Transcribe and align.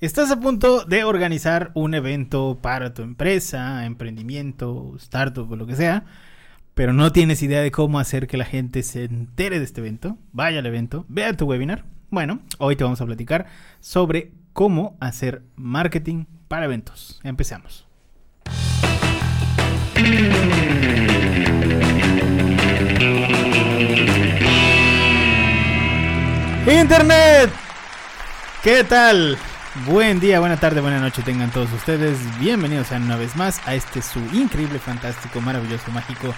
Estás 0.00 0.30
a 0.30 0.40
punto 0.40 0.86
de 0.86 1.04
organizar 1.04 1.72
un 1.74 1.92
evento 1.92 2.58
para 2.62 2.94
tu 2.94 3.02
empresa, 3.02 3.84
emprendimiento, 3.84 4.94
startup 4.96 5.52
o 5.52 5.56
lo 5.56 5.66
que 5.66 5.76
sea, 5.76 6.04
pero 6.72 6.94
no 6.94 7.12
tienes 7.12 7.42
idea 7.42 7.60
de 7.60 7.70
cómo 7.70 7.98
hacer 7.98 8.26
que 8.26 8.38
la 8.38 8.46
gente 8.46 8.82
se 8.82 9.04
entere 9.04 9.58
de 9.58 9.66
este 9.66 9.82
evento, 9.82 10.16
vaya 10.32 10.60
al 10.60 10.64
evento, 10.64 11.04
vea 11.10 11.34
tu 11.34 11.44
webinar. 11.44 11.84
Bueno, 12.08 12.40
hoy 12.56 12.76
te 12.76 12.84
vamos 12.84 13.02
a 13.02 13.04
platicar 13.04 13.44
sobre 13.80 14.32
cómo 14.54 14.96
hacer 15.00 15.42
marketing 15.56 16.24
para 16.48 16.64
eventos. 16.64 17.20
Empecemos. 17.22 17.86
Internet. 26.66 27.50
¿Qué 28.62 28.82
tal? 28.84 29.36
Buen 29.86 30.18
día, 30.18 30.40
buena 30.40 30.56
tarde, 30.56 30.80
buena 30.80 30.98
noche 30.98 31.22
tengan 31.22 31.52
todos 31.52 31.72
ustedes. 31.72 32.18
Bienvenidos 32.40 32.88
sean 32.88 33.04
una 33.04 33.14
vez 33.14 33.36
más 33.36 33.64
a 33.68 33.76
este 33.76 34.02
su 34.02 34.18
increíble, 34.32 34.80
fantástico, 34.80 35.40
maravilloso, 35.40 35.92
mágico, 35.92 36.34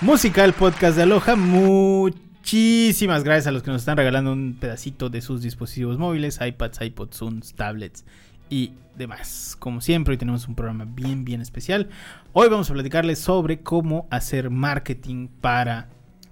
musical 0.00 0.52
podcast 0.52 0.96
de 0.96 1.04
Aloha. 1.04 1.36
Muchísimas 1.36 3.22
gracias 3.22 3.46
a 3.46 3.52
los 3.52 3.62
que 3.62 3.70
nos 3.70 3.82
están 3.82 3.96
regalando 3.96 4.32
un 4.32 4.56
pedacito 4.58 5.10
de 5.10 5.20
sus 5.20 5.42
dispositivos 5.42 5.96
móviles, 5.96 6.40
iPads, 6.44 6.80
iPods, 6.80 7.16
Zooms, 7.16 7.54
tablets 7.54 8.04
y 8.50 8.72
demás. 8.96 9.56
Como 9.60 9.80
siempre, 9.80 10.14
hoy 10.14 10.18
tenemos 10.18 10.48
un 10.48 10.56
programa 10.56 10.84
bien, 10.84 11.24
bien 11.24 11.40
especial. 11.40 11.88
Hoy 12.32 12.48
vamos 12.48 12.68
a 12.68 12.74
platicarles 12.74 13.20
sobre 13.20 13.60
cómo 13.60 14.08
hacer 14.10 14.50
marketing 14.50 15.28
para 15.28 15.88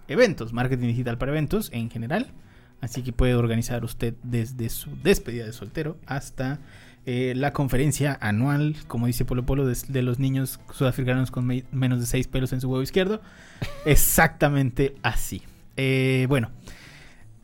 eventos, 0.08 0.52
marketing 0.52 0.88
digital 0.88 1.16
para 1.16 1.30
eventos 1.30 1.70
en 1.72 1.90
general. 1.90 2.32
Así 2.80 3.02
que 3.02 3.12
puede 3.12 3.34
organizar 3.34 3.84
usted 3.84 4.14
desde 4.22 4.68
su 4.70 4.96
despedida 5.02 5.44
de 5.44 5.52
soltero 5.52 5.98
hasta 6.06 6.60
eh, 7.06 7.32
la 7.36 7.52
conferencia 7.52 8.18
anual, 8.20 8.76
como 8.86 9.06
dice 9.06 9.24
Polo 9.24 9.44
Polo, 9.44 9.66
de, 9.66 10.02
los 10.02 10.18
niños 10.18 10.60
sudafricanos 10.72 11.30
con 11.30 11.46
menos 11.72 12.00
de 12.00 12.06
6 12.06 12.28
pelos 12.28 12.52
en 12.52 12.60
su 12.60 12.68
huevo 12.68 12.82
izquierdo. 12.82 13.20
Exactamente 13.84 14.94
así. 15.02 15.42
Eh, 15.76 16.26
bueno, 16.28 16.50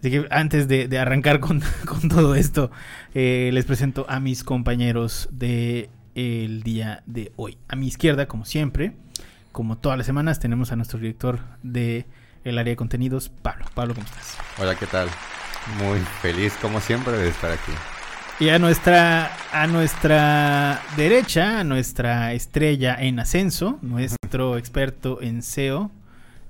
así 0.00 0.10
que 0.10 0.27
antes 0.30 0.69
de, 0.69 0.98
arrancar 0.98 1.41
con, 1.41 1.62
todo 2.08 2.34
esto, 2.34 2.70
eh, 3.14 3.50
les 3.53 3.64
presento 3.64 4.06
a 4.08 4.20
mis 4.20 4.44
compañeros 4.44 5.28
del 5.32 5.88
el 6.14 6.62
día 6.62 7.03
de 7.06 7.32
hoy. 7.36 7.58
A 7.69 7.77
mi 7.77 7.86
izquierda, 7.88 8.27
como 8.27 8.44
siempre, 8.44 8.92
como 9.53 9.78
todas 9.78 9.97
las 9.97 10.06
semanas, 10.06 10.38
tenemos 10.38 10.70
a 10.72 10.77
nuestro 10.77 10.98
director 10.98 11.41
de 11.62 12.06
el 12.44 12.58
área 12.58 12.72
de 12.72 12.77
contenidos, 12.77 13.30
Pablo. 13.30 13.66
Pablo, 13.75 13.94
¿cómo 13.94 14.06
estás? 14.06 14.38
Hola, 14.58 14.75
¿qué 14.77 14.86
tal? 14.86 15.08
Muy 15.75 15.98
feliz, 16.22 16.55
como 16.61 16.81
siempre, 16.81 17.12
de 17.17 17.28
estar 17.28 17.50
aquí. 17.50 17.72
Y 18.39 18.50
a 18.50 18.59
nuestra, 18.59 19.34
a 19.50 19.67
nuestra 19.67 20.81
derecha, 20.97 21.61
a 21.61 21.64
nuestra 21.64 22.34
estrella 22.34 22.97
en 22.98 23.19
ascenso, 23.19 23.78
nuestro 23.83 24.59
experto 24.59 25.20
en 25.22 25.42
SEO 25.42 25.91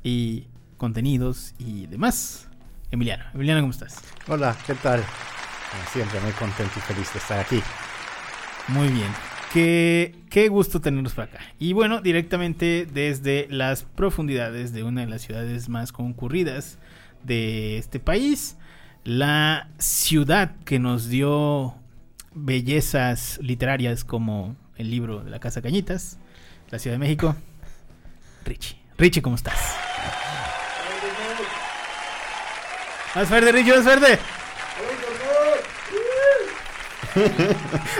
y 0.03 0.49
contenidos 0.77 1.55
y 1.59 1.87
demás, 1.87 2.49
Emiliano. 2.91 3.25
Emiliano, 3.35 3.61
¿cómo 3.61 3.71
estás? 3.71 4.01
Hola, 4.29 4.57
¿qué 4.67 4.75
tal? 4.75 5.03
Como 5.71 5.89
siempre, 5.93 6.21
muy 6.21 6.33
contento 6.33 6.73
y 6.77 6.81
feliz 6.81 7.13
de 7.13 7.19
estar 7.19 7.39
aquí. 7.39 7.63
Muy 8.69 8.89
bien. 8.89 9.13
Qué, 9.53 10.15
qué 10.29 10.49
gusto 10.49 10.81
tenerlos 10.81 11.15
por 11.15 11.25
acá. 11.25 11.39
Y 11.59 11.73
bueno, 11.73 12.01
directamente 12.01 12.87
desde 12.93 13.47
las 13.49 13.85
profundidades 13.85 14.73
de 14.73 14.83
una 14.83 15.03
de 15.03 15.07
las 15.07 15.23
ciudades 15.23 15.69
más 15.69 15.93
concurridas 15.93 16.79
de 17.23 17.79
este 17.79 18.01
país, 18.01 18.57
la 19.07 19.69
ciudad 19.79 20.57
que 20.65 20.81
nos 20.81 21.09
dio 21.09 21.77
bellezas 22.35 23.39
literarias 23.41 24.03
como 24.05 24.57
el 24.77 24.91
libro 24.91 25.23
de 25.23 25.31
la 25.31 25.39
Casa 25.39 25.63
Cañitas, 25.63 26.19
la 26.71 26.81
Ciudad 26.81 26.97
de 26.97 26.99
México, 26.99 27.37
Richie. 28.45 28.77
Richie, 28.99 29.23
¿cómo 29.23 29.37
estás? 29.37 29.77
Más 33.15 33.31
verde, 33.31 33.53
Richie, 33.53 33.77
más 33.77 33.85
verde. 33.85 34.19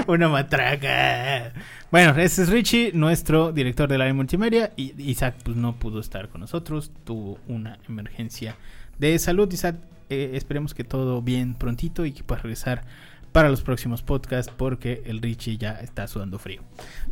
Una 0.09 0.29
matraca. 0.29 1.53
Bueno, 1.93 2.21
ese 2.21 2.43
es 2.43 2.49
Richie, 2.49 2.91
nuestro 2.93 3.53
director 3.53 3.89
del 3.89 4.03
área 4.03 4.13
multimedia. 4.13 4.73
Y 4.77 5.01
Isaac 5.09 5.37
pues, 5.45 5.57
no 5.57 5.77
pudo 5.77 6.01
estar 6.01 6.29
con 6.29 6.41
nosotros. 6.41 6.91
Tuvo 7.05 7.39
una 7.47 7.79
emergencia 7.89 8.57
de 8.99 9.19
salud. 9.19 9.51
Isaac, 9.53 9.77
eh, 10.11 10.33
esperemos 10.35 10.75
que 10.75 10.85
todo 10.85 11.23
bien 11.23 11.55
prontito 11.55 12.05
y 12.05 12.13
que 12.13 12.23
pueda 12.23 12.43
regresar 12.43 12.85
para 13.33 13.51
los 13.51 13.61
próximos 13.61 14.03
podcasts 14.03 14.51
porque 14.57 15.03
el 15.05 15.21
Richie 15.21 15.59
ya 15.59 15.73
está 15.73 16.07
sudando 16.09 16.39
frío. 16.39 16.63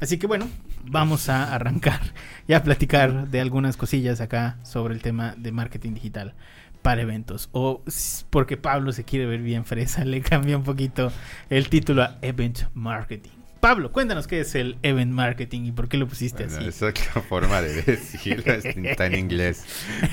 Así 0.01 0.19
que 0.19 0.27
bueno, 0.27 0.49
vamos 0.85 1.29
a 1.29 1.55
arrancar 1.55 2.01
y 2.49 2.55
a 2.55 2.63
platicar 2.63 3.29
de 3.29 3.41
algunas 3.41 3.77
cosillas 3.77 4.21
acá 4.23 4.59
sobre 4.63 4.95
el 4.95 5.03
tema 5.03 5.35
de 5.37 5.53
marketing 5.53 5.93
digital 5.93 6.35
para 6.81 7.03
eventos. 7.03 7.49
O 7.53 7.83
porque 8.31 8.57
Pablo 8.57 8.93
se 8.93 9.05
quiere 9.05 9.27
ver 9.27 9.41
bien 9.41 9.65
fresa, 9.65 10.05
le 10.07 10.21
cambia 10.23 10.57
un 10.57 10.65
poquito 10.65 11.13
el 11.51 11.69
título 11.69 12.03
a 12.03 12.19
Event 12.23 12.61
Marketing. 12.75 13.31
Pablo, 13.61 13.93
cuéntanos 13.93 14.27
qué 14.27 14.41
es 14.41 14.55
el 14.55 14.77
Event 14.83 15.13
Marketing 15.13 15.63
y 15.65 15.73
por 15.73 15.89
qué 15.89 15.97
lo 15.97 16.07
pusiste 16.07 16.45
así. 16.45 16.63
Esa 16.67 16.91
es 16.91 17.15
la 17.15 17.23
forma 17.29 17.63
de 17.63 17.83
decirlo, 17.83 18.53
está 18.53 19.07
en 19.07 19.15
inglés. 19.15 19.65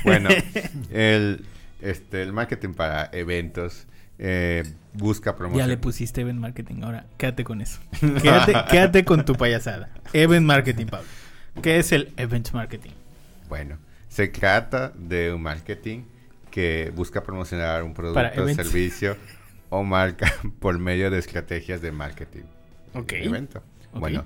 Bueno, 0.05 0.29
el, 0.91 1.43
este, 1.81 2.21
el 2.21 2.33
marketing 2.33 2.73
para 2.73 3.09
eventos 3.11 3.87
eh, 4.23 4.63
busca 4.93 5.35
promoción. 5.35 5.65
Ya 5.65 5.67
le 5.67 5.77
pusiste 5.77 6.21
Event 6.21 6.39
Marketing, 6.39 6.83
ahora 6.83 7.05
quédate 7.17 7.43
con 7.43 7.59
eso. 7.59 7.79
Quédate, 8.21 8.53
quédate 8.69 9.03
con 9.03 9.25
tu 9.25 9.33
payasada. 9.33 9.89
Event 10.13 10.45
Marketing, 10.45 10.85
Pablo. 10.85 11.07
¿Qué 11.63 11.79
es 11.79 11.91
el 11.91 12.13
Event 12.17 12.51
Marketing? 12.51 12.91
Bueno, 13.49 13.79
se 14.07 14.27
trata 14.27 14.93
de 14.95 15.33
un 15.33 15.41
marketing 15.41 16.03
que 16.51 16.91
busca 16.95 17.23
promocionar 17.23 17.81
un 17.81 17.95
producto, 17.95 18.47
servicio 18.49 19.17
o 19.69 19.83
marca 19.83 20.31
por 20.59 20.77
medio 20.77 21.09
de 21.09 21.17
estrategias 21.17 21.81
de 21.81 21.91
marketing. 21.91 22.43
Ok. 22.93 23.13
Evento. 23.13 23.63
Bueno, 23.93 24.23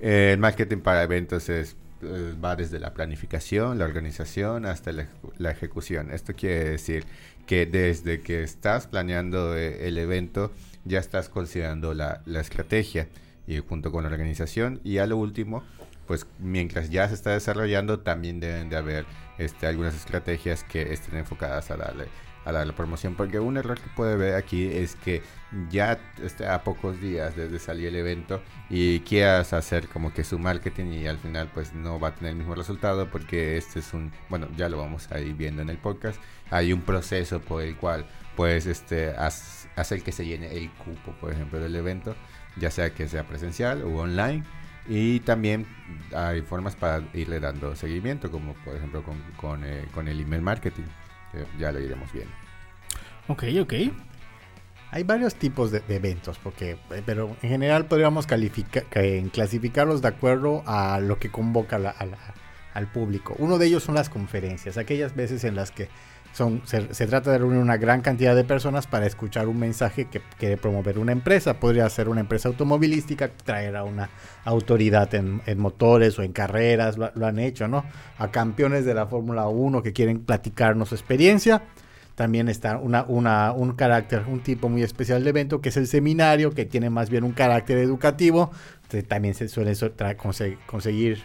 eh, 0.00 0.30
el 0.32 0.38
marketing 0.38 0.78
para 0.78 1.04
eventos 1.04 1.48
es 1.48 1.76
eh, 2.02 2.34
va 2.42 2.56
desde 2.56 2.78
la 2.78 2.92
planificación, 2.92 3.78
la 3.78 3.84
organización 3.84 4.66
hasta 4.66 4.92
la, 4.92 5.50
ejecución. 5.50 6.10
Esto 6.10 6.34
quiere 6.34 6.70
decir 6.70 7.04
que 7.46 7.66
desde 7.66 8.20
que 8.20 8.42
estás 8.42 8.86
planeando 8.86 9.56
eh, 9.56 9.88
el 9.88 9.98
evento 9.98 10.52
ya 10.84 10.98
estás 10.98 11.28
considerando 11.28 11.94
la, 11.94 12.22
la, 12.26 12.40
estrategia 12.40 13.08
y 13.46 13.58
junto 13.58 13.92
con 13.92 14.04
la 14.04 14.10
organización 14.10 14.80
y 14.84 14.98
a 14.98 15.06
lo 15.06 15.16
último 15.16 15.62
pues 16.06 16.26
mientras 16.38 16.90
ya 16.90 17.08
se 17.08 17.14
está 17.14 17.30
desarrollando 17.30 18.00
también 18.00 18.40
deben 18.40 18.68
de 18.68 18.76
haber 18.76 19.06
este, 19.38 19.66
algunas 19.66 19.94
estrategias 19.94 20.64
que 20.64 20.92
estén 20.92 21.16
enfocadas 21.16 21.70
a 21.70 21.76
darle 21.76 22.06
a 22.46 22.52
la, 22.52 22.72
promoción 22.72 23.14
porque 23.14 23.40
un 23.40 23.56
error 23.56 23.78
que 23.78 23.88
puede 23.94 24.16
ver 24.16 24.34
aquí 24.34 24.66
es 24.66 24.94
que 24.96 25.22
ya 25.68 25.98
este, 26.22 26.46
a 26.46 26.62
pocos 26.62 27.00
días 27.00 27.36
desde 27.36 27.58
salir 27.58 27.88
el 27.88 27.96
evento 27.96 28.42
y 28.70 29.00
quieras 29.00 29.52
hacer 29.52 29.88
como 29.88 30.12
que 30.14 30.24
su 30.24 30.38
marketing 30.38 30.92
y 30.92 31.06
al 31.06 31.18
final 31.18 31.50
pues 31.52 31.74
no 31.74 31.98
va 32.00 32.08
a 32.08 32.14
tener 32.14 32.32
el 32.32 32.38
mismo 32.38 32.54
resultado 32.54 33.10
porque 33.10 33.56
este 33.56 33.80
es 33.80 33.92
un 33.92 34.12
bueno 34.28 34.48
ya 34.56 34.68
lo 34.68 34.78
vamos 34.78 35.10
a 35.10 35.20
ir 35.20 35.34
viendo 35.34 35.62
en 35.62 35.70
el 35.70 35.78
podcast 35.78 36.20
hay 36.50 36.72
un 36.72 36.82
proceso 36.82 37.40
por 37.40 37.62
el 37.62 37.76
cual 37.76 38.06
pues 38.36 38.66
este 38.66 39.14
hacer 39.16 40.02
que 40.02 40.12
se 40.12 40.24
llene 40.24 40.56
el 40.56 40.70
cupo 40.70 41.12
por 41.20 41.32
ejemplo 41.32 41.58
del 41.58 41.74
evento 41.74 42.14
ya 42.56 42.70
sea 42.70 42.90
que 42.90 43.08
sea 43.08 43.26
presencial 43.26 43.82
o 43.82 43.96
online 43.96 44.44
y 44.88 45.20
también 45.20 45.66
hay 46.14 46.42
formas 46.42 46.76
para 46.76 47.02
irle 47.12 47.40
dando 47.40 47.74
seguimiento, 47.74 48.30
como 48.30 48.54
por 48.54 48.76
ejemplo 48.76 49.02
con, 49.02 49.20
con, 49.36 49.64
eh, 49.64 49.84
el 50.06 50.20
email 50.20 50.42
marketing. 50.42 50.84
Ya 51.58 51.72
lo 51.72 51.80
iremos 51.80 52.12
viendo. 52.12 52.32
Ok, 53.28 53.44
ok. 53.60 53.74
Hay 54.92 55.02
varios 55.02 55.34
tipos 55.34 55.70
de, 55.72 55.82
eventos, 55.88 56.38
porque, 56.38 56.78
eh, 56.90 57.02
pero 57.04 57.36
en 57.42 57.50
general 57.50 57.86
podríamos 57.86 58.26
calificar, 58.26 58.84
clasificarlos 59.32 60.00
de 60.00 60.08
acuerdo 60.08 60.62
a 60.66 61.00
lo 61.00 61.18
que 61.18 61.30
convoca 61.30 61.76
al 62.72 62.92
público. 62.92 63.34
Uno 63.38 63.58
de 63.58 63.66
ellos 63.66 63.82
son 63.82 63.96
las 63.96 64.08
conferencias, 64.08 64.78
aquellas 64.78 65.14
veces 65.16 65.44
en 65.44 65.56
las 65.56 65.72
que 65.72 65.88
se, 66.64 67.06
trata 67.06 67.30
de 67.30 67.38
reunir 67.38 67.60
una 67.60 67.78
gran 67.78 68.02
cantidad 68.02 68.36
de 68.36 68.44
personas 68.44 68.86
para 68.86 69.06
escuchar 69.06 69.48
un 69.48 69.58
mensaje 69.58 70.04
que 70.06 70.20
quiere 70.38 70.58
promover 70.58 70.98
una 70.98 71.12
empresa. 71.12 71.58
Podría 71.58 71.88
ser 71.88 72.10
una 72.10 72.20
empresa 72.20 72.48
automovilística, 72.48 73.28
traer 73.28 73.74
a 73.74 73.84
una 73.84 74.10
autoridad 74.44 75.14
en, 75.14 75.40
motores 75.56 76.18
o 76.18 76.22
en 76.22 76.32
carreras, 76.32 76.98
lo, 76.98 77.26
han 77.26 77.38
hecho, 77.38 77.68
¿no? 77.68 77.84
A 78.18 78.30
campeones 78.30 78.84
de 78.84 78.92
la 78.92 79.06
Fórmula 79.06 79.48
1 79.48 79.82
que 79.82 79.94
quieren 79.94 80.20
platicarnos 80.20 80.90
su 80.90 80.94
experiencia. 80.94 81.62
También 82.14 82.48
está 82.48 82.76
una, 82.78 83.52
un 83.52 83.72
carácter, 83.72 84.24
un 84.26 84.40
tipo 84.40 84.68
muy 84.68 84.82
especial 84.82 85.24
de 85.24 85.30
evento, 85.30 85.62
que 85.62 85.70
es 85.70 85.76
el 85.78 85.86
seminario, 85.86 86.50
que 86.50 86.66
tiene 86.66 86.90
más 86.90 87.08
bien 87.08 87.24
un 87.24 87.32
carácter 87.32 87.78
educativo. 87.78 88.50
también 89.08 89.34
se 89.34 89.48
suele 89.48 89.72
conseguir 90.66 91.18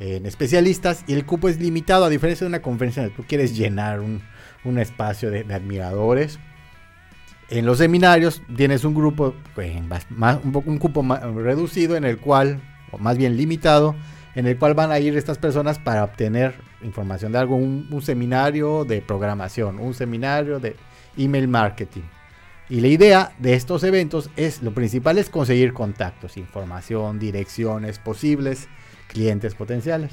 en 0.00 0.24
especialistas 0.26 1.04
y 1.06 1.12
el 1.12 1.26
cupo 1.26 1.48
es 1.48 1.60
limitado 1.60 2.06
a 2.06 2.08
diferencia 2.08 2.46
de 2.46 2.48
una 2.48 2.62
conferencia 2.62 3.02
donde 3.02 3.16
tú 3.16 3.24
quieres 3.28 3.56
llenar 3.56 4.00
un, 4.00 4.22
un 4.64 4.78
espacio 4.78 5.30
de, 5.30 5.40
admiradores. 5.52 6.38
En 7.48 7.66
los 7.66 7.78
seminarios 7.78 8.42
tienes 8.56 8.84
un 8.84 8.94
grupo, 8.94 9.34
pues, 9.54 9.74
más, 10.10 10.38
un, 10.44 10.52
poco, 10.52 10.70
un 10.70 10.78
cupo 10.78 11.02
más 11.02 11.22
reducido 11.22 11.96
en 11.96 12.04
el 12.04 12.18
cual, 12.18 12.60
o 12.92 12.98
más 12.98 13.18
bien 13.18 13.36
limitado, 13.36 13.96
en 14.34 14.46
el 14.46 14.56
cual 14.56 14.74
van 14.74 14.92
a 14.92 15.00
ir 15.00 15.16
estas 15.16 15.38
personas 15.38 15.78
para 15.78 16.04
obtener 16.04 16.54
información 16.82 17.32
de 17.32 17.38
algo, 17.38 17.56
un, 17.56 17.88
un 17.90 18.02
seminario 18.02 18.84
de 18.84 19.02
programación, 19.02 19.80
un 19.80 19.94
seminario 19.94 20.60
de 20.60 20.76
email 21.16 21.48
marketing. 21.48 22.02
Y 22.68 22.80
la 22.80 22.86
idea 22.86 23.32
de 23.38 23.54
estos 23.54 23.82
eventos 23.82 24.30
es, 24.36 24.62
lo 24.62 24.72
principal 24.72 25.18
es 25.18 25.28
conseguir 25.28 25.72
contactos, 25.72 26.36
información, 26.36 27.18
direcciones 27.18 27.98
posibles, 27.98 28.68
clientes 29.08 29.56
potenciales. 29.56 30.12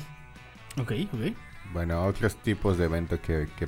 Ok, 0.82 0.92
ok. 1.14 1.36
Bueno, 1.72 2.04
otros 2.06 2.36
tipos 2.38 2.80
de 2.80 2.86
eventos 2.86 3.20
que, 3.20 3.48
que 3.58 3.68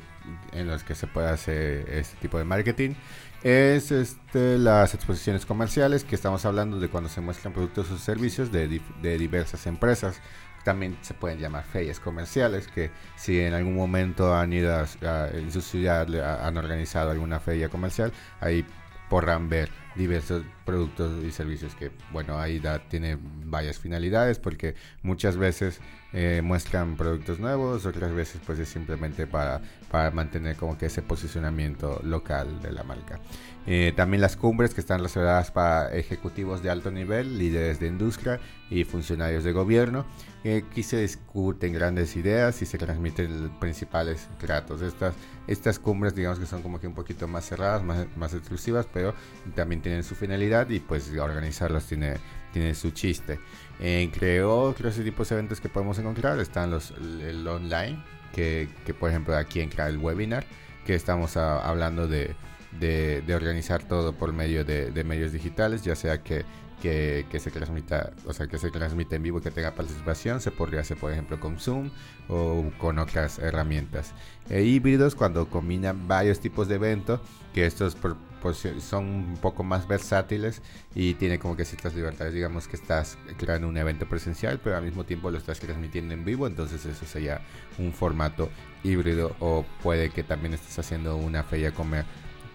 en 0.52 0.68
los 0.68 0.84
que 0.84 0.96
se 0.96 1.08
puede 1.08 1.30
hacer 1.30 1.90
este 1.90 2.18
tipo 2.18 2.38
de 2.38 2.44
marketing 2.44 2.96
es 3.44 3.92
este, 3.92 4.58
las 4.58 4.94
exposiciones 4.94 5.46
comerciales, 5.46 6.04
que 6.04 6.16
estamos 6.16 6.46
hablando 6.46 6.80
de 6.80 6.90
cuando 6.90 7.10
se 7.10 7.22
muestran 7.22 7.54
productos 7.54 7.90
o 7.92 7.98
servicios 7.98 8.52
de, 8.52 8.82
de 9.02 9.18
diversas 9.18 9.66
empresas. 9.68 10.20
También 10.64 10.98
se 11.02 11.14
pueden 11.14 11.40
llamar 11.40 11.64
ferias 11.64 12.02
comerciales, 12.02 12.68
que 12.68 12.92
si 13.16 13.40
en 13.40 13.54
algún 13.54 13.76
momento 13.76 14.36
han 14.36 14.52
ido 14.52 14.76
a, 14.76 15.30
en 15.30 15.52
su 15.52 15.62
ciudad, 15.62 16.08
han 16.46 16.58
organizado 16.58 17.12
alguna 17.12 17.40
feria 17.40 17.70
comercial, 17.70 18.12
ahí 18.42 18.66
podrán 19.10 19.48
ver 19.48 19.70
diversos 19.96 20.44
productos 20.70 21.24
y 21.26 21.32
servicios 21.32 21.74
que, 21.74 21.92
bueno, 22.12 22.38
ahí 22.38 22.60
da, 22.60 22.78
tiene 22.78 23.18
varias 23.46 23.80
finalidades 23.80 24.38
porque 24.38 24.76
muchas 25.02 25.36
veces 25.36 25.82
eh, 26.14 26.42
muestran 26.44 26.96
productos 26.96 27.40
nuevos, 27.40 27.88
otras 27.88 28.14
veces 28.14 28.40
pues 28.46 28.60
es 28.60 28.70
simplemente 28.70 29.26
para, 29.26 29.62
para 29.90 30.12
mantener 30.12 30.56
como 30.56 30.78
que 30.78 30.86
ese 30.86 31.02
posicionamiento 31.02 32.00
local 32.04 32.62
de 32.62 32.72
la 32.72 32.84
marca. 32.84 33.20
Eh, 33.66 33.94
también 33.96 34.22
las 34.22 34.36
cumbres 34.36 34.74
que 34.74 34.82
están 34.82 35.04
reservadas 35.04 35.52
para 35.52 35.94
ejecutivos 35.94 36.64
de 36.64 36.70
alto 36.72 36.90
nivel, 36.90 37.38
líderes 37.38 37.80
de 37.80 37.88
industria 37.88 38.40
y 38.70 38.84
funcionarios 38.84 39.44
de 39.44 39.52
gobierno. 39.52 40.06
Aquí 40.40 40.82
se 40.84 41.02
discuten 41.02 41.74
grandes 41.74 42.16
ideas 42.16 42.62
y 42.62 42.66
se 42.66 42.78
transmiten 42.78 43.52
principales 43.60 44.28
tratos. 44.40 44.82
Estas, 44.82 45.14
estas 45.46 45.78
cumbres 45.78 46.16
digamos 46.16 46.40
que 46.40 46.46
son 46.46 46.64
como 46.64 46.80
que 46.80 46.88
un 46.88 46.96
poquito 46.96 47.28
más 47.28 47.46
cerradas, 47.46 47.84
más, 47.84 48.08
más 48.18 48.34
exclusivas, 48.34 48.88
pero 48.92 49.14
también 49.56 49.82
tienen 49.82 50.04
su 50.04 50.16
finalidad 50.16 50.59
y 50.70 50.80
pues 50.80 51.12
organizarlas 51.18 51.86
tiene, 51.86 52.16
tiene 52.54 52.74
su 52.74 52.92
chiste. 52.92 53.40
entre 53.80 54.44
otros 54.44 54.96
tipos 54.96 55.30
de 55.30 55.36
eventos 55.36 55.62
que 55.62 55.70
podemos 55.70 55.98
encontrar 56.00 56.40
están 56.40 56.72
los 56.72 56.92
el 56.92 57.48
online, 57.48 58.04
que, 58.34 58.70
que 58.86 58.94
por 58.94 59.10
ejemplo 59.10 59.36
aquí 59.36 59.62
entra 59.62 59.88
el 59.88 59.98
webinar, 59.98 60.46
que 60.86 60.96
estamos 60.96 61.38
hablando 61.38 62.08
de 62.08 62.36
de, 62.78 63.36
organizar 63.36 63.84
todo 63.84 64.14
por 64.14 64.34
medio 64.34 64.64
de, 64.64 65.04
medios 65.04 65.32
digitales, 65.32 65.84
ya 65.84 65.96
sea 65.96 66.22
que, 66.22 66.46
que, 66.82 67.40
se 67.40 67.52
transmita, 67.52 68.12
o 68.26 68.34
sea, 68.34 68.48
que 68.48 68.58
se 68.58 68.72
transmite 68.72 69.16
en 69.16 69.24
vivo 69.24 69.42
que 69.42 69.52
tenga 69.52 69.74
participación, 69.74 70.40
se 70.42 70.52
podría 70.52 70.82
hacer 70.82 70.98
por 70.98 71.12
ejemplo 71.12 71.40
con 71.40 71.60
Zoom 71.60 71.90
o 72.28 72.66
con 72.78 73.00
otras 73.00 73.40
herramientas. 73.40 74.14
E 74.50 74.64
híbridos 74.64 75.16
cuando 75.16 75.48
combinan 75.48 76.08
varios 76.08 76.40
tipos 76.40 76.68
de 76.68 76.76
eventos, 76.76 77.20
que 77.54 77.66
estos 77.66 77.96
pues, 78.42 78.68
son 78.80 79.06
un 79.06 79.38
poco 79.38 79.64
más 79.64 79.88
versátiles 79.88 80.62
y 80.96 81.14
tiene 81.16 81.40
como 81.40 81.56
que 81.56 81.66
ciertas 81.66 81.96
libertades, 81.96 82.34
digamos 82.34 82.68
que 82.68 82.76
estás 82.76 83.18
creando 83.38 83.68
un 83.68 83.78
evento 83.78 84.08
presencial, 84.08 84.60
pero 84.64 84.78
al 84.78 84.84
mismo 84.84 85.04
tiempo 85.04 85.32
lo 85.32 85.38
estás 85.38 85.60
transmitiendo 85.60 86.14
en 86.14 86.26
vivo, 86.26 86.48
entonces 86.48 86.86
eso 86.86 87.06
sería 87.06 87.42
un 87.78 87.94
formato 87.94 88.50
híbrido 88.84 89.36
o 89.40 89.66
puede 89.84 90.10
que 90.10 90.24
también 90.24 90.54
estés 90.54 90.78
haciendo 90.80 91.16
una 91.16 91.44
feria 91.44 91.72
comer 91.74 92.06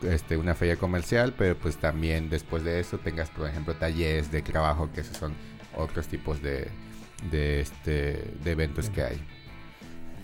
este, 0.02 0.36
una 0.36 0.54
feria 0.54 0.76
comercial, 0.76 1.34
pero 1.36 1.56
pues 1.56 1.76
también 1.76 2.28
después 2.28 2.62
de 2.62 2.80
eso 2.80 2.98
tengas, 2.98 3.30
por 3.30 3.48
ejemplo, 3.48 3.74
talleres 3.74 4.30
de 4.30 4.42
trabajo, 4.42 4.90
que 4.92 5.00
esos 5.00 5.16
son 5.16 5.34
otros 5.76 6.08
tipos 6.08 6.42
de, 6.42 6.68
de, 7.30 7.60
este, 7.60 8.32
de 8.42 8.50
eventos 8.50 8.90
que 8.90 9.02
hay. 9.02 9.20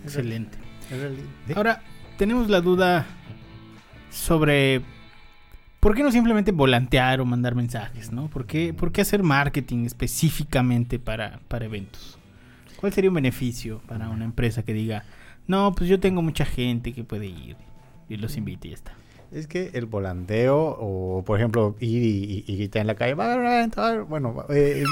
Excelente. 0.03 0.57
Ahora, 1.55 1.81
tenemos 2.17 2.49
la 2.49 2.61
duda 2.61 3.05
sobre 4.09 4.81
¿por 5.81 5.95
qué 5.95 6.03
no 6.03 6.11
simplemente 6.11 6.53
volantear 6.53 7.19
o 7.19 7.25
mandar 7.25 7.55
mensajes? 7.55 8.13
¿no? 8.13 8.29
¿Por, 8.29 8.45
qué, 8.45 8.73
¿Por 8.73 8.93
qué 8.93 9.01
hacer 9.01 9.23
marketing 9.23 9.85
específicamente 9.85 10.97
para, 10.99 11.41
para 11.49 11.65
eventos? 11.65 12.17
¿Cuál 12.77 12.93
sería 12.93 13.09
un 13.09 13.15
beneficio 13.15 13.81
para 13.87 14.07
una 14.09 14.23
empresa 14.23 14.63
que 14.63 14.73
diga, 14.73 15.03
no, 15.47 15.73
pues 15.75 15.89
yo 15.89 15.99
tengo 15.99 16.21
mucha 16.21 16.45
gente 16.45 16.93
que 16.93 17.03
puede 17.03 17.25
ir 17.25 17.57
y 18.07 18.15
los 18.15 18.37
invite 18.37 18.69
y 18.69 18.71
ya 18.71 18.75
está? 18.75 18.93
Es 19.31 19.47
que 19.47 19.71
el 19.73 19.85
volanteo, 19.85 20.57
o 20.57 21.23
por 21.25 21.39
ejemplo, 21.39 21.75
ir 21.79 22.43
y, 22.47 22.55
gritar 22.57 22.81
en 22.81 22.87
la 22.87 22.95
calle, 22.95 23.13
bueno, 23.13 24.45
eh, 24.49 24.83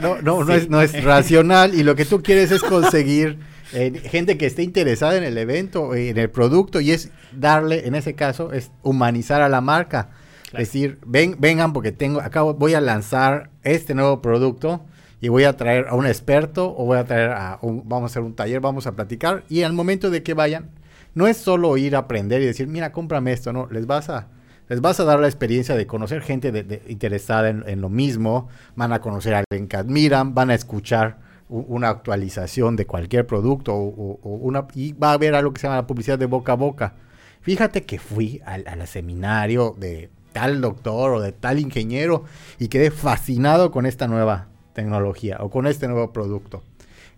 no, 0.00 0.22
no, 0.22 0.44
no, 0.44 0.52
es, 0.54 0.70
no 0.70 0.80
es 0.80 1.04
racional 1.04 1.74
y 1.74 1.82
lo 1.82 1.94
que 1.94 2.06
tú 2.06 2.22
quieres 2.22 2.50
es 2.50 2.62
conseguir 2.62 3.38
eh, 3.72 3.92
gente 4.04 4.36
que 4.36 4.46
esté 4.46 4.62
interesada 4.62 5.16
en 5.16 5.24
el 5.24 5.38
evento, 5.38 5.94
en 5.94 6.18
el 6.18 6.30
producto 6.30 6.80
y 6.80 6.90
es 6.90 7.10
darle, 7.32 7.86
en 7.86 7.94
ese 7.94 8.14
caso, 8.14 8.52
es 8.52 8.70
humanizar 8.82 9.42
a 9.42 9.48
la 9.48 9.60
marca. 9.60 10.10
Es 10.52 10.68
decir, 10.68 10.98
ven, 11.04 11.36
vengan 11.38 11.72
porque 11.72 11.92
tengo, 11.92 12.20
acá 12.20 12.42
voy 12.42 12.74
a 12.74 12.80
lanzar 12.80 13.50
este 13.62 13.94
nuevo 13.94 14.22
producto 14.22 14.84
y 15.20 15.28
voy 15.28 15.44
a 15.44 15.56
traer 15.56 15.88
a 15.88 15.94
un 15.94 16.06
experto 16.06 16.74
o 16.76 16.84
voy 16.84 16.98
a 16.98 17.04
traer 17.04 17.30
a 17.30 17.58
un, 17.62 17.88
vamos 17.88 18.02
a 18.02 18.12
hacer 18.12 18.22
un 18.22 18.34
taller, 18.34 18.60
vamos 18.60 18.86
a 18.86 18.92
platicar 18.92 19.42
y 19.48 19.62
al 19.62 19.72
momento 19.72 20.10
de 20.10 20.22
que 20.22 20.34
vayan, 20.34 20.70
no 21.14 21.26
es 21.26 21.38
solo 21.38 21.76
ir 21.76 21.96
a 21.96 22.00
aprender 22.00 22.42
y 22.42 22.46
decir, 22.46 22.66
mira, 22.66 22.92
cómprame 22.92 23.32
esto, 23.32 23.52
no, 23.52 23.66
les 23.70 23.86
vas 23.86 24.10
a, 24.10 24.28
les 24.68 24.80
vas 24.80 25.00
a 25.00 25.04
dar 25.04 25.18
la 25.20 25.26
experiencia 25.26 25.76
de 25.76 25.86
conocer 25.86 26.20
gente 26.22 26.52
de, 26.52 26.82
interesada 26.88 27.48
en, 27.48 27.80
lo 27.80 27.88
mismo, 27.88 28.48
van 28.76 28.92
a 28.92 29.00
conocer 29.00 29.34
a 29.34 29.44
alguien 29.48 29.68
que 29.68 29.76
admiran, 29.76 30.34
van 30.34 30.50
a 30.50 30.54
escuchar 30.54 31.18
una 31.54 31.88
actualización 31.88 32.76
de 32.76 32.86
cualquier 32.86 33.26
producto 33.26 33.74
o, 33.74 34.18
una, 34.22 34.66
y 34.74 34.92
va 34.92 35.10
a 35.10 35.12
haber 35.14 35.34
algo 35.34 35.52
que 35.52 35.60
se 35.60 35.66
llama 35.66 35.76
la 35.76 35.86
publicidad 35.86 36.18
de 36.18 36.26
boca 36.26 36.52
a 36.52 36.56
boca. 36.56 36.94
Fíjate 37.42 37.84
que 37.84 37.98
fui 37.98 38.40
al, 38.44 38.64
al 38.66 38.86
seminario 38.86 39.74
de 39.78 40.10
tal 40.32 40.60
doctor 40.60 41.12
o 41.12 41.20
de 41.20 41.32
tal 41.32 41.58
ingeniero 41.58 42.24
y 42.58 42.68
quedé 42.68 42.90
fascinado 42.90 43.70
con 43.70 43.86
esta 43.86 44.08
nueva 44.08 44.48
tecnología 44.72 45.38
o 45.40 45.50
con 45.50 45.66
este 45.66 45.86
nuevo 45.86 46.12
producto. 46.12 46.62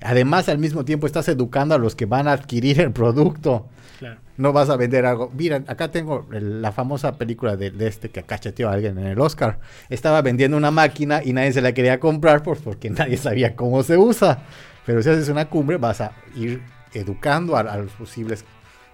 Además, 0.03 0.49
al 0.49 0.59
mismo 0.59 0.85
tiempo 0.85 1.07
estás 1.07 1.29
educando 1.29 1.75
a 1.75 1.79
los 1.79 1.95
que 1.95 2.07
van 2.07 2.29
a 2.29 2.33
adquirir 2.33 2.81
el 2.81 2.93
producto. 2.93 3.69
No 4.37 4.53
vas 4.53 4.69
a 4.69 4.77
vender 4.77 5.07
algo. 5.07 5.33
Mira, 5.35 5.65
acá 5.67 5.91
tengo 5.91 6.27
la 6.31 6.71
famosa 6.71 7.17
película 7.17 7.57
de, 7.57 7.73
este 7.87 8.11
que 8.11 8.23
cacheteó 8.23 8.69
a 8.69 8.75
alguien 8.75 8.99
en 8.99 9.07
el 9.07 9.19
Oscar. 9.19 9.59
Estaba 9.89 10.21
vendiendo 10.21 10.59
una 10.59 10.71
máquina 10.71 11.23
y 11.25 11.33
nadie 11.33 11.53
se 11.53 11.63
la 11.63 11.73
quería 11.73 11.99
comprar 11.99 12.43
porque 12.43 12.91
nadie 12.91 13.17
sabía 13.17 13.57
cómo 13.57 13.83
se 13.83 13.97
usa. 13.97 14.43
Pero 14.85 15.03
si 15.03 15.09
haces 15.09 15.31
una 15.31 15.49
cumbre, 15.49 15.79
vas 15.79 16.03
a 16.03 16.13
ir 16.35 16.61
educando 16.93 17.57
a, 17.57 17.77
los 17.79 17.93
posibles 17.93 18.45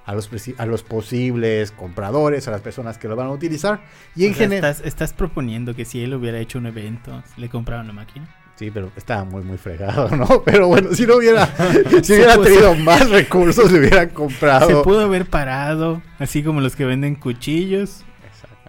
a 0.07 0.15
los, 0.15 0.31
a 0.59 0.67
los 0.67 0.83
posibles 0.85 1.73
compradores, 1.73 2.47
a 2.47 2.53
las 2.53 2.61
personas 2.61 2.99
que 2.99 3.09
lo 3.09 3.17
van 3.17 3.27
a 3.27 3.31
utilizar. 3.33 3.81
Y 4.15 4.27
en 4.27 4.35
general. 4.35 4.71
Estás, 4.71 4.87
estás 4.87 5.13
proponiendo 5.13 5.75
que 5.75 5.85
si 5.85 6.03
él 6.05 6.15
hubiera 6.15 6.39
hecho 6.39 6.59
un 6.59 6.67
evento, 6.67 7.23
le 7.37 7.49
compraban 7.49 7.87
una 7.87 7.95
máquina. 7.95 8.29
Sí, 8.63 8.71
pero 8.71 8.93
estaba 8.97 9.25
muy, 9.25 9.43
muy 9.43 9.59
fregado, 9.59 10.09
¿no? 10.15 10.41
Pero 10.45 10.69
bueno, 10.69 10.95
si 10.95 11.05
no 11.05 11.17
hubiera, 11.17 11.47
si 12.05 12.13
hubiera 12.13 12.41
tenido 12.41 12.77
más 12.77 13.11
recursos, 13.11 13.73
le 13.73 13.81
hubieran 13.81 14.11
comprado. 14.11 14.69
Se 14.69 14.77
pudo 14.85 15.01
haber 15.01 15.27
parado, 15.27 16.01
así 16.21 16.45
como 16.45 16.61
los 16.61 16.77
que 16.77 16.85
venden 16.85 17.17
cuchillos, 17.17 18.05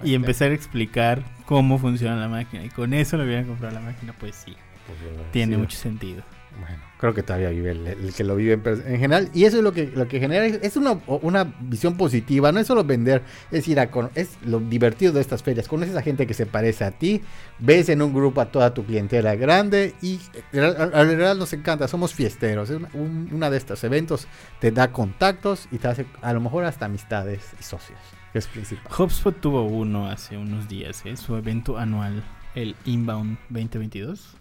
y 0.03 0.15
empezar 0.15 0.49
a 0.49 0.55
explicar 0.55 1.21
cómo 1.45 1.77
funciona 1.77 2.15
la 2.15 2.27
máquina. 2.27 2.65
Y 2.65 2.69
con 2.69 2.95
eso 2.95 3.17
le 3.17 3.25
hubieran 3.25 3.45
comprado 3.45 3.75
la 3.75 3.81
máquina, 3.81 4.15
pues 4.19 4.35
sí. 4.35 4.55
Pues 4.87 4.97
tiene 5.31 5.59
mucho 5.59 5.77
sentido. 5.77 6.23
Bueno, 6.59 6.81
creo 7.03 7.13
que 7.13 7.21
todavía 7.21 7.49
vive 7.49 7.71
el, 7.71 8.13
que 8.13 8.23
lo 8.23 8.37
vive 8.37 8.53
en, 8.53 8.97
general. 8.97 9.29
Y 9.33 9.43
eso 9.43 9.57
es 9.57 9.63
lo 9.63 9.73
que, 9.73 9.91
lo 9.93 10.07
que 10.07 10.21
genera, 10.21 10.45
es 10.45 10.77
una, 10.77 11.01
una 11.05 11.53
visión 11.59 11.97
positiva, 11.97 12.53
no 12.53 12.61
es 12.61 12.67
solo 12.67 12.85
vender, 12.85 13.23
es 13.51 13.67
ir 13.67 13.81
a 13.81 13.91
con, 13.91 14.09
es 14.15 14.37
lo 14.45 14.61
divertido 14.61 15.11
de 15.11 15.19
estas 15.19 15.43
ferias. 15.43 15.67
Conoces 15.67 15.97
a 15.97 16.01
gente 16.01 16.25
que 16.25 16.33
se 16.33 16.45
parece 16.45 16.85
a 16.85 16.91
ti, 16.91 17.21
ves 17.59 17.89
en 17.89 18.01
un 18.01 18.13
grupo 18.13 18.39
a 18.39 18.45
toda 18.45 18.73
tu 18.73 18.85
clientela 18.85 19.35
grande 19.35 19.93
y 20.01 20.17
a 20.53 21.03
verdad 21.03 21.35
nos 21.35 21.51
encanta, 21.51 21.89
somos 21.89 22.13
fiesteros. 22.13 22.69
Un, 22.69 23.27
una 23.33 23.49
de 23.49 23.57
estos 23.57 23.83
eventos 23.83 24.25
te 24.61 24.71
da 24.71 24.93
contactos 24.93 25.67
y 25.73 25.79
te 25.79 25.89
hace 25.89 26.05
a 26.21 26.31
lo 26.31 26.39
mejor 26.39 26.63
hasta 26.63 26.85
amistades 26.85 27.41
y 27.59 27.63
socios. 27.63 27.99
es 28.33 28.47
principal. 28.47 28.89
HubSpot 28.97 29.37
tuvo 29.41 29.65
uno 29.65 30.09
hace 30.09 30.37
unos 30.37 30.69
días, 30.69 31.05
¿eh? 31.05 31.17
su 31.17 31.35
evento 31.35 31.77
anual, 31.77 32.23
el 32.55 32.77
Inbound 32.85 33.39
2022 33.49 34.37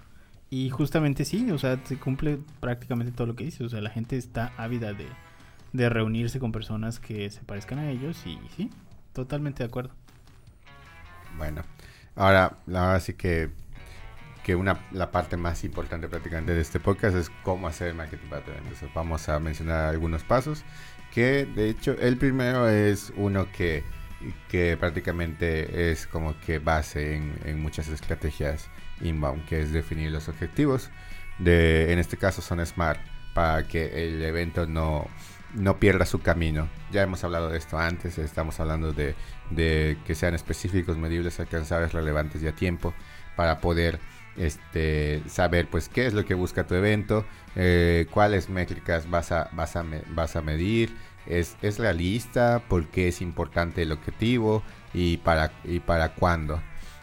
y 0.53 0.69
justamente 0.69 1.25
sí, 1.25 1.51
o 1.51 1.57
sea, 1.57 1.81
se 1.83 1.97
cumple 1.97 2.39
prácticamente 2.61 3.11
todo 3.11 3.27
lo 3.27 3.35
que 3.35 3.45
dice. 3.45 3.65
O 3.65 3.71
sea, 3.71 3.81
la 3.81 3.89
gente 3.89 4.19
está 4.19 4.53
ávida 4.59 4.93
de, 4.93 5.07
de 5.73 5.89
reunirse 5.89 6.39
con 6.41 6.53
personas 6.53 7.01
que 7.01 7.31
se 7.31 7.41
parezcan 7.41 7.79
a 7.79 7.91
ellos 7.91 8.27
y 8.27 8.39
sí, 8.55 8.69
totalmente 9.15 9.63
de 9.63 9.71
acuerdo. 9.71 9.95
Bueno, 11.39 11.63
ahora, 12.17 12.59
ahora 12.67 13.01
sí 13.01 13.15
que, 13.15 13.49
que 14.45 14.55
una, 14.55 14.79
la 14.91 15.11
parte 15.11 15.39
más 15.39 15.65
importante 15.65 16.07
prácticamente 16.07 16.53
de 16.53 16.61
este 16.61 16.81
podcast 16.81 17.17
es 17.17 17.31
cómo 17.45 17.67
hacer 17.67 17.95
marketing 17.95 18.29
para 18.29 18.45
tu 18.45 18.51
Entonces 18.51 18.91
vamos 18.95 19.31
a 19.31 19.41
mencionar 19.41 19.87
algunos 19.87 20.23
pasos 20.23 20.65
que 21.15 21.47
de 21.47 21.71
hecho 21.71 21.93
el 21.93 22.19
primero 22.19 22.69
es 22.69 23.11
uno 23.17 23.51
que 23.53 23.85
que 24.49 24.77
prácticamente 24.77 25.91
es 25.91 26.07
como 26.07 26.39
que 26.41 26.59
base 26.59 27.17
en, 27.17 27.61
muchas 27.61 27.89
estrategias 27.89 28.69
inbound, 29.01 29.45
que 29.47 29.61
es 29.61 29.73
definir 29.73 30.11
los 30.11 30.29
objetivos. 30.29 30.91
De, 31.39 31.93
en 31.93 31.99
este 31.99 32.17
caso 32.17 32.43
son 32.43 32.65
SMART, 32.65 33.01
para 33.35 33.67
que 33.67 34.07
el 34.07 34.23
evento 34.23 34.67
no, 34.67 35.07
no 35.55 35.79
pierda 35.79 36.07
su 36.07 36.21
camino. 36.21 36.69
Ya 36.91 37.03
hemos 37.03 37.25
hablado 37.25 37.49
de 37.49 37.59
esto 37.59 37.79
antes, 37.79 38.19
estamos 38.19 38.61
hablando 38.61 38.93
de, 38.93 39.15
de 39.51 39.99
que 40.07 40.15
sean 40.15 40.35
específicos, 40.35 40.97
medibles, 40.97 41.41
alcanzables, 41.41 41.93
relevantes 41.93 42.43
y 42.43 42.49
a 42.49 42.55
tiempo 42.55 42.95
para 43.37 43.61
poder 43.61 43.99
este, 44.37 45.23
saber 45.29 45.69
pues 45.69 45.89
qué 45.89 46.07
es 46.07 46.15
lo 46.15 46.25
que 46.25 46.35
busca 46.35 46.67
tu 46.67 46.75
evento, 46.75 47.25
eh, 47.57 48.07
cuáles 48.11 48.49
métricas 48.49 49.09
vas 49.11 49.33
a, 49.33 49.51
vas 49.53 49.77
a, 49.77 49.85
vas 50.11 50.37
a 50.37 50.43
medir, 50.43 50.95
es, 51.27 51.57
es 51.63 51.79
realista, 51.79 52.63
por 52.69 52.87
qué 52.89 53.09
es 53.09 53.21
importante 53.21 53.83
el 53.83 53.93
objetivo 53.93 54.63
y 54.95 55.19
para, 55.19 55.53
y 55.65 55.81
para 55.81 56.15
cuándo. 56.15 56.61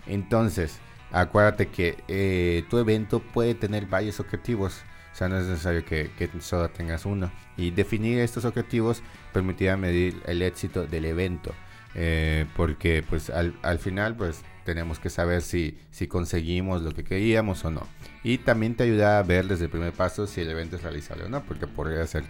Entonces, 0.08 0.80
acuérdate 1.12 1.68
que 1.68 1.98
eh, 2.08 2.64
tu 2.70 2.78
evento 2.78 3.20
puede 3.20 3.56
tener 3.56 3.86
varios 3.86 4.20
objetivos. 4.20 4.84
O 5.14 5.16
sea, 5.16 5.28
no 5.28 5.38
es 5.38 5.48
necesario 5.48 5.84
que, 5.86 6.10
solo 6.40 6.70
tengas 6.70 7.06
uno. 7.06 7.32
Y 7.58 7.72
definir 7.72 8.20
estos 8.20 8.46
objetivos 8.46 9.02
permitirá 9.34 9.78
medir 9.78 10.22
el 10.26 10.42
éxito 10.42 10.86
del 10.86 11.06
evento. 11.06 11.54
Eh, 11.96 12.46
porque 12.56 13.04
pues 13.08 13.32
al, 13.32 13.56
al, 13.64 13.80
final 13.80 14.16
pues 14.16 14.44
tenemos 14.70 15.00
que 15.00 15.10
saber 15.10 15.42
si, 15.42 15.80
si 15.90 16.08
conseguimos 16.08 16.84
lo 16.84 16.92
que 16.92 17.04
queríamos 17.04 17.66
o 17.66 17.72
no. 17.72 17.82
Y 18.24 18.38
también 18.38 18.76
te 18.76 18.84
ayuda 18.84 19.18
a 19.18 19.24
ver 19.24 19.48
desde 19.48 19.66
el 19.66 19.72
primer 19.72 19.94
paso 19.94 20.28
si 20.28 20.42
el 20.42 20.50
evento 20.50 20.76
es 20.76 20.84
realizable 20.84 21.24
o 21.24 21.30
no, 21.30 21.42
porque 21.44 21.66
podría 21.66 22.06
ser 22.06 22.26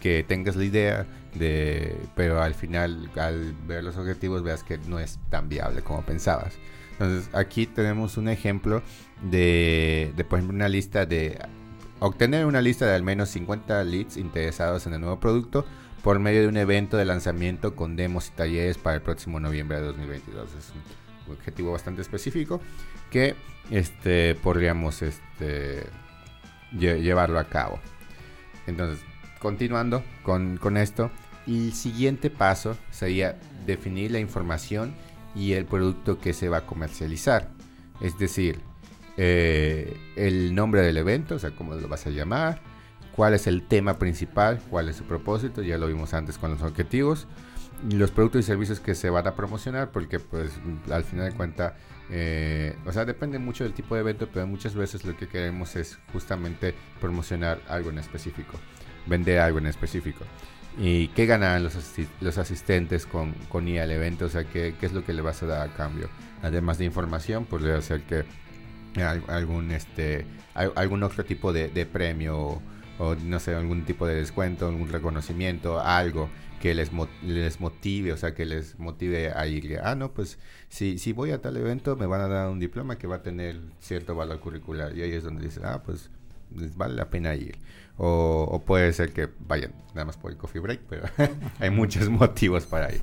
que, 0.00 0.24
tengas 0.24 0.54
la 0.54 0.64
idea, 0.64 1.06
de, 1.34 1.96
pero 2.14 2.40
al 2.42 2.54
final 2.54 3.10
al 3.16 3.54
ver 3.66 3.82
los 3.82 3.96
objetivos 3.96 4.44
veas 4.44 4.62
que 4.62 4.78
no 4.78 5.00
es 5.00 5.18
tan 5.30 5.48
viable 5.48 5.82
como 5.82 6.02
pensabas. 6.02 6.54
Entonces 6.92 7.28
aquí 7.34 7.66
tenemos 7.66 8.16
un 8.16 8.28
ejemplo 8.28 8.82
de, 9.22 10.12
de 10.16 10.24
por 10.24 10.38
ejemplo, 10.38 10.54
una 10.54 10.68
lista 10.68 11.06
de 11.06 11.38
obtener 11.98 12.46
una 12.46 12.60
lista 12.62 12.86
de 12.86 12.94
al 12.94 13.02
menos 13.02 13.30
50 13.30 13.82
leads 13.84 14.16
interesados 14.16 14.86
en 14.86 14.94
el 14.94 15.00
nuevo 15.00 15.18
producto 15.18 15.64
por 16.02 16.18
medio 16.18 16.42
de 16.42 16.48
un 16.48 16.56
evento 16.56 16.96
de 16.96 17.04
lanzamiento 17.04 17.76
con 17.76 17.96
demos 17.96 18.28
y 18.28 18.30
talleres 18.30 18.78
para 18.78 18.96
el 18.96 19.02
próximo 19.02 19.38
noviembre 19.38 19.78
de 19.78 19.86
2022. 19.86 20.48
Es 20.58 20.70
un 20.70 20.82
objetivo 21.32 21.72
bastante 21.72 22.02
específico 22.02 22.60
que 23.10 23.34
este, 23.70 24.34
podríamos 24.36 25.02
este, 25.02 25.86
llevarlo 26.78 27.38
a 27.38 27.44
cabo. 27.44 27.80
Entonces, 28.66 29.04
continuando 29.38 30.02
con, 30.22 30.56
con 30.56 30.76
esto, 30.76 31.10
el 31.46 31.72
siguiente 31.72 32.30
paso 32.30 32.76
sería 32.90 33.38
definir 33.66 34.10
la 34.10 34.20
información 34.20 34.94
y 35.34 35.52
el 35.52 35.64
producto 35.64 36.18
que 36.18 36.32
se 36.32 36.48
va 36.48 36.58
a 36.58 36.66
comercializar. 36.66 37.48
Es 38.00 38.18
decir, 38.18 38.60
eh, 39.16 39.96
el 40.16 40.54
nombre 40.54 40.82
del 40.82 40.96
evento, 40.96 41.34
o 41.34 41.38
sea, 41.38 41.50
cómo 41.50 41.74
lo 41.74 41.88
vas 41.88 42.06
a 42.06 42.10
llamar, 42.10 42.60
cuál 43.14 43.34
es 43.34 43.46
el 43.46 43.66
tema 43.66 43.98
principal, 43.98 44.60
cuál 44.70 44.88
es 44.88 44.96
su 44.96 45.04
propósito, 45.04 45.62
ya 45.62 45.78
lo 45.78 45.86
vimos 45.86 46.14
antes 46.14 46.38
con 46.38 46.52
los 46.52 46.62
objetivos, 46.62 47.26
los 47.88 48.10
productos 48.10 48.40
y 48.40 48.42
servicios 48.42 48.80
que 48.80 48.94
se 48.94 49.10
van 49.10 49.26
a 49.26 49.34
promocionar, 49.34 49.90
porque 49.90 50.18
pues 50.20 50.52
al 50.90 51.04
final 51.04 51.30
de 51.30 51.36
cuentas, 51.36 51.72
eh, 52.10 52.76
o 52.86 52.92
sea, 52.92 53.04
depende 53.04 53.38
mucho 53.38 53.64
del 53.64 53.72
tipo 53.72 53.94
de 53.94 54.02
evento, 54.02 54.28
pero 54.32 54.46
muchas 54.46 54.74
veces 54.74 55.04
lo 55.04 55.16
que 55.16 55.28
queremos 55.28 55.76
es 55.76 55.98
justamente 56.12 56.74
promocionar 57.00 57.60
algo 57.68 57.90
en 57.90 57.98
específico, 57.98 58.58
vender 59.06 59.38
algo 59.38 59.58
en 59.58 59.66
específico. 59.66 60.24
¿Y 60.78 61.08
qué 61.08 61.26
ganan 61.26 61.64
los, 61.64 61.76
los 62.20 62.38
asistentes 62.38 63.06
con, 63.06 63.32
con 63.48 63.66
ir 63.66 63.80
al 63.80 63.90
evento? 63.90 64.26
O 64.26 64.28
sea, 64.28 64.44
¿qué, 64.44 64.74
¿qué, 64.78 64.86
es 64.86 64.92
lo 64.92 65.04
que 65.04 65.12
le 65.12 65.22
vas 65.22 65.42
a 65.42 65.46
dar 65.46 65.68
a 65.68 65.72
cambio? 65.72 66.08
Además 66.42 66.78
de 66.78 66.84
información, 66.84 67.44
podría 67.44 67.80
ser 67.80 68.02
que 68.02 68.24
algún, 69.28 69.72
este, 69.72 70.26
algún 70.54 71.02
otro 71.02 71.24
tipo 71.24 71.52
de, 71.52 71.68
de 71.68 71.86
premio 71.86 72.62
o 72.98 73.14
no 73.14 73.40
sé, 73.40 73.54
algún 73.54 73.84
tipo 73.84 74.06
de 74.06 74.14
descuento, 74.14 74.68
algún 74.68 74.90
reconocimiento, 74.90 75.80
algo 75.80 76.28
que 76.60 76.74
les, 76.74 76.90
les 77.22 77.60
motive, 77.60 78.12
o 78.12 78.16
sea, 78.16 78.34
que 78.34 78.44
les 78.44 78.78
motive 78.78 79.32
a 79.32 79.46
ir. 79.46 79.80
Ah, 79.82 79.94
no, 79.94 80.12
pues 80.12 80.38
si, 80.68 80.98
si 80.98 81.12
voy 81.12 81.30
a 81.30 81.40
tal 81.40 81.56
evento 81.56 81.96
me 81.96 82.06
van 82.06 82.20
a 82.20 82.28
dar 82.28 82.48
un 82.50 82.60
diploma 82.60 82.98
que 82.98 83.06
va 83.06 83.16
a 83.16 83.22
tener 83.22 83.60
cierto 83.80 84.14
valor 84.14 84.40
curricular. 84.40 84.96
Y 84.96 85.02
ahí 85.02 85.12
es 85.12 85.24
donde 85.24 85.44
dicen, 85.44 85.64
ah, 85.64 85.82
pues 85.84 86.10
les 86.54 86.76
vale 86.76 86.94
la 86.94 87.08
pena 87.08 87.34
ir. 87.34 87.56
O, 87.96 88.46
o 88.50 88.62
puede 88.62 88.92
ser 88.92 89.12
que 89.12 89.28
vayan 89.40 89.72
nada 89.94 90.04
más 90.04 90.16
por 90.16 90.30
el 90.30 90.36
coffee 90.36 90.60
break, 90.60 90.80
pero 90.88 91.04
hay 91.58 91.70
muchos 91.70 92.08
motivos 92.10 92.66
para 92.66 92.92
ir. 92.92 93.00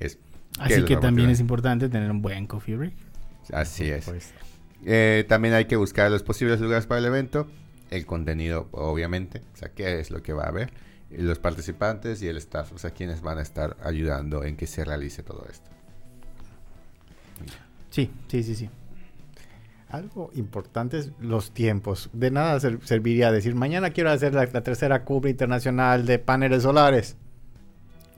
Es, 0.00 0.18
Así 0.58 0.84
que 0.84 0.96
también 0.96 1.30
es 1.30 1.40
importante 1.40 1.88
tener 1.88 2.10
un 2.10 2.20
buen 2.20 2.46
coffee 2.46 2.76
break. 2.76 2.94
Así 3.52 3.88
es. 3.88 4.10
Eh, 4.84 5.24
también 5.28 5.54
hay 5.54 5.66
que 5.66 5.76
buscar 5.76 6.10
los 6.10 6.22
posibles 6.22 6.60
lugares 6.60 6.86
para 6.86 6.98
el 6.98 7.06
evento 7.06 7.48
el 7.90 8.06
contenido, 8.06 8.68
obviamente, 8.72 9.42
o 9.54 9.56
sea, 9.56 9.70
qué 9.70 10.00
es 10.00 10.10
lo 10.10 10.22
que 10.22 10.32
va 10.32 10.44
a 10.44 10.48
haber, 10.48 10.70
los 11.10 11.38
participantes 11.38 12.22
y 12.22 12.28
el 12.28 12.36
staff, 12.36 12.72
o 12.72 12.78
sea, 12.78 12.90
quienes 12.90 13.22
van 13.22 13.38
a 13.38 13.42
estar 13.42 13.76
ayudando 13.82 14.44
en 14.44 14.56
que 14.56 14.66
se 14.66 14.84
realice 14.84 15.22
todo 15.22 15.46
esto. 15.50 15.70
Sí, 17.90 18.10
sí, 18.28 18.42
sí, 18.42 18.54
sí. 18.54 18.70
Algo 19.88 20.30
importante 20.34 20.98
es 20.98 21.12
los 21.18 21.52
tiempos. 21.52 22.10
De 22.12 22.30
nada 22.30 22.60
ser, 22.60 22.78
serviría 22.84 23.32
decir, 23.32 23.54
mañana 23.54 23.90
quiero 23.90 24.10
hacer 24.10 24.34
la, 24.34 24.44
la, 24.44 24.60
tercera 24.62 25.04
cumbre 25.04 25.30
internacional 25.30 26.04
de 26.04 26.18
paneles 26.18 26.64
solares. 26.64 27.16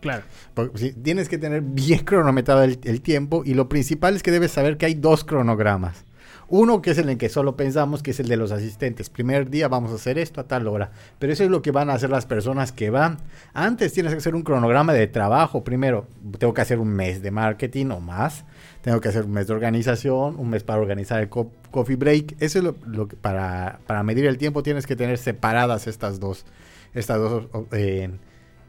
Claro. 0.00 0.24
Porque, 0.54 0.78
si, 0.78 0.92
tienes 0.92 1.28
que 1.28 1.38
tener 1.38 1.62
bien 1.62 2.00
cronometrado 2.04 2.64
el, 2.64 2.80
el 2.82 3.00
tiempo 3.02 3.42
y 3.44 3.54
lo 3.54 3.68
principal 3.68 4.16
es 4.16 4.22
que 4.24 4.32
debes 4.32 4.50
saber 4.50 4.78
que 4.78 4.86
hay 4.86 4.94
dos 4.94 5.24
cronogramas. 5.24 6.04
Uno 6.52 6.82
que 6.82 6.90
es 6.90 6.98
el 6.98 7.08
en 7.08 7.16
que 7.16 7.28
solo 7.28 7.56
pensamos, 7.56 8.02
que 8.02 8.10
es 8.10 8.18
el 8.18 8.26
de 8.26 8.36
los 8.36 8.50
asistentes. 8.50 9.08
Primer 9.08 9.50
día 9.50 9.68
vamos 9.68 9.92
a 9.92 9.94
hacer 9.94 10.18
esto 10.18 10.40
a 10.40 10.48
tal 10.48 10.66
hora. 10.66 10.90
Pero 11.20 11.32
eso 11.32 11.44
es 11.44 11.50
lo 11.50 11.62
que 11.62 11.70
van 11.70 11.90
a 11.90 11.94
hacer 11.94 12.10
las 12.10 12.26
personas 12.26 12.72
que 12.72 12.90
van. 12.90 13.18
Antes 13.54 13.92
tienes 13.92 14.12
que 14.12 14.18
hacer 14.18 14.34
un 14.34 14.42
cronograma 14.42 14.92
de 14.92 15.06
trabajo. 15.06 15.62
Primero, 15.62 16.08
tengo 16.38 16.52
que 16.52 16.60
hacer 16.60 16.80
un 16.80 16.88
mes 16.88 17.22
de 17.22 17.30
marketing 17.30 17.86
o 17.90 18.00
más. 18.00 18.44
Tengo 18.82 19.00
que 19.00 19.08
hacer 19.08 19.26
un 19.26 19.30
mes 19.30 19.46
de 19.46 19.54
organización, 19.54 20.40
un 20.40 20.50
mes 20.50 20.64
para 20.64 20.80
organizar 20.80 21.20
el 21.20 21.28
co 21.28 21.52
coffee 21.70 21.94
break. 21.94 22.34
Eso 22.40 22.58
es 22.58 22.64
lo, 22.64 22.74
lo 22.84 23.06
que 23.06 23.14
para, 23.14 23.78
para, 23.86 24.02
medir 24.02 24.26
el 24.26 24.36
tiempo 24.36 24.64
tienes 24.64 24.88
que 24.88 24.96
tener 24.96 25.18
separadas 25.18 25.86
estas 25.86 26.18
dos, 26.18 26.46
estas 26.94 27.18
dos 27.18 27.46
eh, 27.70 28.10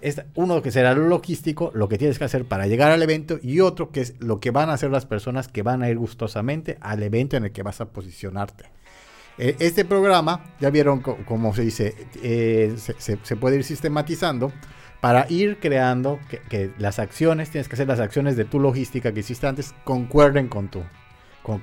es 0.02 0.22
uno 0.36 0.62
que 0.62 0.72
será 0.72 0.94
lo 0.94 1.08
logístico, 1.08 1.72
lo 1.74 1.88
que 1.88 1.98
tienes 1.98 2.18
que 2.18 2.26
hacer 2.26 2.46
para 2.46 2.68
llegar 2.68 2.92
al 2.92 3.02
evento 3.04 3.40
y 3.42 3.60
otro 3.60 3.92
que 3.92 4.02
es 4.02 4.16
lo 4.20 4.40
que 4.40 4.52
van 4.52 4.70
a 4.70 4.74
hacer 4.74 4.90
las 4.92 5.06
personas 5.06 5.48
que 5.48 5.64
van 5.64 5.84
a 5.84 5.90
ir 5.90 5.98
gustosamente 5.98 6.78
al 6.82 7.04
evento 7.04 7.38
en 7.38 7.46
el 7.46 7.52
que 7.52 7.64
vas 7.64 7.82
a 7.82 7.86
posicionarte. 7.86 8.66
Eh, 9.38 9.56
este 9.60 9.86
programa, 9.86 10.54
ya 10.60 10.70
vieron 10.70 11.02
cómo 11.02 11.54
se 11.54 11.62
dice, 11.62 11.96
eh, 12.22 12.76
se, 12.78 13.36
puede 13.38 13.58
ir 13.58 13.64
sistematizando 13.64 14.52
para 15.00 15.26
ir 15.30 15.60
creando 15.60 16.20
que, 16.50 16.72
las 16.78 17.00
acciones, 17.00 17.50
tienes 17.50 17.68
que 17.68 17.76
hacer 17.76 17.88
las 17.88 18.00
acciones 18.00 18.36
de 18.36 18.46
tu 18.46 18.60
logística 18.60 19.14
que 19.14 19.22
hiciste 19.22 19.48
antes, 19.48 19.74
concuerden 19.84 20.48
con 20.48 20.70
tu, 20.70 20.84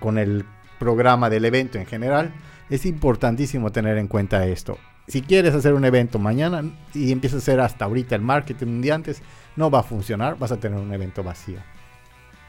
con 0.00 0.18
el 0.18 0.44
programa 0.78 1.28
del 1.30 1.44
evento 1.44 1.78
en 1.78 1.86
general. 1.86 2.32
Es 2.70 2.86
importantísimo 2.86 3.70
tener 3.70 3.98
en 3.98 4.08
cuenta 4.08 4.46
esto 4.46 4.78
si 5.08 5.22
quieres 5.22 5.54
hacer 5.54 5.72
un 5.72 5.84
evento 5.84 6.18
mañana 6.18 6.62
y 6.94 7.10
empiezas 7.10 7.36
a 7.36 7.42
hacer 7.42 7.60
hasta 7.60 7.86
ahorita 7.86 8.14
el 8.14 8.22
marketing 8.22 8.66
un 8.66 8.82
día 8.82 8.94
antes, 8.94 9.22
no 9.56 9.70
va 9.70 9.80
a 9.80 9.82
funcionar, 9.82 10.38
vas 10.38 10.52
a 10.52 10.60
tener 10.60 10.78
un 10.78 10.92
evento 10.92 11.22
vacío. 11.22 11.58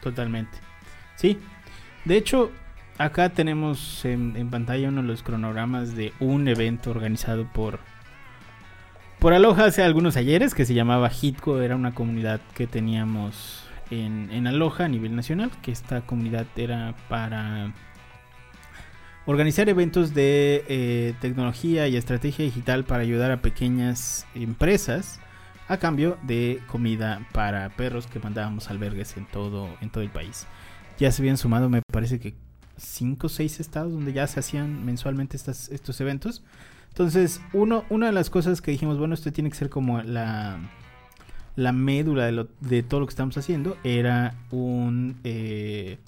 Totalmente. 0.02 0.58
Sí. 1.16 1.40
De 2.06 2.18
hecho, 2.18 2.52
acá 2.98 3.30
tenemos 3.30 4.04
en, 4.06 4.50
pantalla 4.50 4.90
uno 4.90 5.02
de 5.02 5.08
los 5.08 5.24
cronogramas 5.24 5.96
de 5.96 6.14
un 6.20 6.48
evento 6.48 6.92
organizado 6.92 7.48
por 7.52 7.80
por 9.20 9.34
Aloha 9.34 9.66
hace 9.66 9.84
algunos 9.84 10.16
ayeres 10.16 10.56
que 10.56 10.66
se 10.66 10.74
llamaba 10.74 11.12
Hitco, 11.12 11.60
era 11.60 11.76
una 11.76 11.94
comunidad 11.94 12.40
que 12.56 12.68
teníamos 12.68 13.66
en, 13.92 14.30
en 14.32 14.48
Aloha 14.48 14.86
a 14.86 14.88
nivel 14.88 15.14
nacional, 15.14 15.52
que 15.62 15.74
esta 15.74 16.00
comunidad 16.02 16.46
era 16.56 16.96
para 17.10 17.74
organizar 19.30 19.70
eventos 19.70 20.16
de 20.16 20.66
eh, 20.68 21.14
tecnología 21.22 21.88
y 21.88 21.96
estrategia 21.96 22.46
digital 22.46 22.84
para 22.84 23.04
ayudar 23.04 23.30
a 23.30 23.44
pequeñas 23.44 24.26
empresas 24.34 25.20
a 25.68 25.78
cambio 25.78 26.18
de 26.24 26.64
comida 26.66 27.28
para 27.32 27.70
perros 27.70 28.08
que 28.08 28.20
mandábamos 28.20 28.72
albergues 28.72 29.18
en 29.18 29.28
todo, 29.28 29.70
en 29.82 29.92
todo 29.92 30.04
el 30.04 30.10
país. 30.10 30.48
Ya 30.98 31.12
se 31.12 31.22
habían 31.22 31.38
sumado, 31.38 31.70
me 31.70 31.84
parece 31.92 32.20
que 32.20 32.34
5 32.78 33.28
o 33.28 33.30
6 33.30 33.60
estados 33.60 33.94
donde 33.94 34.14
ya 34.14 34.26
se 34.26 34.40
hacían 34.40 34.84
mensualmente 34.84 35.38
estas, 35.38 35.70
estos 35.70 36.02
eventos. 36.02 36.42
Entonces, 36.88 37.40
uno, 37.54 37.86
una 37.92 38.08
de 38.08 38.14
las 38.14 38.32
cosas 38.32 38.62
que 38.62 38.72
dijimos, 38.72 38.98
bueno, 38.98 39.14
esto 39.14 39.32
tiene 39.32 39.52
que 39.52 39.58
ser 39.58 39.70
como 39.70 40.02
la, 40.02 40.58
la 41.56 41.72
médula 41.72 42.32
de, 42.62 42.82
todo 42.82 43.02
lo 43.02 43.06
que 43.06 43.12
estamos 43.12 43.38
haciendo, 43.38 43.78
era 43.84 44.34
un... 44.50 45.18
Eh, 45.24 46.00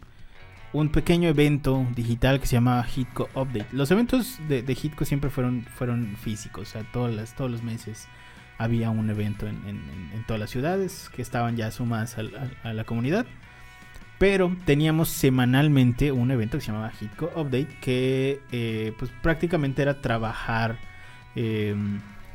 un 0.74 0.90
pequeño 0.90 1.30
evento 1.30 1.86
digital 1.96 2.40
que 2.40 2.48
se 2.48 2.54
llama 2.54 2.86
Hitco 2.96 3.30
Update. 3.36 3.68
Los 3.72 3.92
eventos 3.92 4.40
de, 4.48 4.64
Hitco 4.82 5.06
siempre 5.06 5.30
fueron, 5.30 5.66
fueron 5.76 6.16
físicos, 6.16 6.70
o 6.70 6.72
sea, 6.72 6.84
todos 6.92 7.52
los 7.52 7.64
meses 7.64 8.08
había 8.58 8.90
un 8.90 9.10
evento 9.10 9.48
en, 9.48 10.24
todas 10.28 10.40
las 10.40 10.50
ciudades 10.50 11.10
que 11.16 11.22
estaban 11.22 11.58
ya 11.58 11.72
sumadas 11.72 12.18
a, 12.64 12.74
la 12.74 12.84
comunidad. 12.84 13.26
Pero 14.20 14.56
teníamos 14.66 15.10
semanalmente 15.10 16.12
un 16.12 16.30
evento 16.30 16.58
que 16.58 16.62
se 16.62 16.72
llamaba 16.72 16.92
Hitco 17.00 17.32
Update, 17.36 17.80
que 17.82 18.40
eh, 18.52 18.94
pues 19.00 19.12
prácticamente 19.24 19.82
era 19.82 20.00
trabajar 20.00 20.78
eh, 21.36 21.76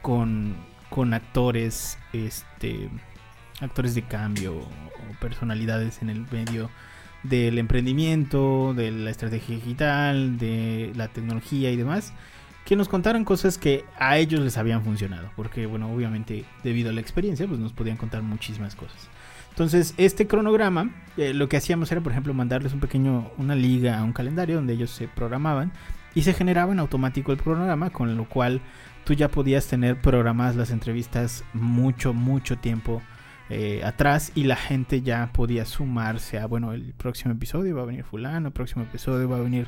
con, 0.03 0.57
con 0.91 1.15
actores, 1.15 1.97
este, 2.13 2.91
actores 3.61 3.95
de 3.95 4.03
cambio 4.03 4.57
o 4.57 5.21
personalidades 5.21 6.03
en 6.03 6.11
el 6.11 6.27
medio 6.33 6.71
del 7.29 7.59
emprendimiento, 7.59 8.75
de 8.75 8.91
la 8.91 9.11
estrategia 9.11 9.57
digital, 9.57 10.39
de 10.39 10.93
la 10.95 11.09
tecnología 11.09 11.71
y 11.71 11.77
demás, 11.77 12.13
que 12.65 12.77
nos 12.77 12.89
contaran 12.89 13.25
cosas 13.25 13.59
que 13.59 13.85
a 13.99 14.19
ellos 14.19 14.41
les 14.41 14.59
habían 14.59 14.83
funcionado, 14.83 15.31
porque 15.37 15.67
bueno, 15.67 15.93
obviamente 15.93 16.45
debido 16.65 16.91
a 16.91 16.93
la 16.93 17.01
experiencia, 17.01 17.47
pues 17.47 17.61
nos 17.61 17.73
podían 17.73 17.97
contar 17.97 18.23
muchísimas 18.23 18.75
cosas. 18.75 19.09
Entonces, 19.51 19.95
este 19.97 20.27
cronograma, 20.27 20.91
eh, 21.17 21.33
lo 21.33 21.49
que 21.49 21.57
hacíamos 21.57 21.91
era, 21.91 22.03
por 22.03 22.13
ejemplo, 22.13 22.35
mandarles 22.35 22.75
un 22.75 22.81
pequeño, 22.81 23.31
una 23.39 23.55
liga 23.55 23.99
a 23.99 24.05
un 24.05 24.13
calendario 24.13 24.57
donde 24.57 24.75
ellos 24.75 24.91
se 24.91 25.09
programaban 25.09 25.73
y 26.15 26.23
se 26.23 26.35
generaba 26.35 26.73
en 26.73 26.79
automático 26.79 27.33
el 27.33 27.39
cronograma, 27.39 27.91
con 27.91 28.17
lo 28.17 28.29
cual 28.29 28.61
tú 29.05 29.15
ya 29.15 29.29
podías 29.29 29.67
tener 29.67 30.01
programadas 30.01 30.57
las 30.57 30.71
entrevistas 30.71 31.45
mucho, 31.55 32.13
mucho 32.13 32.59
tiempo 32.59 33.01
eh, 33.51 33.83
atrás 33.85 34.33
y 34.35 34.45
la 34.45 34.57
gente 34.57 35.03
ya 35.03 35.31
podía 35.33 35.65
sumarse 35.65 36.39
a, 36.39 36.47
bueno, 36.47 36.73
el 36.73 36.93
próximo 36.95 37.33
episodio 37.33 37.77
va 37.77 37.83
a 37.83 37.87
venir 37.87 38.05
fulano, 38.05 38.49
el 38.49 38.53
próximo 38.53 38.85
episodio 38.85 39.29
va 39.29 39.37
a 39.37 39.41
venir 39.41 39.67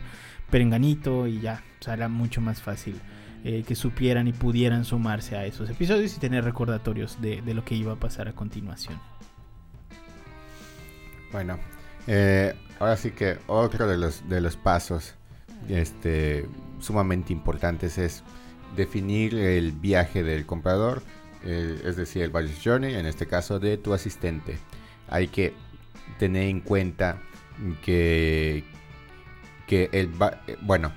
perenganito 0.51 1.27
y 1.27 1.41
ya, 1.41 1.63
o 1.81 1.85
sea, 1.85 1.95
era 1.95 2.09
mucho 2.09 2.41
más 2.41 2.63
fácil. 2.63 3.01
Eh, 3.45 3.63
que 3.63 3.77
supieran 3.77 4.27
y 4.27 4.33
pudieran 4.33 4.85
sumarse 4.85 5.37
a 5.37 5.47
esos 5.47 5.71
episodios 5.71 6.17
y 6.17 6.19
tener 6.19 6.43
recordatorios 6.43 7.23
de, 7.23 7.41
de 7.41 7.55
lo 7.55 7.65
que 7.65 7.77
iba 7.77 7.93
a 7.93 7.97
pasar 7.97 8.27
a 8.27 8.33
continuación. 8.33 8.99
Bueno, 11.31 11.57
eh, 12.09 12.55
ahora 12.81 12.97
sí 12.97 13.13
que 13.13 13.39
otro 13.47 13.87
de 13.87 13.97
los, 13.97 14.29
de 14.29 14.41
los 14.41 14.57
pasos 14.57 15.15
este, 15.69 16.47
sumamente 16.81 17.33
importantes 17.33 17.99
es 17.99 18.25
definir 18.77 19.35
el 19.35 19.73
viaje 19.73 20.23
del 20.23 20.47
comprador, 20.47 21.03
eh, 21.49 21.81
es 21.85 21.97
decir, 21.97 22.23
el 22.23 22.31
budget 22.31 22.59
journey, 22.63 22.95
en 22.95 23.07
este 23.07 23.27
caso 23.27 23.59
de 23.59 23.79
tu 23.79 23.95
asistente. 23.95 24.59
Hay 25.09 25.29
que 25.29 25.55
tener 26.19 26.43
en 26.49 26.61
cuenta 26.61 27.23
que, 27.83 28.65
que 29.67 29.89
el... 29.93 30.11
Bueno, 30.61 30.93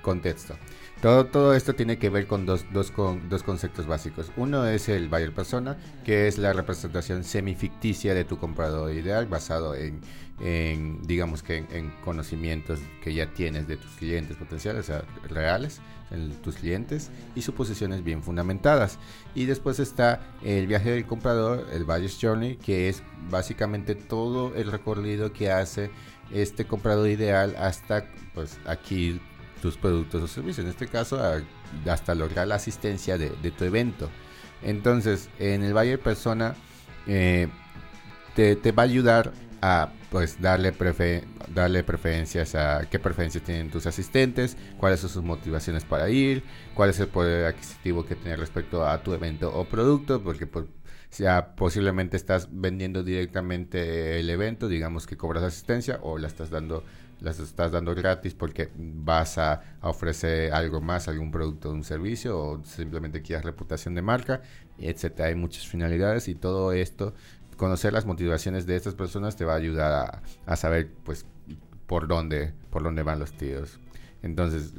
contexto. 0.00 0.56
Todo, 1.02 1.26
todo 1.26 1.54
esto 1.54 1.74
tiene 1.74 1.98
que 1.98 2.10
ver 2.10 2.28
con 2.28 2.46
dos, 2.46 2.64
dos, 2.72 2.92
con 2.92 3.28
dos 3.28 3.42
conceptos 3.42 3.88
básicos. 3.88 4.30
Uno 4.36 4.68
es 4.68 4.88
el 4.88 5.08
buyer 5.08 5.34
persona, 5.34 5.76
que 6.04 6.28
es 6.28 6.38
la 6.38 6.52
representación 6.52 7.24
semificticia 7.24 8.14
de 8.14 8.24
tu 8.24 8.38
comprador 8.38 8.94
ideal 8.94 9.26
basado 9.26 9.74
en, 9.74 10.00
digamos 11.02 11.42
que 11.42 11.56
en, 11.56 11.90
conocimientos 12.04 12.78
que 13.02 13.14
ya 13.14 13.26
tienes 13.34 13.66
de 13.66 13.78
tus 13.78 13.90
clientes 13.96 14.36
potenciales, 14.36 14.82
o 14.82 14.86
sea, 14.92 15.04
reales, 15.28 15.80
en 16.12 16.30
tus 16.40 16.54
clientes 16.54 17.10
y 17.34 17.42
suposiciones 17.42 18.04
bien 18.04 18.22
fundamentadas. 18.22 19.00
Y 19.34 19.46
después 19.46 19.80
está 19.80 20.20
el 20.44 20.68
viaje 20.68 20.92
del 20.92 21.04
comprador, 21.04 21.66
el 21.72 21.82
buyer's 21.82 22.16
journey, 22.22 22.54
que 22.58 22.88
es 22.88 23.02
básicamente 23.28 23.96
todo 23.96 24.54
el 24.54 24.70
recorrido 24.70 25.32
que 25.32 25.50
hace 25.50 25.90
este 26.30 26.64
comprador 26.64 27.08
ideal 27.08 27.56
hasta 27.58 28.06
pues 28.34 28.58
aquí 28.66 29.20
tus 29.62 29.78
productos 29.78 30.22
o 30.22 30.26
servicios. 30.26 30.64
En 30.64 30.70
este 30.70 30.88
caso, 30.88 31.22
hasta 31.88 32.14
lograr 32.14 32.48
la 32.48 32.56
asistencia 32.56 33.16
de, 33.16 33.30
tu 33.50 33.64
evento. 33.64 34.10
Entonces, 34.62 35.30
en 35.38 35.62
el 35.62 35.72
Buyer 35.72 35.98
Persona 35.98 36.54
eh, 37.06 37.48
te, 38.34 38.72
va 38.72 38.82
a 38.82 38.86
ayudar 38.86 39.32
a 39.62 39.92
pues 40.10 40.42
darle, 40.42 40.74
darle 41.54 41.84
preferencias 41.84 42.54
a 42.54 42.88
qué 42.90 42.98
preferencias 42.98 43.44
tienen 43.44 43.70
tus 43.70 43.86
asistentes, 43.86 44.56
cuáles 44.76 45.00
son 45.00 45.08
sus 45.08 45.22
motivaciones 45.22 45.84
para 45.84 46.10
ir, 46.10 46.42
cuál 46.74 46.90
es 46.90 47.00
el 47.00 47.08
poder 47.08 47.46
adquisitivo 47.46 48.04
que 48.04 48.16
tiene 48.16 48.36
respecto 48.36 48.84
a 48.84 49.02
tu 49.02 49.14
evento 49.14 49.50
o 49.54 49.64
producto, 49.64 50.22
porque 50.22 50.46
pues, 50.46 50.66
ya 51.16 51.54
posiblemente 51.54 52.16
estás 52.16 52.48
vendiendo 52.50 53.04
directamente 53.04 54.18
el 54.18 54.28
evento, 54.28 54.68
digamos 54.68 55.06
que 55.06 55.16
cobras 55.16 55.44
asistencia 55.44 55.98
o 56.02 56.18
la 56.18 56.26
estás 56.26 56.50
dando 56.50 56.84
las 57.22 57.38
estás 57.38 57.72
dando 57.72 57.94
gratis 57.94 58.34
porque 58.34 58.70
vas 58.76 59.38
a, 59.38 59.62
ofrecer 59.82 60.52
algo 60.52 60.80
más, 60.80 61.08
algún 61.08 61.30
producto 61.30 61.70
o 61.70 61.72
un 61.72 61.84
servicio 61.84 62.38
o 62.38 62.64
simplemente 62.64 63.22
quieres 63.22 63.44
reputación 63.44 63.94
de 63.94 64.02
marca, 64.02 64.42
etcétera. 64.78 65.28
Hay 65.28 65.34
muchas 65.34 65.66
finalidades 65.66 66.28
y 66.28 66.34
todo 66.34 66.72
esto, 66.72 67.14
conocer 67.56 67.92
las 67.92 68.06
motivaciones 68.06 68.66
de 68.66 68.76
estas 68.76 68.94
personas 68.94 69.36
te 69.36 69.44
va 69.44 69.54
a 69.54 69.56
ayudar 69.56 70.22
a, 70.46 70.56
saber 70.56 70.90
pues 71.04 71.26
por 71.86 72.06
dónde, 72.06 72.52
por 72.70 72.82
dónde 72.82 73.02
van 73.02 73.18
los 73.18 73.32
tiros. 73.32 73.78
Entonces, 74.22 74.72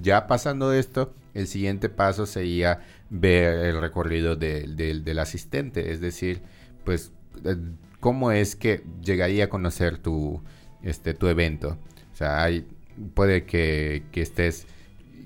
ya 0.00 0.26
pasando 0.26 0.72
esto, 0.72 1.14
el 1.34 1.46
siguiente 1.46 1.88
paso 1.88 2.26
sería 2.26 2.80
ver 3.10 3.66
el 3.66 3.80
recorrido 3.80 4.36
del 4.36 5.18
asistente, 5.18 5.92
es 5.92 6.00
decir, 6.00 6.42
pues 6.84 7.12
eh, 7.44 7.56
cómo 8.00 8.30
es 8.30 8.56
que 8.56 8.84
llegaría 9.02 9.44
a 9.44 9.48
conocer 9.48 9.98
tu, 9.98 10.42
este, 10.82 11.14
tu 11.14 11.28
evento. 11.28 11.78
O 12.12 12.16
sea, 12.16 12.42
hay, 12.42 12.66
puede 13.14 13.44
que, 13.44 14.02
estés, 14.14 14.66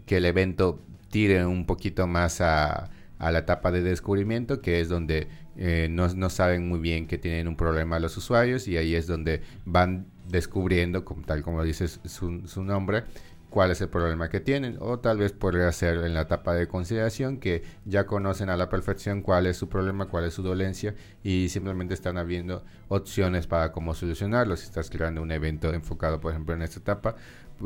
que 0.07 0.19
el 0.19 0.25
evento 0.25 0.81
tire 1.11 1.45
un 1.47 1.67
poquito 1.67 2.07
más 2.07 2.41
a, 2.41 2.91
la 3.19 3.38
etapa 3.38 3.71
de 3.71 3.83
descubrimiento, 3.83 4.61
que 4.61 4.81
es 4.81 4.88
donde 4.88 5.29
eh, 5.57 5.87
no, 5.88 6.29
saben 6.29 6.69
muy 6.69 6.81
bien 6.81 7.07
que 7.07 7.19
tienen 7.19 7.47
un 7.47 7.57
problema 7.57 8.01
los 8.01 8.17
usuarios 8.17 8.67
y 8.67 8.77
ahí 8.77 8.97
es 8.97 9.07
donde 9.07 9.43
van 9.65 10.07
descubriendo, 10.29 11.05
como, 11.05 11.23
tal 11.23 11.43
como 11.43 11.62
dice 11.62 11.87
su, 11.87 12.49
su 12.49 12.65
nombre, 12.65 13.05
cuál 13.53 13.71
es 13.71 13.83
el 13.83 13.91
problema 13.91 14.31
que 14.31 14.41
tienen 14.41 14.79
o 14.81 14.99
tal 14.99 15.19
vez 15.19 15.33
podría 15.33 15.71
ser 15.73 15.99
en 15.99 16.15
la 16.15 16.23
etapa 16.23 16.55
de 16.55 16.67
consideración 16.67 17.37
que 17.37 17.62
ya 17.85 18.07
conocen 18.07 18.49
a 18.49 18.57
la 18.57 18.71
perfección 18.71 19.21
cuál 19.21 19.47
es 19.47 19.59
su 19.59 19.69
problema, 19.69 20.07
cuál 20.07 20.25
es 20.25 20.33
su 20.33 20.43
dolencia 20.43 20.95
y 21.23 21.51
simplemente 21.51 21.93
están 21.93 22.17
habiendo 22.17 22.65
opciones 22.88 23.47
para 23.47 23.71
cómo 23.71 23.95
solucionarlo. 23.95 24.57
Si 24.57 24.65
estás 24.65 24.88
creando 24.88 25.21
un 25.21 25.31
evento 25.31 25.73
enfocado, 25.75 26.19
por 26.19 26.33
ejemplo, 26.33 26.55
en 26.55 26.62
esta 26.62 26.81
etapa, 26.81 27.15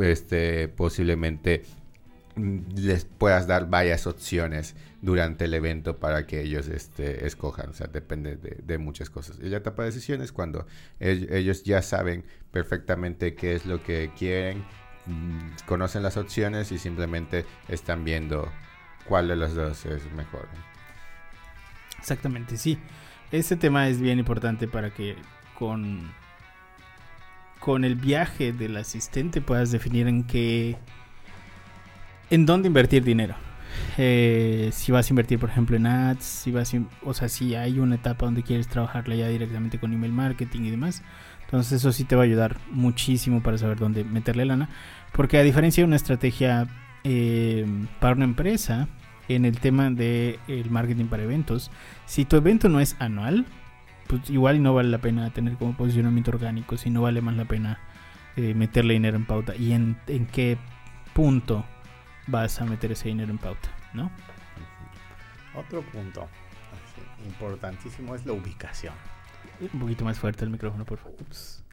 este, 0.00 0.66
posiblemente 0.66 1.62
mm, 2.34 2.58
les 2.74 3.04
puedas 3.04 3.46
dar 3.46 3.70
varias 3.70 4.08
opciones 4.08 4.74
durante 5.02 5.44
el 5.44 5.54
evento 5.54 6.00
para 6.00 6.26
que 6.26 6.40
ellos 6.40 6.66
este, 6.66 7.26
escojan. 7.26 7.70
O 7.70 7.74
sea, 7.74 7.86
depende 7.86 8.36
de, 8.36 8.78
muchas 8.78 9.08
cosas. 9.08 9.38
Y 9.40 9.48
la 9.50 9.58
etapa 9.58 9.84
de 9.84 9.90
decisiones 9.90 10.32
cuando 10.32 10.66
ellos 10.98 11.62
ya 11.62 11.80
saben 11.80 12.24
perfectamente 12.50 13.36
qué 13.36 13.54
es 13.54 13.66
lo 13.66 13.84
que 13.84 14.10
quieren 14.18 14.64
Mm, 15.06 15.50
conocen 15.66 16.02
las 16.02 16.16
opciones 16.16 16.72
y 16.72 16.78
simplemente 16.78 17.46
están 17.68 18.04
viendo 18.04 18.50
cuál 19.06 19.28
de 19.28 19.36
las 19.36 19.54
dos 19.54 19.86
es 19.86 20.10
mejor. 20.12 20.48
Exactamente, 21.98 22.56
sí. 22.56 22.78
Este 23.32 23.56
tema 23.56 23.88
es 23.88 24.00
bien 24.00 24.18
importante 24.18 24.68
para 24.68 24.90
que 24.90 25.16
con, 25.58 26.12
con 27.58 27.84
el 27.84 27.96
viaje 27.96 28.52
del 28.52 28.76
asistente 28.76 29.40
puedas 29.40 29.70
definir 29.70 30.06
en 30.06 30.24
qué, 30.24 30.76
en 32.30 32.46
dónde 32.46 32.68
invertir 32.68 33.04
dinero. 33.04 33.34
Eh, 33.98 34.70
si 34.72 34.92
vas 34.92 35.08
a 35.08 35.12
invertir, 35.12 35.38
por 35.38 35.50
ejemplo, 35.50 35.76
en 35.76 35.86
ads, 35.86 36.24
si 36.24 36.50
vas 36.50 36.72
o 37.02 37.14
sea, 37.14 37.28
si 37.28 37.54
hay 37.54 37.78
una 37.78 37.96
etapa 37.96 38.26
donde 38.26 38.42
quieres 38.42 38.68
trabajarla 38.68 39.14
ya 39.16 39.28
directamente 39.28 39.78
con 39.78 39.92
email 39.92 40.12
marketing 40.12 40.62
y 40.62 40.70
demás. 40.70 41.02
Entonces 41.44 41.72
eso 41.74 41.92
sí 41.92 42.04
te 42.04 42.16
va 42.16 42.22
a 42.22 42.24
ayudar 42.24 42.58
muchísimo 42.70 43.42
para 43.42 43.56
saber 43.58 43.78
dónde 43.78 44.04
meterle 44.04 44.44
lana. 44.44 44.68
Porque 45.16 45.38
a 45.38 45.42
diferencia 45.42 45.80
de 45.80 45.86
una 45.86 45.96
estrategia 45.96 46.68
eh, 47.02 47.66
para 48.00 48.14
una 48.14 48.26
empresa, 48.26 48.86
en 49.28 49.46
el 49.46 49.58
tema 49.58 49.90
del 49.90 50.38
el 50.46 50.70
marketing 50.70 51.06
para 51.06 51.22
eventos, 51.22 51.70
si 52.04 52.26
tu 52.26 52.36
evento 52.36 52.68
no 52.68 52.80
es 52.80 52.96
anual, 52.98 53.46
pues 54.08 54.28
igual 54.28 54.62
no 54.62 54.74
vale 54.74 54.90
la 54.90 54.98
pena 54.98 55.30
tener 55.30 55.56
como 55.56 55.74
posicionamiento 55.74 56.30
orgánico, 56.30 56.76
si 56.76 56.90
no 56.90 57.00
vale 57.00 57.22
más 57.22 57.34
la 57.34 57.46
pena 57.46 57.80
eh, 58.36 58.52
meterle 58.54 58.92
dinero 58.92 59.16
en 59.16 59.24
pauta. 59.24 59.56
¿Y 59.56 59.72
en, 59.72 59.96
en, 60.06 60.26
qué 60.26 60.58
punto 61.14 61.64
vas 62.26 62.60
a 62.60 62.66
meter 62.66 62.92
ese 62.92 63.08
dinero 63.08 63.30
en 63.30 63.38
pauta? 63.38 63.70
¿no? 63.94 64.10
Otro 65.54 65.80
punto 65.80 66.28
importantísimo 67.26 68.14
es 68.14 68.26
la 68.26 68.34
ubicación. 68.34 68.94
Un 69.72 69.80
poquito 69.80 70.04
más 70.04 70.18
fuerte 70.18 70.44
el 70.44 70.50
micrófono, 70.50 70.84
por 70.84 70.98
favor. 70.98 71.16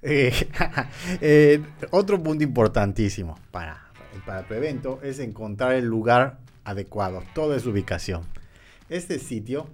Eh, 0.04 0.34
eh, 1.22 1.62
otro 1.92 2.22
punto 2.22 2.44
importantísimo 2.44 3.40
para, 3.52 3.90
para 4.26 4.44
tu 4.44 4.54
evento 4.54 5.00
es 5.02 5.20
encontrar 5.20 5.74
el 5.74 5.86
lugar 5.86 6.38
adecuado. 6.66 7.24
Todo 7.34 7.56
es 7.56 7.66
ubicación. 7.66 8.24
Este 8.90 9.18
sitio, 9.18 9.68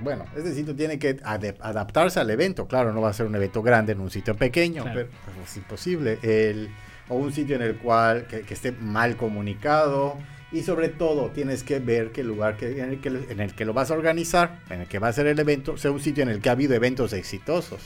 bueno, 0.00 0.24
este 0.36 0.54
sitio 0.54 0.74
tiene 0.74 0.98
que 0.98 1.18
adaptarse 1.22 2.18
al 2.18 2.30
evento. 2.30 2.66
Claro, 2.66 2.92
no 2.92 3.00
va 3.00 3.10
a 3.10 3.12
ser 3.12 3.26
un 3.26 3.34
evento 3.34 3.62
grande 3.62 3.92
en 3.92 4.00
un 4.00 4.10
sitio 4.10 4.34
pequeño, 4.34 4.84
pero 4.84 5.08
es 5.44 5.56
imposible. 5.56 6.18
El, 6.22 6.70
o 7.08 7.16
un 7.16 7.32
sitio 7.32 7.56
en 7.56 7.62
el 7.62 7.76
cual 7.76 8.26
que, 8.26 8.44
esté 8.48 8.72
mal 8.72 9.16
comunicado. 9.16 10.16
Y 10.50 10.62
sobre 10.62 10.88
todo 10.90 11.30
tienes 11.30 11.62
que 11.62 11.78
ver 11.78 12.12
que 12.12 12.20
el 12.20 12.26
lugar 12.26 12.58
que, 12.58 12.78
en, 12.82 12.90
el 12.90 13.00
que, 13.00 13.08
en 13.08 13.40
el 13.40 13.54
que 13.54 13.64
lo 13.64 13.72
vas 13.72 13.90
a 13.90 13.94
organizar, 13.94 14.60
en 14.68 14.82
el 14.82 14.86
que 14.86 14.98
va 14.98 15.08
a 15.08 15.12
ser 15.12 15.26
el 15.26 15.38
evento, 15.38 15.78
sea 15.78 15.90
un 15.90 16.00
sitio 16.00 16.22
en 16.22 16.28
el 16.28 16.42
que 16.42 16.50
ha 16.50 16.52
habido 16.52 16.74
eventos 16.74 17.14
exitosos. 17.14 17.80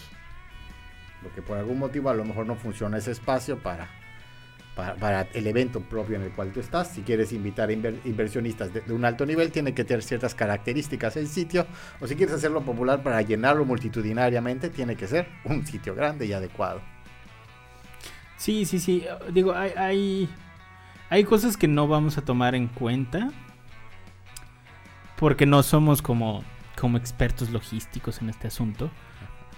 Porque 1.27 1.43
por 1.43 1.59
algún 1.59 1.81
motivo 1.81 2.09
a 2.09 2.15
lo 2.15 2.25
mejor 2.25 2.47
no 2.47 2.55
funciona 2.55 2.99
ese 2.99 3.11
espacio 3.11 3.59
para, 3.59 3.89
para, 4.77 5.23
el 5.33 5.49
evento 5.49 5.81
propio 5.81 6.15
en 6.15 6.23
el 6.23 6.31
cual 6.31 6.53
tú 6.53 6.61
estás. 6.61 6.87
Si 6.87 7.03
quieres 7.03 7.33
invitar 7.33 7.69
a 7.69 7.73
inversionistas 7.73 8.73
de, 8.73 8.93
un 8.93 9.05
alto 9.05 9.27
nivel, 9.27 9.51
tiene 9.51 9.75
que 9.75 9.83
tener 9.83 10.05
ciertas 10.05 10.37
características 10.37 11.17
el 11.17 11.27
sitio, 11.27 11.67
o 12.01 12.07
si 12.07 12.15
quieres 12.15 12.37
hacerlo 12.37 12.63
popular 12.63 13.03
para 13.03 13.21
llenarlo 13.23 13.65
multitudinariamente, 13.65 14.71
tiene 14.71 14.95
que 14.95 15.09
ser 15.09 15.27
un 15.43 15.67
sitio 15.67 15.97
grande 15.97 16.27
y 16.27 16.33
adecuado. 16.33 16.81
Sí, 18.37 18.67
sí, 18.67 18.79
sí. 18.79 19.05
Digo, 19.33 19.53
hay, 19.53 19.73
hay, 19.77 20.29
hay 21.11 21.25
cosas 21.25 21.57
que 21.57 21.67
no 21.67 21.89
vamos 21.89 22.19
a 22.19 22.23
tomar 22.23 22.55
en 22.55 22.69
cuenta 22.69 23.33
porque 25.17 25.45
no 25.45 25.65
somos 25.65 26.03
como, 26.03 26.45
como 26.79 26.99
expertos 26.99 27.51
logísticos 27.51 28.23
en 28.23 28.31
este 28.31 28.47
asunto. 28.47 28.93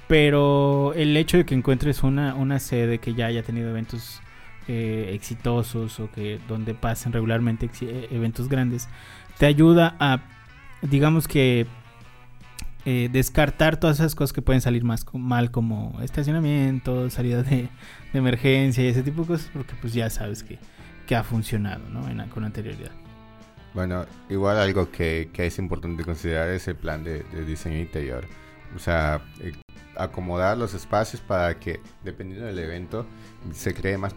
Pero 0.09 0.94
el 0.94 1.16
hecho 1.16 1.37
de 1.37 1.44
que 1.44 1.55
encuentres 1.55 2.03
una, 2.03 2.35
una 2.35 2.59
sede 2.59 2.99
que 2.99 3.14
ya 3.14 3.27
haya 3.27 3.42
tenido 3.42 3.71
eventos 3.71 4.21
eh, 4.66 5.12
exitosos 5.14 6.01
o 6.01 6.11
que 6.11 6.40
donde 6.49 6.75
pasen 6.75 7.12
regularmente 7.12 7.71
eh, 7.83 8.09
eventos 8.11 8.49
grandes, 8.49 8.88
te 9.38 9.47
ayuda 9.47 9.97
a, 10.01 10.21
digamos 10.83 11.29
que, 11.29 11.66
eh, 12.85 13.09
descartar 13.12 13.79
todas 13.79 13.99
esas 14.01 14.14
cosas 14.14 14.33
que 14.33 14.40
pueden 14.40 14.61
salir 14.61 14.85
más 14.85 15.05
mal 15.12 15.51
como 15.51 15.99
estacionamiento, 16.03 17.11
salida 17.11 17.42
de, 17.42 17.68
emergencia 18.14 18.85
y 18.85 18.88
ese 18.88 19.03
tipo 19.03 19.23
de 19.23 19.29
cosas, 19.29 19.51
porque 19.53 19.75
pues 19.81 19.92
ya 19.92 20.09
sabes 20.11 20.42
que, 20.42 20.59
que 21.07 21.16
ha 21.16 21.23
funcionado 21.23 21.88
¿no? 21.90 22.03
con 22.31 22.44
anterioridad. 22.44 22.92
Bueno, 23.75 24.07
igual 24.29 24.59
algo 24.59 24.90
que, 24.90 25.31
que, 25.33 25.47
es 25.47 25.59
importante 25.59 26.05
considerar 26.05 26.49
es 26.51 26.68
el 26.68 26.77
plan 26.77 27.05
de, 27.05 27.23
diseño 27.47 27.79
interior. 27.79 28.27
O 28.75 28.79
sea, 28.79 29.23
acomodar 29.98 30.56
los 30.56 30.74
espacios 30.74 31.20
para 31.20 31.58
que, 31.58 31.80
dependiendo 32.04 32.46
del 32.46 32.58
evento, 32.58 33.06
se 33.52 33.74
cree 33.74 33.98
más, 33.98 34.14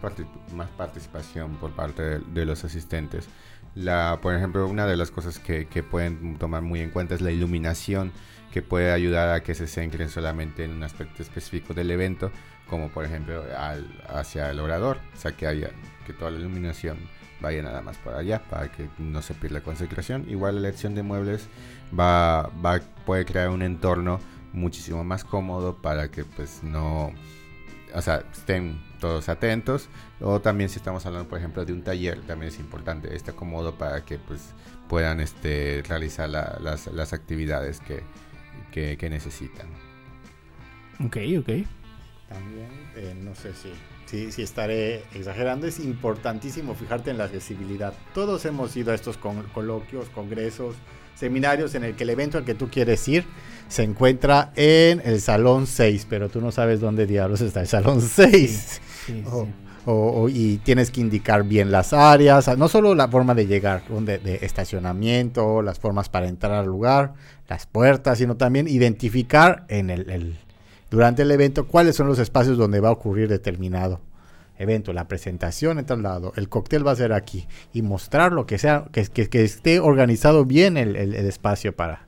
más 0.54 0.68
participación 0.70 1.56
por 1.56 1.72
parte 1.72 2.20
de, 2.20 2.46
los 2.46 2.64
asistentes. 2.64 3.28
La, 3.74 4.18
por 4.22 4.34
ejemplo, 4.34 4.66
una 4.66 4.86
de 4.86 4.96
las 4.96 5.10
cosas 5.10 5.38
que, 5.38 5.66
que, 5.66 5.82
pueden 5.82 6.36
tomar 6.38 6.62
muy 6.62 6.80
en 6.80 6.90
cuenta 6.90 7.14
es 7.14 7.20
la 7.20 7.30
iluminación, 7.30 8.12
que 8.52 8.62
puede 8.62 8.92
ayudar 8.92 9.30
a 9.30 9.42
que 9.42 9.54
se 9.54 9.66
centren 9.66 10.08
solamente 10.08 10.64
en 10.64 10.72
un 10.72 10.82
aspecto 10.82 11.22
específico 11.22 11.74
del 11.74 11.90
evento, 11.90 12.30
como 12.68 12.88
por 12.90 13.04
ejemplo 13.04 13.44
al, 13.56 13.86
hacia 14.08 14.50
el 14.50 14.60
orador, 14.60 14.98
o 15.14 15.16
sea, 15.16 15.32
que 15.32 15.46
haya 15.46 15.70
que 16.06 16.12
toda 16.12 16.30
la 16.30 16.38
iluminación 16.38 16.98
vaya 17.40 17.62
nada 17.62 17.82
más 17.82 17.98
para 17.98 18.18
allá 18.18 18.42
para 18.48 18.70
que 18.70 18.88
no 18.98 19.20
se 19.20 19.34
pierda 19.34 19.62
concentración. 19.62 20.24
Igual 20.28 20.54
la 20.54 20.68
elección 20.68 20.94
de 20.94 21.02
muebles 21.02 21.48
va, 21.98 22.50
va 22.64 22.80
puede 23.04 23.24
crear 23.24 23.48
un 23.48 23.62
entorno 23.62 24.20
muchísimo 24.52 25.04
más 25.04 25.24
cómodo 25.24 25.80
para 25.80 26.10
que 26.10 26.24
pues 26.24 26.62
no 26.62 27.12
o 27.94 28.00
sea, 28.00 28.24
estén 28.32 28.80
todos 29.00 29.28
atentos. 29.28 29.88
O 30.20 30.40
también 30.40 30.70
si 30.70 30.78
estamos 30.78 31.04
hablando, 31.04 31.28
por 31.28 31.38
ejemplo, 31.38 31.64
de 31.64 31.72
un 31.72 31.82
taller, 31.82 32.20
también 32.22 32.52
es 32.52 32.58
importante, 32.58 33.14
esté 33.14 33.32
cómodo 33.32 33.76
para 33.76 34.04
que 34.04 34.18
pues 34.18 34.54
puedan 34.88 35.20
este, 35.20 35.82
realizar 35.86 36.28
las, 36.28 36.86
las, 36.86 37.12
actividades 37.12 37.80
que, 37.80 38.02
que, 38.70 38.96
que, 38.96 39.10
necesitan. 39.10 39.66
Ok, 41.04 41.18
ok. 41.38 41.66
También, 42.28 42.70
eh, 42.96 43.14
no 43.14 43.34
sé 43.34 43.52
si 43.52 43.70
si, 44.30 44.42
estaré 44.42 45.04
exagerando, 45.14 45.66
es 45.66 45.80
importantísimo 45.80 46.74
fijarte 46.74 47.10
en 47.10 47.18
la 47.18 47.24
accesibilidad. 47.24 47.94
Todos 48.14 48.44
hemos 48.44 48.76
ido 48.76 48.92
a 48.92 48.94
estos 48.94 49.16
coloquios, 49.16 50.08
congresos, 50.10 50.74
seminarios 51.22 51.76
en 51.76 51.84
el 51.84 51.94
que 51.94 52.02
el 52.02 52.10
evento 52.10 52.36
al 52.36 52.44
que 52.44 52.56
tú 52.56 52.68
quieres 52.68 53.06
ir 53.06 53.24
se 53.68 53.84
encuentra 53.84 54.50
en 54.56 55.00
el 55.04 55.20
salón 55.20 55.68
6, 55.68 56.08
pero 56.10 56.28
tú 56.28 56.40
no 56.40 56.50
sabes 56.50 56.80
dónde 56.80 57.06
diablos 57.06 57.40
está 57.40 57.60
el 57.60 57.68
salón 57.68 58.00
6. 58.00 58.80
O, 59.84 60.28
y 60.28 60.58
tienes 60.58 60.92
que 60.92 61.00
indicar 61.00 61.42
bien 61.42 61.72
las 61.72 61.92
áreas, 61.92 62.56
no 62.56 62.68
solo 62.68 62.94
la 62.94 63.08
forma 63.08 63.34
de 63.34 63.48
llegar, 63.48 63.82
de, 63.88 64.18
de, 64.18 64.38
estacionamiento, 64.42 65.60
las 65.60 65.80
formas 65.80 66.08
para 66.08 66.28
entrar 66.28 66.52
al 66.52 66.66
lugar, 66.66 67.14
las 67.48 67.66
puertas, 67.66 68.18
sino 68.18 68.36
también 68.36 68.68
identificar 68.68 69.64
en 69.66 69.90
el 69.90 70.38
durante 70.88 71.22
el 71.22 71.32
evento 71.32 71.66
cuáles 71.66 71.96
son 71.96 72.06
los 72.06 72.20
espacios 72.20 72.56
donde 72.56 72.78
va 72.78 72.90
a 72.90 72.92
ocurrir 72.92 73.28
determinado 73.28 73.98
evento, 74.58 74.92
la 74.92 75.08
presentación 75.08 75.78
en 75.78 75.86
tal 75.86 76.02
lado, 76.02 76.32
el 76.36 76.48
cóctel 76.48 76.86
va 76.86 76.92
a 76.92 76.96
ser 76.96 77.12
aquí 77.12 77.46
y 77.72 77.82
mostrar 77.82 78.32
lo 78.32 78.46
que 78.46 78.58
sea, 78.58 78.84
que, 78.92 79.04
que, 79.06 79.44
esté 79.44 79.80
organizado 79.80 80.44
bien 80.44 80.76
el, 80.76 80.96
espacio 81.14 81.74
para, 81.74 82.06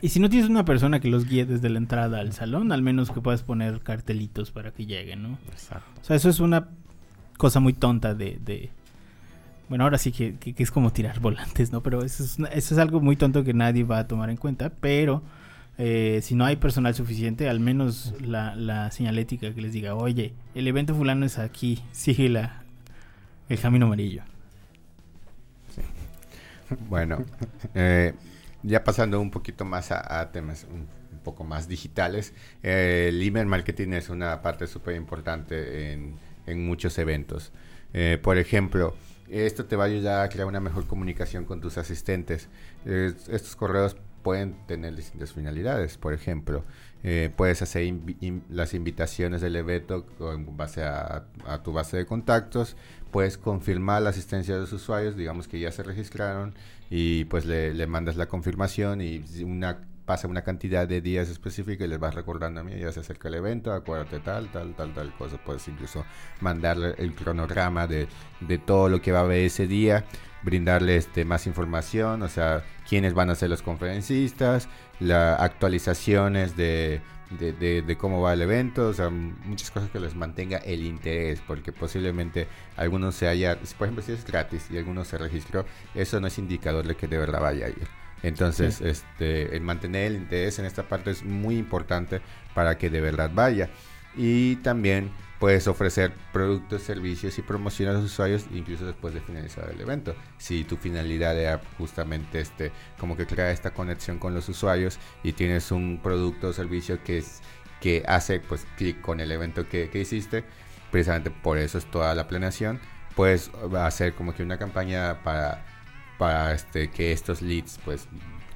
Y 0.00 0.10
si 0.10 0.20
no 0.20 0.28
tienes 0.28 0.48
una 0.50 0.64
persona 0.64 1.00
que 1.00 1.08
los 1.08 1.26
guíe 1.26 1.46
desde 1.46 1.68
la 1.70 1.78
entrada 1.78 2.20
al 2.20 2.32
salón, 2.32 2.72
al 2.72 2.82
menos 2.82 3.10
que 3.10 3.20
puedas 3.20 3.42
poner 3.42 3.80
cartelitos 3.80 4.50
para 4.50 4.72
que 4.72 4.86
lleguen, 4.86 5.22
¿no? 5.22 5.38
Exacto. 5.50 6.00
O 6.00 6.04
sea, 6.04 6.16
eso 6.16 6.28
es 6.28 6.40
una 6.40 6.68
cosa 7.36 7.60
muy 7.60 7.72
tonta 7.72 8.14
de... 8.14 8.70
Bueno, 9.68 9.84
ahora 9.84 9.98
sí 9.98 10.12
que, 10.12 10.34
es 10.56 10.70
como 10.70 10.92
tirar 10.92 11.20
volantes, 11.20 11.72
¿no? 11.72 11.82
Pero 11.82 12.02
eso 12.02 12.24
es, 12.24 12.38
eso 12.52 12.74
es 12.74 12.78
algo 12.78 13.00
muy 13.00 13.16
tonto 13.16 13.44
que 13.44 13.52
nadie 13.52 13.84
va 13.84 13.98
a 13.98 14.08
tomar 14.08 14.30
en 14.30 14.38
cuenta, 14.38 14.70
pero 14.80 15.22
eh, 15.80 16.18
si 16.22 16.34
no 16.34 16.44
hay 16.44 16.56
personal 16.56 16.92
suficiente, 16.96 17.48
al 17.48 17.60
menos 17.60 18.12
la, 18.20 18.90
señalética 18.90 19.54
que 19.54 19.60
les 19.60 19.72
diga, 19.72 19.94
oye, 19.94 20.34
el 20.56 20.66
evento 20.66 20.92
fulano 20.92 21.24
es 21.24 21.38
aquí, 21.38 21.84
sigue 21.92 22.28
la, 22.28 22.64
el 23.48 23.60
camino 23.60 23.86
amarillo. 23.86 24.22
Bueno, 26.90 27.24
eh, 27.74 28.12
ya 28.62 28.84
pasando 28.84 29.18
un 29.22 29.30
poquito 29.30 29.64
más 29.64 29.90
a, 29.90 30.30
temas 30.32 30.66
un, 30.70 30.86
poco 31.24 31.42
más 31.42 31.66
digitales, 31.66 32.34
eh, 32.62 33.06
el 33.08 33.22
email 33.22 33.46
marketing 33.46 33.92
es 33.92 34.10
una 34.10 34.42
parte 34.42 34.66
súper 34.66 34.94
importante 34.94 35.92
en, 35.92 36.16
en, 36.46 36.66
muchos 36.66 36.98
eventos. 36.98 37.52
por 38.22 38.36
ejemplo, 38.36 38.94
esto 39.30 39.64
te 39.64 39.76
va 39.76 39.84
a 39.84 39.86
ayudar 39.86 40.26
a 40.26 40.28
crear 40.28 40.46
una 40.46 40.60
mejor 40.60 40.86
comunicación 40.86 41.46
con 41.46 41.62
tus 41.62 41.78
asistentes. 41.78 42.50
estos 42.84 43.56
correos 43.56 43.96
pueden 44.22 44.54
tener 44.66 44.94
distintas 44.94 45.32
finalidades. 45.32 45.96
Por 45.98 46.12
ejemplo, 46.12 46.64
eh, 47.02 47.30
puedes 47.34 47.62
hacer 47.62 47.92
las 48.50 48.74
invitaciones 48.74 49.40
del 49.40 49.56
evento 49.56 50.06
con 50.18 50.56
base 50.56 50.82
a, 50.82 51.24
tu 51.62 51.72
base 51.72 51.96
de 51.96 52.06
contactos, 52.06 52.76
puedes 53.10 53.38
confirmar 53.38 54.02
la 54.02 54.10
asistencia 54.10 54.54
de 54.54 54.60
los 54.60 54.72
usuarios, 54.72 55.16
digamos 55.16 55.48
que 55.48 55.60
ya 55.60 55.70
se 55.70 55.82
registraron 55.82 56.54
y 56.90 57.24
pues 57.26 57.46
le, 57.46 57.86
mandas 57.86 58.16
la 58.16 58.26
confirmación 58.26 59.00
y 59.00 59.22
una 59.42 59.78
pasa 60.08 60.26
una 60.26 60.42
cantidad 60.42 60.88
de 60.88 61.02
días 61.02 61.28
específicos 61.28 61.84
y 61.84 61.88
les 61.90 61.98
vas 61.98 62.14
recordando 62.14 62.62
a 62.62 62.64
mí, 62.64 62.72
ya 62.78 62.90
se 62.90 63.00
acerca 63.00 63.28
el 63.28 63.34
evento, 63.34 63.74
acuérdate 63.74 64.20
tal, 64.20 64.50
tal, 64.50 64.74
tal, 64.74 64.94
tal 64.94 65.14
cosa. 65.14 65.36
Puedes 65.36 65.68
incluso 65.68 66.02
mandarle 66.40 66.94
el 66.96 67.14
cronograma 67.14 67.86
de, 67.86 68.08
de 68.40 68.56
todo 68.56 68.88
lo 68.88 69.02
que 69.02 69.12
va 69.12 69.18
a 69.18 69.22
haber 69.24 69.40
ese 69.40 69.66
día 69.66 70.06
brindarle 70.42 70.96
este, 70.96 71.24
más 71.24 71.46
información, 71.46 72.22
o 72.22 72.28
sea, 72.28 72.64
quiénes 72.88 73.14
van 73.14 73.30
a 73.30 73.34
ser 73.34 73.50
los 73.50 73.62
conferencistas, 73.62 74.68
las 75.00 75.40
actualizaciones 75.40 76.56
de, 76.56 77.00
de, 77.30 77.96
cómo 77.98 78.20
va 78.20 78.32
el 78.32 78.42
evento, 78.42 78.88
o 78.88 78.92
sea, 78.92 79.10
muchas 79.10 79.70
cosas 79.70 79.90
que 79.90 80.00
les 80.00 80.14
mantenga 80.14 80.58
el 80.58 80.82
interés, 80.82 81.40
porque 81.46 81.72
posiblemente 81.72 82.48
algunos 82.76 83.14
se 83.14 83.28
haya, 83.28 83.58
por 83.76 83.86
ejemplo, 83.86 84.02
si 84.02 84.12
es 84.12 84.24
gratis 84.24 84.68
y 84.70 84.78
algunos 84.78 85.08
se 85.08 85.18
registró, 85.18 85.66
eso 85.94 86.20
no 86.20 86.26
es 86.26 86.38
indicador 86.38 86.86
de 86.86 86.96
que 86.96 87.06
de 87.06 87.18
verdad 87.18 87.40
vaya 87.40 87.66
a 87.66 87.68
ir. 87.68 87.88
Entonces, 88.22 88.80
este, 88.80 89.54
el 89.54 89.62
mantener 89.62 90.12
el 90.12 90.16
interés 90.16 90.58
en 90.58 90.64
esta 90.64 90.82
parte 90.82 91.10
es 91.10 91.24
muy 91.24 91.56
importante 91.56 92.20
para 92.54 92.76
que 92.76 92.90
de 92.90 93.00
verdad 93.00 93.30
vaya. 93.32 93.70
Y 94.16 94.56
también 94.56 95.12
puedes 95.38 95.68
ofrecer 95.68 96.12
productos, 96.32 96.82
servicios 96.82 97.38
y 97.38 97.42
promocionar 97.42 97.94
a 97.94 97.98
los 97.98 98.06
usuarios 98.06 98.46
incluso 98.52 98.86
después 98.86 99.14
de 99.14 99.20
finalizar 99.20 99.70
el 99.70 99.80
evento. 99.80 100.14
Si 100.36 100.64
tu 100.64 100.76
finalidad 100.76 101.38
era 101.38 101.60
justamente 101.78 102.40
este, 102.40 102.72
como 102.98 103.16
que 103.16 103.26
crear 103.26 103.50
esta 103.50 103.72
conexión 103.72 104.18
con 104.18 104.34
los 104.34 104.48
usuarios 104.48 104.98
y 105.22 105.32
tienes 105.32 105.70
un 105.70 106.00
producto 106.02 106.48
o 106.48 106.52
servicio 106.52 107.02
que 107.04 107.18
es 107.18 107.40
que 107.80 108.02
hace 108.08 108.40
pues 108.40 108.66
clic 108.76 109.00
con 109.00 109.20
el 109.20 109.30
evento 109.30 109.68
que, 109.68 109.88
que, 109.88 110.00
hiciste, 110.00 110.44
precisamente 110.90 111.30
por 111.30 111.58
eso 111.58 111.78
es 111.78 111.88
toda 111.88 112.12
la 112.16 112.26
planeación, 112.26 112.80
puedes 113.14 113.52
hacer 113.76 114.14
como 114.14 114.34
que 114.34 114.42
una 114.42 114.58
campaña 114.58 115.22
para, 115.22 115.64
para 116.18 116.52
este, 116.52 116.90
que 116.90 117.12
estos 117.12 117.40
leads 117.40 117.78
pues 117.84 118.08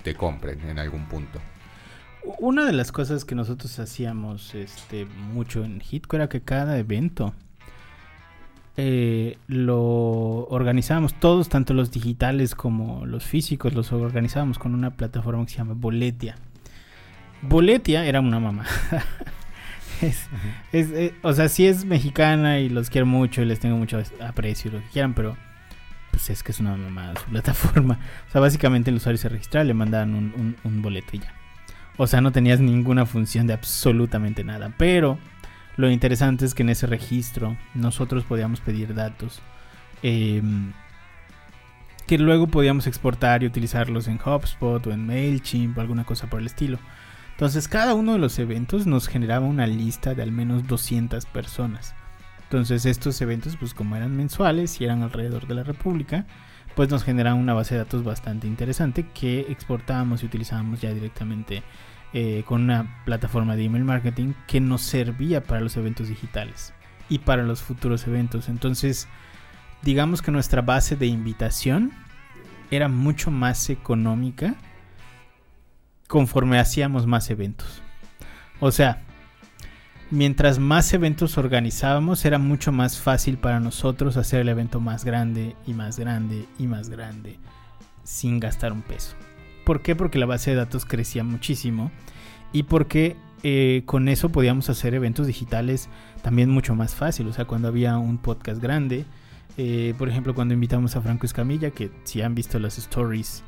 te 0.03 0.15
compren 0.15 0.69
en 0.69 0.79
algún 0.81 1.07
punto. 1.07 1.41
Una 2.39 2.65
de 2.65 2.73
las 2.73 2.93
cosas 2.93 3.25
que 3.25 3.35
nosotros 3.35 3.79
hacíamos 3.79 4.55
este, 4.55 5.07
mucho 5.07 5.65
en 5.65 5.81
Hitco 5.81 6.17
era 6.17 6.29
que 6.29 6.41
cada 6.41 6.79
evento 6.79 7.35
eh, 8.77 9.39
lo 9.49 10.47
organizábamos 10.47 11.15
todos, 11.15 11.49
tanto 11.49 11.75
los 11.75 11.91
digitales 11.91 12.55
como 12.55 13.05
los 13.07 13.25
físicos, 13.25 13.75
los 13.75 13.93
organizábamos 13.93 14.59
con 14.59 14.75
una 14.75 14.91
plataforma 14.91 15.45
que 15.45 15.53
se 15.53 15.59
llama 15.59 15.75
Boletia. 15.75 16.37
Boletia 17.43 18.07
era 18.07 18.21
una 18.21 18.41
mamá. 18.41 18.65
Eh, 20.73 21.15
o 21.23 21.33
sea, 21.33 21.49
sí 21.49 21.65
es 21.65 21.85
mexicana 21.85 22.59
y 22.59 22.69
los 22.69 22.91
quiero 22.91 23.07
mucho 23.07 23.41
y 23.41 23.45
les 23.45 23.61
tengo 23.61 23.77
mucho 23.77 24.03
aprecio 24.21 24.69
y 24.69 24.75
lo 24.75 24.81
que 24.81 24.89
quieran, 24.89 25.15
pero 25.15 25.37
pues 26.11 26.29
es 26.29 26.43
que 26.43 26.51
es 26.51 26.59
una 26.59 26.77
mamá 26.77 27.15
su 27.25 27.25
plataforma. 27.31 28.01
O 28.29 28.33
sea, 28.33 28.41
básicamente 28.41 28.91
el 28.91 28.97
usuario 28.97 29.19
se 29.19 29.29
registra, 29.29 29.63
le 29.63 29.75
mandan 29.75 30.13
un 30.65 30.83
boleto 30.83 31.11
y 31.13 31.21
ya. 31.21 31.33
O 31.97 32.07
sea, 32.07 32.21
no 32.21 32.33
tenías 32.33 32.61
ninguna 32.61 33.07
función 33.07 33.47
de 33.47 33.55
absolutamente 33.55 34.45
nada. 34.45 34.73
Pero 34.79 35.19
Lo 35.77 35.91
interesante 35.91 36.45
es 36.45 36.55
que 36.55 36.63
en 36.63 36.69
ese 36.69 36.87
registro 36.87 37.57
nosotros 37.75 38.25
podíamos 38.25 38.61
pedir 38.61 38.95
datos 38.95 39.41
em, 40.03 40.73
que 42.07 42.19
luego 42.19 42.47
podíamos 42.49 42.87
exportar 42.87 43.43
y 43.43 43.47
utilizarlos 43.47 44.09
en 44.09 44.21
HubSpot 44.25 44.87
o 44.87 44.93
en 44.93 45.07
MailChimp 45.07 45.79
o 45.79 45.81
alguna 45.81 46.05
cosa 46.05 46.29
por 46.29 46.41
el 46.41 46.47
estilo. 46.47 46.79
Entonces 47.33 47.69
cada 47.69 47.95
uno 47.95 48.13
de 48.13 48.19
los 48.19 48.39
eventos 48.39 48.87
nos 48.87 49.09
generaba 49.09 49.47
una 49.47 49.67
lista 49.67 50.15
de 50.15 50.23
al 50.23 50.33
menos 50.33 50.67
200 50.67 51.25
personas. 51.27 51.95
Entonces 52.45 52.85
estos 52.85 53.21
eventos, 53.23 53.57
pues 53.57 53.73
como 53.73 53.97
eran 53.97 54.15
mensuales 54.17 54.81
y 54.81 54.85
eran 54.85 55.03
alrededor 55.03 55.47
de 55.47 55.55
la 55.55 55.63
República, 55.63 56.27
pues 56.75 56.89
nos 56.91 57.05
generaban 57.05 57.41
una 57.41 57.55
base 57.55 57.75
de 57.75 57.81
datos 57.81 58.05
bastante 58.05 58.47
interesante 58.47 59.07
que 59.15 59.41
exportábamos 59.49 60.23
y 60.23 60.27
utilizábamos 60.27 60.81
ya 60.81 60.93
directamente 60.93 61.63
eh, 62.13 62.45
con 62.47 62.63
una 62.63 63.03
plataforma 63.05 63.57
de 63.57 63.65
email 63.65 63.85
marketing 63.85 64.35
que 64.47 64.61
nos 64.61 64.83
servía 64.83 65.43
para 65.43 65.61
los 65.61 65.77
eventos 65.77 66.09
digitales 66.09 66.75
y 67.09 67.19
para 67.19 67.43
los 67.43 67.63
futuros 67.63 68.07
eventos. 68.07 68.49
Entonces, 68.49 69.09
digamos 69.83 70.23
que 70.23 70.31
nuestra 70.31 70.63
base 70.63 70.97
de 70.97 71.07
invitación 71.07 71.93
era 72.71 72.89
mucho 72.89 73.31
más 73.31 73.69
económica 73.71 74.55
conforme 76.09 76.59
hacíamos 76.59 77.07
más 77.07 77.31
eventos. 77.31 77.83
O 78.61 78.71
sea, 78.71 79.03
mientras 80.13 80.59
más 80.59 80.93
eventos 80.93 81.39
organizábamos, 81.39 82.27
era 82.27 82.39
mucho 82.39 82.71
más 82.71 83.01
fácil 83.01 83.39
para 83.39 83.61
nosotros 83.61 84.19
hacer 84.19 84.41
el 84.41 84.51
evento 84.51 84.79
más 84.79 85.07
grande 85.07 85.57
y 85.67 85.73
más 85.73 85.99
grande 85.99 86.45
y 86.59 86.67
más 86.67 86.91
grande 86.91 87.39
sin 88.05 88.39
gastar 88.39 88.73
un 88.73 88.83
peso. 88.83 89.17
¿Por 89.65 89.81
qué? 89.81 89.97
Porque 89.97 90.19
la 90.19 90.27
base 90.27 90.51
de 90.51 90.57
datos 90.57 90.85
crecía 90.85 91.25
muchísimo 91.25 91.91
y 92.53 92.65
porque 92.65 93.17
eh, 93.43 93.85
con 93.87 94.07
eso 94.09 94.29
podíamos 94.29 94.69
hacer 94.69 94.93
eventos 94.93 95.27
digitales 95.27 95.89
también 96.21 96.51
mucho 96.51 96.75
más 96.75 96.95
fácil. 96.95 97.27
O 97.29 97.33
sea, 97.33 97.47
cuando 97.47 97.69
había 97.69 97.97
un 97.97 98.19
podcast 98.19 98.61
grande, 98.61 99.07
eh, 99.57 99.95
por 99.97 100.11
ejemplo, 100.11 100.35
cuando 100.35 100.53
invitamos 100.53 100.95
a 100.95 101.01
Franco 101.01 101.25
Escamilla, 101.25 101.71
que 101.71 101.91
si 102.05 102.21
han 102.21 102.35
visto 102.35 102.59
las 102.59 102.77
stories 102.77 103.45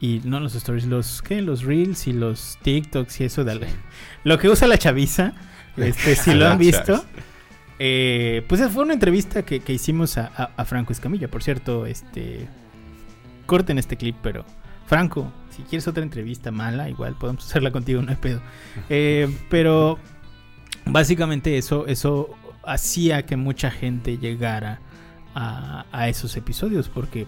y 0.00 0.22
no 0.24 0.40
los 0.40 0.56
stories, 0.56 0.86
los 0.86 1.22
¿qué? 1.22 1.40
los 1.40 1.62
reels 1.62 2.08
y 2.08 2.12
los 2.14 2.58
TikToks 2.62 3.20
y 3.20 3.24
eso 3.24 3.44
de 3.44 3.68
lo 4.24 4.38
que 4.40 4.48
usa 4.48 4.66
la 4.66 4.76
chaviza, 4.76 5.34
este 5.76 6.16
si 6.16 6.34
lo 6.34 6.48
han 6.48 6.58
visto. 6.58 7.04
Eh, 7.78 8.44
pues 8.46 8.60
fue 8.70 8.82
una 8.82 8.92
entrevista 8.92 9.42
que, 9.42 9.62
hicimos 9.68 10.18
a, 10.18 10.64
Franco 10.66 10.92
Escamilla, 10.92 11.28
por 11.28 11.42
cierto, 11.42 11.86
este 11.86 12.46
corten 13.46 13.78
este 13.78 13.96
clip, 13.96 14.16
pero 14.22 14.44
Franco, 14.86 15.32
si 15.48 15.62
quieres 15.62 15.88
otra 15.88 16.02
entrevista 16.02 16.50
mala, 16.50 16.90
igual 16.90 17.16
podemos 17.18 17.44
hacerla 17.48 17.70
contigo, 17.70 18.02
no 18.02 18.10
hay 18.10 18.16
pedo. 18.16 18.42
Eh, 18.90 19.34
pero 19.48 19.98
básicamente 20.84 21.56
eso, 21.56 21.86
eso 21.86 22.28
hacía 22.64 23.24
que 23.24 23.36
mucha 23.36 23.70
gente 23.70 24.18
llegara 24.18 24.80
a, 25.34 25.86
a 25.90 26.08
esos 26.08 26.36
episodios, 26.36 26.88
porque 26.90 27.26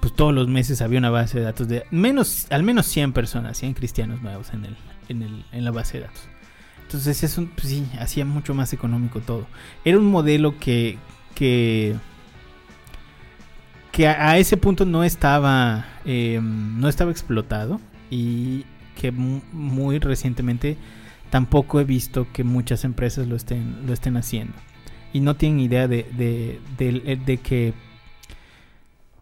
pues 0.00 0.16
todos 0.16 0.34
los 0.34 0.48
meses 0.48 0.82
había 0.82 0.98
una 0.98 1.10
base 1.10 1.38
de 1.38 1.44
datos 1.44 1.68
de 1.68 1.84
menos, 1.92 2.46
al 2.50 2.64
menos 2.64 2.86
100 2.86 3.12
personas, 3.12 3.56
100 3.58 3.74
cristianos 3.74 4.20
nuevos 4.20 4.52
en, 4.52 4.64
el, 4.64 4.76
en, 5.08 5.22
el, 5.22 5.44
en 5.52 5.64
la 5.64 5.70
base 5.70 5.98
de 5.98 6.04
datos. 6.06 6.28
Entonces 6.92 7.24
eso 7.24 7.48
pues 7.54 7.68
sí, 7.68 7.88
hacía 7.98 8.26
mucho 8.26 8.52
más 8.52 8.74
económico 8.74 9.20
todo. 9.20 9.46
Era 9.82 9.96
un 9.96 10.10
modelo 10.10 10.58
que, 10.58 10.98
que, 11.34 11.96
que 13.90 14.08
a, 14.08 14.36
ese 14.36 14.58
punto 14.58 14.84
no 14.84 15.02
estaba, 15.02 15.86
em, 16.04 16.78
no 16.78 16.90
estaba 16.90 17.10
explotado 17.10 17.80
y 18.10 18.66
que 19.00 19.10
muy 19.10 20.00
recientemente 20.00 20.76
tampoco 21.30 21.80
he 21.80 21.84
visto 21.84 22.26
que 22.30 22.44
muchas 22.44 22.84
empresas 22.84 23.26
lo 23.26 23.36
estén, 23.36 23.86
lo 23.86 23.94
estén 23.94 24.18
haciendo. 24.18 24.52
Y 25.14 25.20
no 25.20 25.36
tienen 25.36 25.60
idea 25.60 25.88
de, 25.88 26.04
de, 26.12 26.60
de, 26.76 27.16
de 27.16 27.36
que 27.38 27.72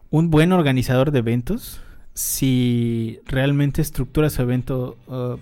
un 0.09 0.29
buen 0.29 0.51
organizador 0.51 1.11
de 1.11 1.19
eventos, 1.19 1.79
si 2.15 3.21
realmente 3.27 3.81
estructura 3.81 4.29
su 4.29 4.41
evento 4.41 4.97
uh, 5.07 5.37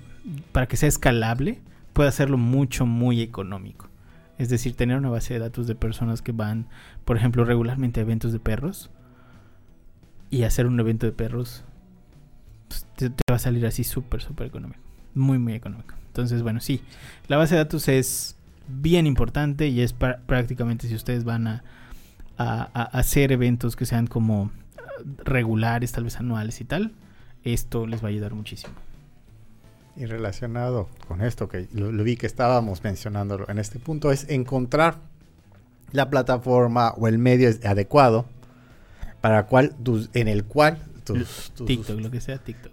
para 0.52 0.68
que 0.68 0.78
sea 0.78 0.90
escalable, 0.90 1.60
puede 2.00 2.08
hacerlo 2.08 2.38
mucho, 2.38 2.86
muy 2.86 3.20
económico. 3.20 3.90
Es 4.38 4.48
decir, 4.48 4.74
tener 4.74 4.96
una 4.96 5.10
base 5.10 5.34
de 5.34 5.42
datos 5.42 5.68
de 5.68 5.76
personas 5.76 6.22
que 6.22 6.32
van, 6.32 6.66
por 7.04 7.18
ejemplo, 7.18 7.44
regularmente 7.44 8.00
a 8.00 8.04
eventos 8.04 8.32
de 8.32 8.40
perros 8.40 8.90
y 10.30 10.44
hacer 10.44 10.66
un 10.66 10.80
evento 10.80 11.06
de 11.06 11.12
perros 11.12 11.66
pues, 12.70 12.86
te, 12.96 13.10
va 13.30 13.36
a 13.36 13.40
salir 13.40 13.66
así 13.66 13.84
súper, 13.84 14.22
súper 14.22 14.48
económico. 14.48 14.80
Muy, 15.14 15.40
muy 15.40 15.52
económico. 15.52 15.94
Entonces, 16.08 16.42
bueno, 16.42 16.62
sí, 16.62 16.80
la 17.28 17.36
base 17.36 17.56
de 17.56 17.66
datos 17.66 17.90
es 17.90 18.38
bien 18.70 19.06
importante 19.06 19.68
y 19.68 19.82
es 19.82 19.92
prácticamente 19.92 20.88
si 20.88 20.96
ustedes 20.96 21.26
van 21.26 21.48
a, 21.48 21.64
a, 22.38 22.64
hacer 22.98 23.34
eventos 23.34 23.76
que 23.76 23.86
sean 23.86 24.08
como 24.08 24.52
regulares, 25.26 25.92
tal 25.92 26.06
vez 26.06 26.16
anuales 26.16 26.62
y 26.62 26.64
tal, 26.64 26.94
esto 27.44 27.86
les 27.88 28.02
va 28.02 28.08
a 28.08 28.12
ayudar 28.12 28.36
muchísimo. 28.36 28.74
Y 30.00 30.06
relacionado 30.06 30.88
con 31.10 31.22
esto, 31.22 31.50
que 31.50 31.68
lo, 31.74 31.92
vi 32.06 32.16
que 32.16 32.26
estábamos 32.26 32.86
mencionando 32.86 33.46
en 33.50 33.60
este 33.60 33.80
punto, 33.80 34.14
es 34.14 34.26
encontrar 34.30 34.96
la 35.92 36.10
plataforma 36.10 36.92
o 36.92 37.10
el 37.10 37.18
medio 37.18 37.50
adecuado 37.66 38.26
para 39.20 39.48
cual 39.48 39.76
en 40.14 40.30
el 40.30 40.46
cual 40.46 40.78
tus, 41.04 41.52
TikTok, 41.66 42.00
lo 42.00 42.10
que 42.10 42.22
sea 42.22 42.38
TikTok. 42.38 42.72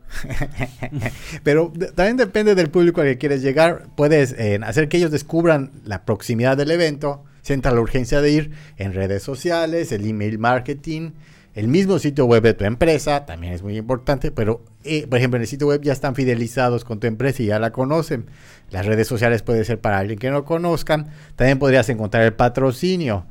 Pero 1.43 1.73
también 1.97 2.17
depende 2.17 2.55
del 2.55 2.71
público 2.71 3.01
al 3.01 3.09
que 3.09 3.19
quieres 3.19 3.43
llegar. 3.43 3.89
Puedes 3.97 4.33
eh, 4.39 4.61
hacer 4.62 4.89
que 4.89 4.99
ellos 4.99 5.11
descubran 5.11 5.73
la 5.85 6.05
proximidad 6.05 6.57
del 6.57 6.71
evento, 6.71 7.25
sientan 7.43 7.75
la 7.75 7.81
urgencia 7.81 8.21
de 8.21 8.31
ir 8.31 8.51
en 8.77 8.93
redes 8.93 9.25
sociales, 9.25 9.91
el 9.91 10.07
email 10.07 10.39
marketing, 10.39 11.11
el 11.57 11.69
mismo 11.69 11.99
sitio 11.99 12.27
web 12.27 12.42
de 12.42 12.53
tu 12.53 12.66
empresa, 12.66 13.25
también 13.25 13.55
es 13.55 13.62
muy 13.62 13.79
importante, 13.79 14.31
pero 14.31 14.62
eh, 14.85 15.07
por 15.07 15.19
ejemplo 15.19 15.38
en 15.38 15.42
el 15.42 15.49
sitio 15.49 15.69
web 15.69 15.81
ya 15.81 15.95
están 15.95 16.14
fidelizados 16.14 16.85
con 16.85 17.01
tu 17.01 17.07
empresa 17.07 17.42
y 17.42 17.47
ya 17.47 17.59
la 17.59 17.73
conocen. 17.73 18.27
Las 18.71 18.85
redes 18.85 19.09
sociales 19.09 19.42
puede 19.42 19.64
ser 19.64 19.81
para 19.81 19.99
alguien 19.99 20.19
que 20.19 20.31
no 20.31 20.45
conozcan. 20.45 21.09
También 21.35 21.59
podrías 21.59 21.88
encontrar 21.88 22.25
el 22.25 22.35
patrocinio. 22.35 23.25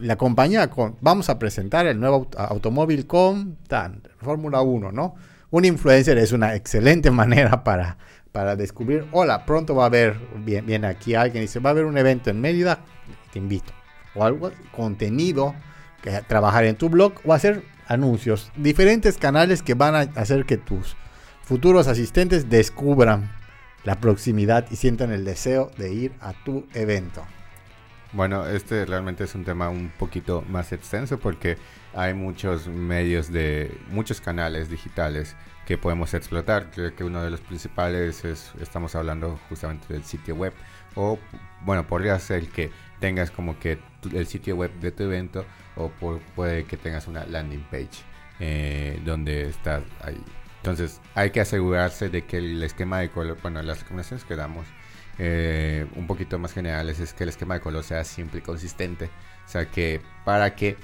la 0.00 0.16
compañía 0.16 0.68
vamos 1.00 1.28
a 1.28 1.38
presentar 1.38 1.86
el 1.86 2.00
nuevo 2.00 2.28
automóvil 2.36 3.06
con 3.06 3.56
tan, 3.68 4.02
Fórmula 4.18 4.60
1, 4.60 4.90
¿no? 4.90 5.14
Un 5.50 5.64
influencer 5.64 6.18
es 6.18 6.32
una 6.32 6.56
excelente 6.56 7.10
manera 7.12 7.62
para, 7.62 7.96
para 8.32 8.56
descubrir, 8.56 9.06
hola, 9.12 9.46
pronto 9.46 9.76
va 9.76 9.84
a 9.84 9.86
haber, 9.86 10.16
viene 10.44 10.88
aquí 10.88 11.14
alguien 11.14 11.44
y 11.44 11.46
dice, 11.46 11.60
va 11.60 11.70
a 11.70 11.74
haber 11.74 11.84
un 11.84 11.96
evento 11.96 12.28
en 12.28 12.40
Mérida, 12.40 12.80
te 13.32 13.38
invito. 13.38 13.72
O 14.16 14.24
algo, 14.24 14.50
contenido 14.74 15.54
trabajar 16.26 16.64
en 16.64 16.76
tu 16.76 16.88
blog 16.88 17.14
o 17.24 17.32
hacer 17.32 17.64
anuncios. 17.86 18.50
Diferentes 18.56 19.18
canales 19.18 19.62
que 19.62 19.74
van 19.74 19.94
a 19.94 20.00
hacer 20.20 20.44
que 20.44 20.56
tus 20.56 20.96
futuros 21.42 21.88
asistentes 21.88 22.48
descubran 22.48 23.30
la 23.84 24.00
proximidad 24.00 24.66
y 24.70 24.76
sientan 24.76 25.12
el 25.12 25.24
deseo 25.24 25.70
de 25.76 25.92
ir 25.92 26.12
a 26.20 26.32
tu 26.44 26.66
evento. 26.74 27.24
Bueno, 28.12 28.46
este 28.46 28.84
realmente 28.84 29.24
es 29.24 29.34
un 29.34 29.44
tema 29.44 29.70
un 29.70 29.90
poquito 29.98 30.44
más 30.48 30.72
extenso 30.72 31.18
porque 31.18 31.56
hay 31.94 32.12
muchos 32.12 32.68
medios 32.68 33.32
de 33.32 33.74
muchos 33.90 34.20
canales 34.20 34.68
digitales 34.68 35.34
que 35.66 35.78
podemos 35.78 36.12
explotar. 36.12 36.70
Creo 36.70 36.94
que 36.94 37.04
uno 37.04 37.22
de 37.22 37.30
los 37.30 37.40
principales 37.40 38.24
es, 38.24 38.52
estamos 38.60 38.94
hablando 38.94 39.38
justamente 39.48 39.92
del 39.92 40.04
sitio 40.04 40.34
web 40.34 40.52
o 40.94 41.18
bueno, 41.64 41.86
podría 41.86 42.18
ser 42.18 42.48
que 42.48 42.70
tengas 43.00 43.30
como 43.30 43.58
que 43.58 43.78
el 44.12 44.26
sitio 44.26 44.56
web 44.56 44.72
de 44.80 44.92
tu 44.92 45.04
evento 45.04 45.46
o 45.76 45.90
puede 46.34 46.64
que 46.64 46.76
tengas 46.76 47.06
una 47.06 47.24
landing 47.24 47.64
page 47.70 48.04
eh, 48.40 49.00
donde 49.04 49.48
estás 49.48 49.82
ahí. 50.00 50.22
Entonces 50.58 51.00
hay 51.14 51.30
que 51.30 51.40
asegurarse 51.40 52.08
de 52.08 52.24
que 52.24 52.38
el 52.38 52.62
esquema 52.62 53.00
de 53.00 53.10
color, 53.10 53.38
bueno, 53.42 53.62
las 53.62 53.80
recomendaciones 53.80 54.24
que 54.24 54.36
damos 54.36 54.66
eh, 55.18 55.86
un 55.96 56.06
poquito 56.06 56.38
más 56.38 56.52
generales 56.52 57.00
es 57.00 57.12
que 57.14 57.24
el 57.24 57.30
esquema 57.30 57.54
de 57.54 57.60
color 57.60 57.82
sea 57.84 58.04
simple 58.04 58.38
y 58.38 58.42
consistente. 58.42 59.10
O 59.44 59.48
sea 59.48 59.70
que 59.70 60.00
para 60.24 60.54
que 60.54 60.76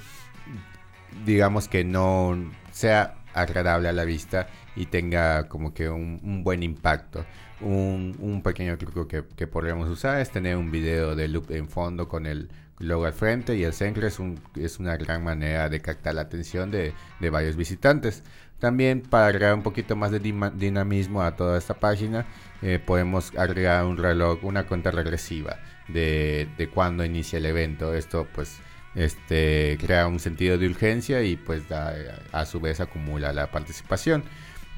digamos 1.25 1.67
que 1.67 1.83
no 1.83 2.37
sea 2.71 3.15
agradable 3.33 3.89
a 3.89 3.93
la 3.93 4.05
vista 4.05 4.47
y 4.75 4.87
tenga 4.87 5.47
como 5.47 5.73
que 5.73 5.89
un, 5.89 6.43
buen 6.43 6.63
impacto. 6.63 7.25
Un, 7.61 8.41
pequeño 8.43 8.77
truco 8.77 9.07
que, 9.07 9.23
que, 9.35 9.47
podríamos 9.47 9.89
usar 9.89 10.21
es 10.21 10.29
tener 10.29 10.55
un 10.55 10.71
video 10.71 11.15
de 11.15 11.27
loop 11.27 11.51
en 11.51 11.67
fondo 11.67 12.07
con 12.07 12.25
el 12.25 12.49
logo 12.79 13.05
al 13.05 13.13
frente 13.13 13.55
y 13.55 13.63
el 13.63 13.73
centro 13.73 14.07
es, 14.07 14.19
un, 14.19 14.39
es 14.55 14.79
una 14.79 14.95
gran 14.97 15.23
manera 15.23 15.69
de 15.69 15.81
captar 15.81 16.15
la 16.15 16.21
atención 16.21 16.71
de, 16.71 16.93
varios 17.29 17.55
visitantes. 17.55 18.23
También 18.59 19.01
para 19.01 19.27
agregar 19.27 19.53
un 19.53 19.63
poquito 19.63 19.95
más 19.95 20.11
de 20.11 20.19
dinamismo 20.19 21.21
a 21.23 21.35
toda 21.35 21.57
esta 21.57 21.75
página, 21.79 22.25
eh, 22.61 22.79
podemos 22.85 23.31
agregar 23.37 23.85
un 23.85 23.97
reloj, 23.97 24.43
una 24.43 24.65
cuenta 24.67 24.91
regresiva 24.91 25.59
de, 25.87 26.47
de 26.57 26.69
cuando 26.69 27.05
inicia 27.05 27.37
el 27.37 27.45
evento. 27.45 27.93
Esto 27.93 28.27
pues 28.33 28.57
este, 28.95 29.77
crea 29.79 30.07
un 30.07 30.19
sentido 30.19 30.57
de 30.57 30.67
urgencia 30.67 31.21
y 31.23 31.35
pues 31.37 31.69
da, 31.69 31.93
a 32.31 32.45
su 32.45 32.59
vez 32.59 32.79
acumula 32.81 33.31
la 33.33 33.51
participación. 33.51 34.23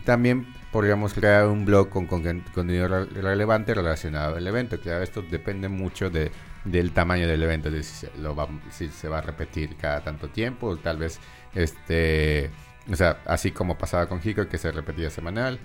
también 0.05 0.47
podríamos 0.71 1.13
crear 1.13 1.47
un 1.47 1.65
blog 1.65 1.89
con 1.89 2.07
con- 2.07 2.23
contenido 2.53 2.87
re- 2.87 3.05
relevante 3.05 3.73
relacionado 3.73 4.35
al 4.35 4.47
evento. 4.47 4.79
Claro, 4.79 5.03
esto 5.03 5.21
depende 5.21 5.69
mucho 5.69 6.09
de, 6.09 6.31
del 6.65 6.91
tamaño 6.91 7.27
del 7.27 7.41
evento, 7.43 7.71
de 7.71 7.83
si 7.83 8.07
se, 8.07 8.17
lo 8.17 8.35
va, 8.35 8.47
si 8.69 8.87
se 8.89 9.07
va 9.09 9.19
a 9.19 9.21
repetir 9.21 9.75
cada 9.77 10.01
tanto 10.03 10.29
tiempo, 10.29 10.77
tal 10.77 10.97
vez, 10.97 11.19
este, 11.55 12.49
o 12.91 12.95
sea, 12.95 13.19
así 13.25 13.51
como 13.51 13.77
pasaba 13.77 14.07
con 14.07 14.19
Hiko, 14.23 14.47
que 14.47 14.57
se 14.57 14.71
repetía 14.71 15.09
semanal, 15.09 15.59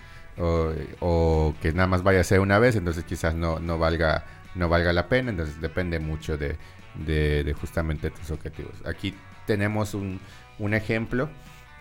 o, 1.00 1.54
que 1.60 1.72
nada 1.72 1.86
más 1.88 2.02
vaya 2.02 2.20
a 2.20 2.24
ser 2.24 2.40
una 2.40 2.58
vez, 2.58 2.76
entonces 2.76 3.04
quizás 3.04 3.34
no, 3.34 3.58
no 3.58 3.78
valga 3.78 4.24
no 4.54 4.68
valga 4.70 4.92
la 4.94 5.08
pena, 5.08 5.30
entonces 5.30 5.60
depende 5.60 5.98
mucho 5.98 6.38
de, 6.38 6.56
de- 6.94 7.44
de 7.44 7.52
justamente 7.52 8.10
tus 8.10 8.30
objetivos. 8.30 8.72
Aquí 8.86 9.14
tenemos 9.46 9.92
un, 9.92 10.18
un 10.58 10.72
ejemplo 10.72 11.28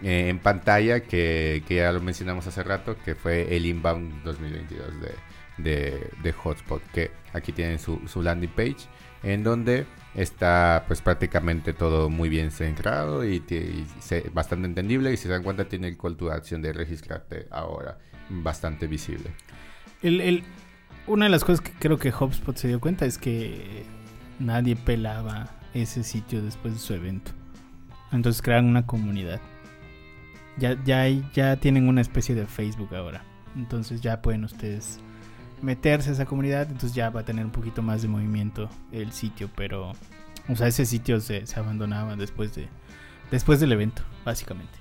eh, 0.01 0.27
en 0.29 0.39
pantalla 0.39 0.99
que, 1.01 1.63
que 1.67 1.75
ya 1.75 1.91
lo 1.93 2.01
mencionamos 2.01 2.47
hace 2.47 2.63
rato, 2.63 2.97
que 3.05 3.15
fue 3.15 3.55
el 3.55 3.65
Inbound 3.65 4.23
2022 4.23 4.87
de, 4.99 5.15
de, 5.57 6.09
de 6.21 6.31
Hotspot, 6.33 6.83
que 6.91 7.11
aquí 7.33 7.53
tienen 7.53 7.79
su, 7.79 8.01
su 8.07 8.21
landing 8.21 8.49
page, 8.49 8.75
en 9.25 9.43
donde 9.43 9.85
está 10.13 10.85
pues 10.87 11.01
prácticamente 11.01 11.73
todo 11.73 12.09
muy 12.09 12.29
bien 12.29 12.51
centrado 12.51 13.25
y, 13.25 13.43
bastante 14.33 14.67
entendible 14.67 15.11
y 15.11 15.17
si 15.17 15.23
se 15.23 15.29
dan 15.29 15.43
cuenta 15.43 15.65
tiene 15.65 15.89
el 15.89 15.97
call 15.97 16.15
to 16.15 16.31
action 16.31 16.61
de 16.61 16.71
registrarte 16.71 17.47
ahora 17.51 17.97
bastante 18.29 18.87
visible. 18.87 19.31
El, 20.01 20.43
una 21.07 21.25
de 21.25 21.31
las 21.31 21.43
cosas 21.43 21.61
que 21.61 21.71
creo 21.71 21.97
que 21.97 22.13
HubSpot 22.13 22.55
se 22.55 22.67
dio 22.67 22.79
cuenta 22.79 23.05
es 23.05 23.17
que 23.17 23.83
nadie 24.39 24.75
pelaba 24.75 25.49
ese 25.73 26.03
sitio 26.03 26.43
después 26.43 26.75
de 26.75 26.79
su 26.79 26.93
evento. 26.93 27.31
Entonces 28.11 28.41
crearon 28.41 28.67
una 28.67 28.85
comunidad. 28.85 29.41
Ya, 30.57 30.81
ya, 30.85 31.07
ya 31.33 31.57
tienen 31.57 31.89
una 31.89 32.01
especie 32.01 32.35
de 32.35 32.45
Facebook 32.45 32.95
ahora. 32.95 33.25
Entonces 33.55 34.01
ya 34.01 34.21
pueden 34.21 34.45
ustedes 34.45 34.99
meterse 35.65 36.09
a 36.09 36.13
esa 36.13 36.25
comunidad. 36.25 36.63
Entonces 36.63 36.93
ya 36.93 37.09
va 37.09 37.21
a 37.21 37.25
tener 37.25 37.43
un 37.43 37.51
poquito 37.51 37.81
más 37.81 38.01
de 38.01 38.07
movimiento 38.07 38.69
el 38.91 39.11
sitio. 39.11 39.49
Pero, 39.55 39.91
o 40.47 40.55
sea, 40.55 40.67
ese 40.67 40.85
sitio 40.85 41.19
se, 41.19 41.45
se 41.45 41.59
abandonaba 41.59 42.15
después, 42.15 42.55
de, 42.55 42.67
después 43.31 43.59
del 43.59 43.71
evento, 43.73 44.03
básicamente. 44.23 44.73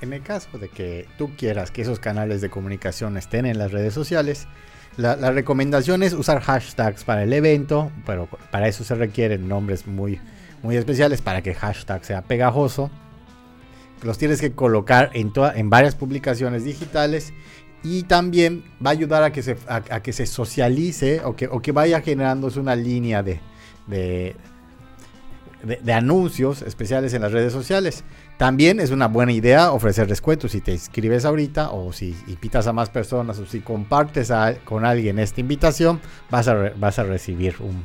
En 0.00 0.12
el 0.14 0.22
caso 0.22 0.58
de 0.58 0.68
que 0.70 1.06
tú 1.18 1.30
quieras 1.36 1.70
que 1.70 1.82
esos 1.82 1.98
canales 2.00 2.40
de 2.40 2.48
comunicación 2.48 3.16
estén 3.18 3.44
en 3.44 3.58
las 3.58 3.70
redes 3.70 3.92
sociales, 3.92 4.48
la, 4.96 5.14
la 5.16 5.30
recomendación 5.30 6.02
es 6.02 6.14
usar 6.14 6.40
hashtags 6.40 7.04
para 7.04 7.22
el 7.22 7.32
evento, 7.34 7.92
pero 8.06 8.26
para 8.50 8.66
eso 8.66 8.82
se 8.82 8.94
requieren 8.94 9.46
nombres 9.46 9.86
muy, 9.86 10.18
muy 10.62 10.76
especiales 10.76 11.20
para 11.20 11.42
que 11.42 11.50
el 11.50 11.56
hashtag 11.56 12.04
sea 12.04 12.22
pegajoso. 12.22 12.90
Los 14.02 14.16
tienes 14.16 14.40
que 14.40 14.52
colocar 14.52 15.10
en, 15.12 15.34
toda- 15.34 15.54
en 15.54 15.68
varias 15.68 15.94
publicaciones 15.94 16.64
digitales 16.64 17.34
y 17.82 18.02
también 18.02 18.62
va 18.84 18.90
a 18.90 18.92
ayudar 18.92 19.22
a 19.22 19.32
que 19.32 19.42
se, 19.42 19.56
a, 19.66 19.80
que 20.02 20.12
se 20.12 20.26
socialice 20.26 21.22
o 21.24 21.34
que, 21.34 21.46
o 21.48 21.60
que 21.62 21.72
vaya 21.72 22.00
generándose 22.02 22.60
una 22.60 22.76
línea 22.76 23.22
de, 23.22 23.40
de, 23.86 24.36
de- 25.62 25.92
anuncios 25.92 26.62
especiales 26.62 27.14
en 27.14 27.22
las 27.22 27.32
redes 27.32 27.52
sociales. 27.52 28.04
También 28.36 28.80
es 28.80 28.90
una 28.90 29.06
buena 29.08 29.32
idea 29.32 29.72
ofrecer 29.72 30.06
descuentos 30.06 30.52
si 30.52 30.60
te 30.60 30.72
inscribes 30.72 31.24
ahorita 31.24 31.70
o 31.70 31.92
si 31.92 32.16
invitas 32.26 32.66
a 32.66 32.72
más 32.72 32.88
personas 32.90 33.38
o 33.38 33.46
si 33.46 33.60
compartes 33.60 34.32
con 34.64 34.84
alguien 34.84 35.18
esta 35.18 35.40
invitación, 35.40 36.00
vas 36.30 36.48
a, 36.48 36.54
vas 36.78 36.98
a 36.98 37.04
recibir 37.04 37.56
un, 37.60 37.84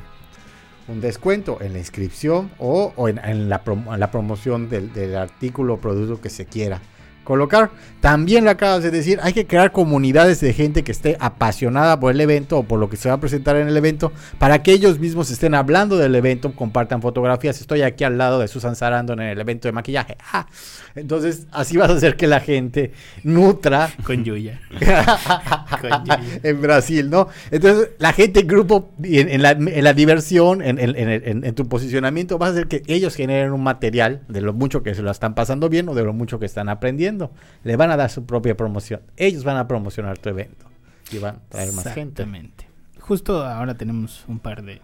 un 0.87 1.01
descuento 1.01 1.57
en 1.61 1.73
la 1.73 1.79
inscripción 1.79 2.51
o, 2.59 2.93
en, 3.09 3.17
en 3.17 3.49
la, 3.49 3.63
prom- 3.65 3.97
la 3.97 4.11
promoción 4.11 4.69
del, 4.69 4.93
del 4.93 5.15
artículo 5.17 5.73
o 5.75 5.77
producto 5.77 6.21
que 6.21 6.29
se 6.29 6.45
quiera 6.45 6.81
colocar. 7.25 7.71
También 7.99 8.45
lo 8.45 8.51
acabas 8.51 8.83
de 8.83 8.91
decir, 8.91 9.19
hay 9.21 9.33
que 9.33 9.45
crear 9.45 9.73
comunidades 9.73 10.39
de 10.39 10.53
gente 10.53 10.85
que 10.85 10.93
esté 10.93 11.17
apasionada 11.19 11.99
por 11.99 12.13
el 12.13 12.21
evento 12.21 12.59
o 12.59 12.63
por 12.63 12.79
lo 12.79 12.89
que 12.89 12.95
se 12.95 13.09
va 13.09 13.15
a 13.15 13.19
presentar 13.19 13.57
en 13.57 13.67
el 13.67 13.75
evento 13.75 14.13
para 14.39 14.63
que 14.63 14.71
ellos 14.71 14.99
mismos 14.99 15.29
estén 15.29 15.55
hablando 15.55 15.97
del 15.97 16.15
evento, 16.15 16.53
compartan 16.53 17.01
fotografías. 17.01 17.59
Estoy 17.59 17.81
aquí 17.81 18.05
al 18.05 18.17
lado 18.17 18.39
de 18.39 18.47
Susan 18.47 18.77
Sarandon 18.77 19.19
en 19.19 19.29
el 19.29 19.41
evento 19.41 19.67
de 19.67 19.73
maquillaje. 19.73 20.17
Ah, 20.31 20.45
entonces, 20.95 21.47
así 21.51 21.77
vas 21.77 21.89
a 21.89 21.93
hacer 21.93 22.15
que 22.15 22.25
la 22.25 22.39
gente 22.39 22.93
nutra 23.23 23.89
Con 24.03 24.23
Yuya. 24.23 24.61
en 26.43 26.61
Brasil, 26.61 27.09
¿no? 27.09 27.27
Entonces, 27.51 27.89
la 27.99 28.13
gente 28.13 28.41
en 28.41 28.47
grupo, 28.47 28.93
en, 29.03 29.29
en 29.29 29.41
la, 29.41 29.51
en 29.51 29.83
la 29.83 29.93
diversión, 29.93 30.61
en, 30.61 31.55
tu 31.55 31.67
posicionamiento, 31.67 32.37
vas 32.37 32.49
a 32.49 32.51
hacer 32.53 32.67
que 32.67 32.83
ellos 32.87 33.15
generen 33.15 33.51
un 33.51 33.63
material 33.63 34.21
de 34.29 34.41
lo 34.41 34.53
mucho 34.53 34.83
que 34.83 34.95
se 34.95 35.01
lo 35.01 35.11
están 35.11 35.35
pasando 35.35 35.67
bien 35.69 35.89
o 35.89 35.93
de 35.93 36.03
lo 36.03 36.13
mucho 36.13 36.39
que 36.39 36.45
están 36.45 36.69
aprendiendo. 36.69 37.31
Le 37.63 37.75
van 37.75 37.91
a 37.91 37.97
dar 37.97 38.09
su 38.09 38.25
propia 38.25 38.55
promoción. 38.55 39.01
Ellos 39.17 39.43
van 39.43 39.57
a 39.57 39.67
promocionar 39.67 40.17
tu 40.17 40.29
evento 40.29 40.65
y 41.11 41.17
van 41.17 41.35
a 41.35 41.39
traer 41.49 41.73
más 41.73 41.83
gente. 41.83 42.23
Exactamente. 42.23 42.67
Justo 42.99 43.43
ahora 43.43 43.75
tenemos 43.75 44.23
un 44.27 44.39
par 44.39 44.63
de 44.63 44.81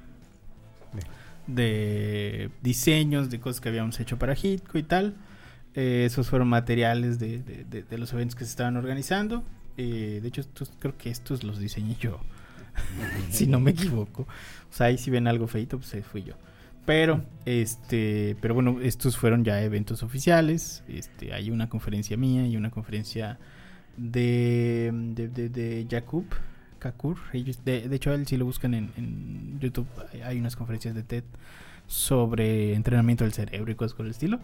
de 1.48 2.50
diseños 2.62 3.30
de 3.30 3.40
cosas 3.40 3.62
que 3.62 3.70
habíamos 3.70 4.00
hecho 4.00 4.18
para 4.18 4.34
Hitco 4.34 4.78
y 4.78 4.84
tal. 4.84 5.16
Eh, 5.76 6.04
esos 6.06 6.30
fueron 6.30 6.48
materiales 6.50 7.18
de, 7.20 7.40
de- 7.40 7.98
los 7.98 8.12
eventos 8.14 8.36
que 8.36 8.44
se 8.46 8.52
estaban 8.52 8.76
organizando. 8.78 9.44
Eh, 9.78 10.20
de 10.22 10.28
hecho, 10.28 10.42
estos, 10.42 10.72
creo 10.80 10.98
que 10.98 11.10
estos 11.10 11.44
los 11.44 11.60
diseñé 11.60 11.96
yo, 12.00 12.20
si 13.32 13.48
no 13.48 13.60
me 13.60 13.72
equivoco. 13.72 14.24
O 14.24 14.74
sea, 14.74 14.88
ahí 14.88 14.98
si 14.98 15.10
ven 15.12 15.28
algo 15.28 15.48
feito, 15.48 15.78
pues 15.78 15.94
eh, 15.94 16.04
fui 16.04 16.24
yo. 16.24 16.34
Pero, 16.86 17.24
este, 17.46 18.36
pero 18.42 18.54
bueno, 18.56 18.80
estos 18.82 19.16
fueron 19.16 19.44
ya 19.46 19.62
eventos 19.64 20.04
oficiales. 20.04 20.84
Este, 20.88 21.34
hay 21.34 21.52
una 21.52 21.70
conferencia 21.70 22.18
mía 22.18 22.46
y 22.48 22.58
una 22.58 22.72
conferencia 22.72 23.38
de, 23.98 24.92
de, 25.16 25.28
de, 25.50 25.88
Jakub 25.90 26.26
Kakur. 26.80 27.18
De, 27.64 27.88
hecho, 27.96 28.14
él 28.14 28.26
si 28.28 28.36
lo 28.36 28.46
buscan 28.46 28.74
en, 28.74 29.58
YouTube, 29.60 29.88
hay- 30.26 30.40
unas 30.40 30.56
conferencias 30.56 30.96
de 30.96 31.04
TED 31.04 31.24
sobre 31.88 32.74
entrenamiento 32.74 33.24
del 33.26 33.34
cerebro 33.34 33.72
y 33.72 33.76
cosas 33.76 33.94
por 33.96 34.06
el 34.06 34.12
estilo. 34.12 34.40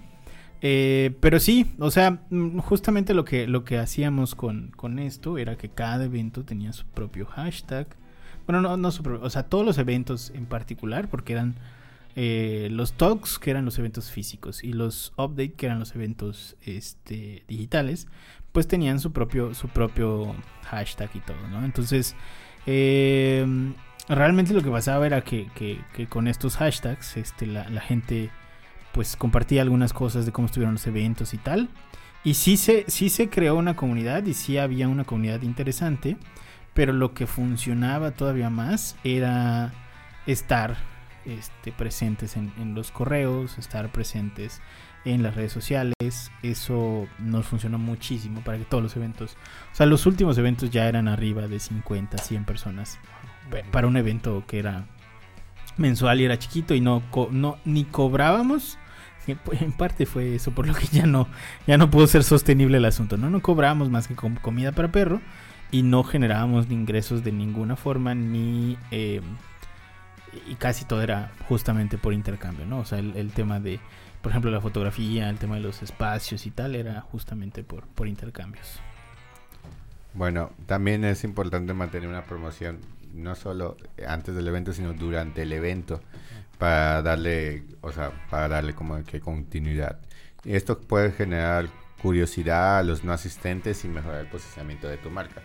Eh, 0.61 1.15
pero 1.19 1.39
sí, 1.39 1.73
o 1.79 1.91
sea, 1.91 2.21
mm, 2.29 2.59
justamente 2.59 3.13
lo 3.13 3.25
que, 3.25 3.47
lo 3.47 3.63
que 3.63 3.77
hacíamos 3.77 4.33
con, 4.35 4.71
con 4.75 4.99
esto 4.99 5.37
era 5.37 5.55
que 5.57 5.69
cada 5.69 6.05
evento 6.05 6.43
tenía 6.43 6.73
su 6.73 6.85
propio 6.87 7.25
hashtag. 7.27 7.87
Bueno, 8.47 8.61
no, 8.61 8.77
no 8.77 8.91
su 8.91 9.03
propio, 9.03 9.25
o 9.25 9.29
sea, 9.29 9.43
todos 9.43 9.65
los 9.65 9.77
eventos 9.77 10.31
en 10.33 10.45
particular, 10.45 11.09
porque 11.09 11.33
eran 11.33 11.55
eh, 12.15 12.69
los 12.71 12.93
talks, 12.93 13.37
que 13.39 13.51
eran 13.51 13.65
los 13.65 13.77
eventos 13.77 14.09
físicos, 14.09 14.63
y 14.63 14.73
los 14.73 15.13
update, 15.17 15.53
que 15.53 15.67
eran 15.67 15.79
los 15.79 15.93
eventos 15.95 16.55
este, 16.65 17.43
digitales, 17.47 18.07
pues 18.51 18.67
tenían 18.67 18.99
su 18.99 19.11
propio, 19.11 19.53
su 19.53 19.67
propio 19.67 20.33
hashtag 20.63 21.09
y 21.13 21.19
todo, 21.19 21.47
¿no? 21.51 21.63
Entonces, 21.63 22.15
eh, 22.65 23.45
realmente 24.09 24.53
lo 24.53 24.63
que 24.63 24.71
pasaba 24.71 25.05
era 25.05 25.21
que, 25.23 25.47
que- 25.55 26.07
con 26.07 26.27
estos 26.27 26.55
hashtags, 26.57 27.17
este, 27.17 27.45
la 27.45 27.81
gente 27.81 28.31
pues 28.97 29.15
compartía 29.15 29.61
algunas 29.61 29.93
cosas 29.93 30.25
de 30.25 30.31
cómo 30.31 30.47
estuvieron 30.47 30.73
los 30.73 30.87
eventos 30.87 31.35
y 31.35 31.37
tal. 31.37 31.69
Y 32.23 32.33
sí 32.33 32.57
se, 32.57 32.83
sí 32.87 33.09
se 33.09 33.29
creó 33.29 33.55
una 33.55 33.75
comunidad 33.75 34.25
y 34.25 34.33
sí 34.33 34.57
había 34.57 34.87
una 34.87 35.03
comunidad 35.03 35.43
interesante, 35.43 36.17
pero 36.73 36.93
lo 36.93 37.13
que 37.13 37.27
funcionaba 37.27 38.09
todavía 38.09 38.49
más 38.49 38.95
era 39.03 39.71
estar 40.25 40.77
este, 41.25 41.71
presentes 41.71 42.35
en, 42.37 42.51
en 42.59 42.73
los 42.73 42.89
correos, 42.89 43.59
estar 43.59 43.91
presentes 43.91 44.61
en 45.05 45.21
las 45.21 45.35
redes 45.35 45.51
sociales. 45.51 45.93
Eso 46.41 47.07
nos 47.19 47.45
funcionó 47.45 47.77
muchísimo 47.77 48.41
para 48.41 48.57
que 48.57 48.65
todos 48.65 48.81
los 48.81 48.95
eventos, 48.95 49.37
o 49.71 49.75
sea, 49.75 49.85
los 49.85 50.07
últimos 50.07 50.39
eventos 50.39 50.71
ya 50.71 50.87
eran 50.87 51.07
arriba 51.07 51.47
de 51.47 51.59
50, 51.59 52.17
100 52.17 52.45
personas 52.45 52.97
pe- 53.51 53.63
para 53.71 53.85
un 53.85 53.95
evento 53.95 54.43
que 54.47 54.57
era 54.57 54.87
mensual 55.77 56.19
y 56.19 56.25
era 56.25 56.39
chiquito 56.39 56.73
y 56.73 56.81
no, 56.81 57.03
no 57.29 57.57
ni 57.63 57.83
cobrábamos. 57.85 58.79
En 59.59 59.71
parte 59.73 60.05
fue 60.05 60.35
eso 60.35 60.51
por 60.51 60.67
lo 60.67 60.73
que 60.73 60.87
ya 60.87 61.05
no 61.05 61.27
ya 61.65 61.77
no 61.77 61.89
pudo 61.89 62.07
ser 62.07 62.23
sostenible 62.23 62.77
el 62.77 62.85
asunto, 62.85 63.17
¿no? 63.17 63.29
No 63.29 63.41
cobrábamos 63.41 63.89
más 63.89 64.07
que 64.07 64.15
com- 64.15 64.35
comida 64.35 64.71
para 64.71 64.91
perro 64.91 65.21
y 65.71 65.83
no 65.83 66.03
generábamos 66.03 66.69
ingresos 66.71 67.23
de 67.23 67.31
ninguna 67.31 67.75
forma 67.75 68.15
ni 68.15 68.77
eh, 68.91 69.21
y 70.47 70.55
casi 70.55 70.85
todo 70.85 71.01
era 71.01 71.31
justamente 71.47 71.97
por 71.97 72.13
intercambio, 72.13 72.65
¿no? 72.65 72.79
O 72.79 72.85
sea, 72.85 72.99
el, 72.99 73.15
el 73.17 73.31
tema 73.31 73.59
de, 73.59 73.79
por 74.21 74.31
ejemplo, 74.31 74.51
la 74.51 74.61
fotografía, 74.61 75.29
el 75.29 75.37
tema 75.37 75.55
de 75.55 75.61
los 75.61 75.81
espacios 75.81 76.45
y 76.45 76.51
tal 76.51 76.75
era 76.75 77.01
justamente 77.01 77.63
por, 77.63 77.87
por 77.87 78.07
intercambios. 78.07 78.79
Bueno, 80.13 80.51
también 80.65 81.03
es 81.05 81.23
importante 81.23 81.73
mantener 81.73 82.07
una 82.09 82.23
promoción 82.23 82.79
no 83.13 83.35
solo 83.35 83.77
antes 84.07 84.35
del 84.35 84.47
evento, 84.47 84.73
sino 84.73 84.93
durante 84.93 85.41
el 85.43 85.51
evento 85.53 86.01
para 86.57 87.01
darle, 87.01 87.63
o 87.81 87.91
sea, 87.91 88.11
para 88.29 88.47
darle 88.47 88.73
como 88.73 89.03
que 89.03 89.19
continuidad. 89.19 89.99
Esto 90.43 90.79
puede 90.79 91.11
generar 91.11 91.67
curiosidad 92.01 92.79
a 92.79 92.83
los 92.83 93.03
no 93.03 93.13
asistentes 93.13 93.83
y 93.83 93.87
mejorar 93.87 94.21
el 94.21 94.27
posicionamiento 94.27 94.87
de 94.87 94.97
tu 94.97 95.09
marca. 95.09 95.41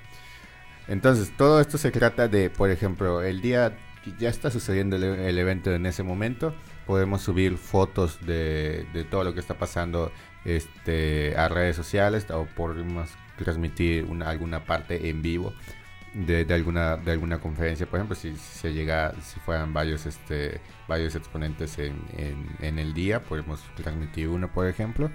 Entonces, 0.89 1.33
todo 1.37 1.61
esto 1.61 1.79
se 1.79 1.91
trata 1.91 2.29
de, 2.29 2.51
por 2.51 2.71
ejemplo, 2.71 3.23
el 3.23 3.41
día 3.41 3.77
que 4.05 4.13
ya 4.19 4.29
está 4.29 4.51
sucediendo 4.51 4.97
el, 4.97 5.05
el 5.05 5.39
evento 5.39 5.73
en 5.73 5.87
ese 5.87 6.03
momento, 6.03 6.55
podemos 6.87 7.23
subir 7.23 7.57
fotos 7.57 8.19
de, 8.27 8.87
de 8.93 9.05
todo 9.05 9.25
lo 9.25 9.33
que 9.33 9.41
está 9.41 9.55
pasando 9.55 10.13
este, 10.45 11.37
a 11.37 11.49
redes 11.49 11.77
sociales 11.77 12.27
o 12.31 12.47
podemos 12.47 13.11
transmitir 13.37 14.05
una, 14.05 14.29
alguna 14.29 14.65
parte 14.65 15.09
en 15.09 15.23
vivo 15.23 15.53
de, 16.15 16.47
alguna 16.53 16.97
de 16.97 17.13
alguna 17.13 17.39
conferencia 17.39 17.87
por 17.87 17.99
ejemplo 17.99 18.15
si, 18.15 18.37
se 18.37 18.73
llega 18.73 19.15
si 19.23 19.41
fueran 19.41 19.73
varios 19.73 20.07
este 20.07 20.61
varios 20.87 21.15
exponentes 21.15 21.79
en, 21.79 21.97
en, 22.61 22.79
el 22.79 22.93
día 22.93 23.23
podemos 23.23 23.63
transmitir 23.77 24.29
uno 24.29 24.53
por 24.53 24.67
ejemplo 24.67 25.11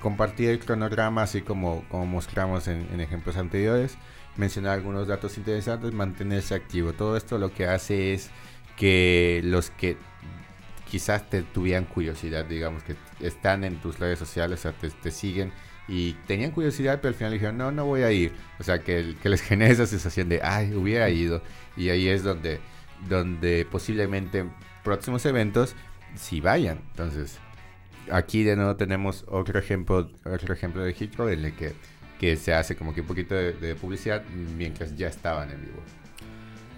compartir 0.00 0.50
el 0.50 0.58
cronograma 0.58 1.22
así 1.22 1.40
como 1.40 1.84
como 1.88 2.04
mostramos 2.06 2.68
en, 2.68 2.86
en 2.92 3.00
ejemplos 3.00 3.36
anteriores 3.36 3.96
mencionar 4.36 4.74
algunos 4.74 5.08
datos 5.08 5.36
interesantes 5.38 5.92
mantenerse 5.92 6.54
activo. 6.54 6.92
Todo 6.92 7.16
esto 7.16 7.38
lo 7.38 7.52
que 7.52 7.66
hace 7.66 8.14
es 8.14 8.30
que 8.76 9.40
los 9.44 9.70
que 9.70 9.96
quizás 10.90 11.28
te 11.28 11.42
tuvieran 11.42 11.84
curiosidad 11.84 12.44
digamos 12.44 12.82
que 12.82 12.96
están 13.20 13.64
en 13.64 13.80
tus 13.80 13.98
redes 13.98 14.18
sociales 14.18 14.60
o 14.60 14.62
sea, 14.62 14.72
te, 14.72 14.90
te 14.90 15.10
siguen 15.10 15.52
y 15.86 16.12
tenían 16.26 16.50
curiosidad, 16.50 17.00
pero 17.00 17.10
al 17.10 17.14
final 17.14 17.32
dijeron, 17.32 17.58
no, 17.58 17.70
no 17.70 17.84
voy 17.84 18.02
a 18.02 18.12
ir. 18.12 18.32
O 18.58 18.62
sea, 18.62 18.78
que, 18.78 19.14
que 19.22 19.28
les 19.28 19.42
genere 19.42 19.72
esa 19.72 19.86
sensación 19.86 20.28
de, 20.28 20.40
ay, 20.42 20.74
hubiera 20.74 21.10
ido. 21.10 21.42
Y 21.76 21.90
ahí 21.90 22.08
es 22.08 22.22
donde, 22.22 22.60
donde 23.08 23.66
posiblemente 23.70 24.44
próximos 24.82 25.24
eventos 25.26 25.74
sí 26.14 26.40
vayan. 26.40 26.78
Entonces, 26.90 27.38
aquí 28.10 28.44
de 28.44 28.56
nuevo 28.56 28.76
tenemos 28.76 29.24
otro 29.28 29.58
ejemplo, 29.58 30.10
otro 30.24 30.54
ejemplo 30.54 30.82
de 30.82 30.94
Hitro 30.98 31.28
en 31.28 31.44
el 31.44 31.54
que, 31.54 31.72
que 32.18 32.36
se 32.36 32.54
hace 32.54 32.76
como 32.76 32.94
que 32.94 33.00
un 33.00 33.06
poquito 33.06 33.34
de, 33.34 33.74
publicidad 33.74 34.22
mientras 34.56 34.96
ya 34.96 35.08
estaban 35.08 35.50
en 35.50 35.60
vivo. 35.60 35.82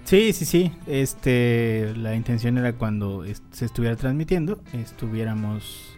Sí, 0.04 0.32
sí, 0.32 0.44
sí. 0.44 0.72
Este, 0.86 1.92
la 1.96 2.14
intención 2.14 2.58
era 2.58 2.72
cuando 2.72 3.24
se 3.50 3.64
estuviera 3.64 3.96
transmitiendo, 3.96 4.60
estuviéramos 4.72 5.96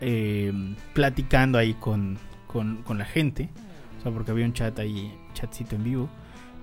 eh, 0.00 0.52
platicando 0.92 1.56
ahí 1.56 1.74
con, 1.74 2.18
con, 2.48 2.82
con, 2.82 2.98
la 2.98 3.04
gente. 3.04 3.48
O 3.98 4.02
sea, 4.02 4.10
porque 4.10 4.32
había 4.32 4.44
un 4.44 4.52
chat 4.52 4.76
ahí, 4.80 5.14
chatcito 5.34 5.76
en 5.76 5.84
vivo. 5.84 6.08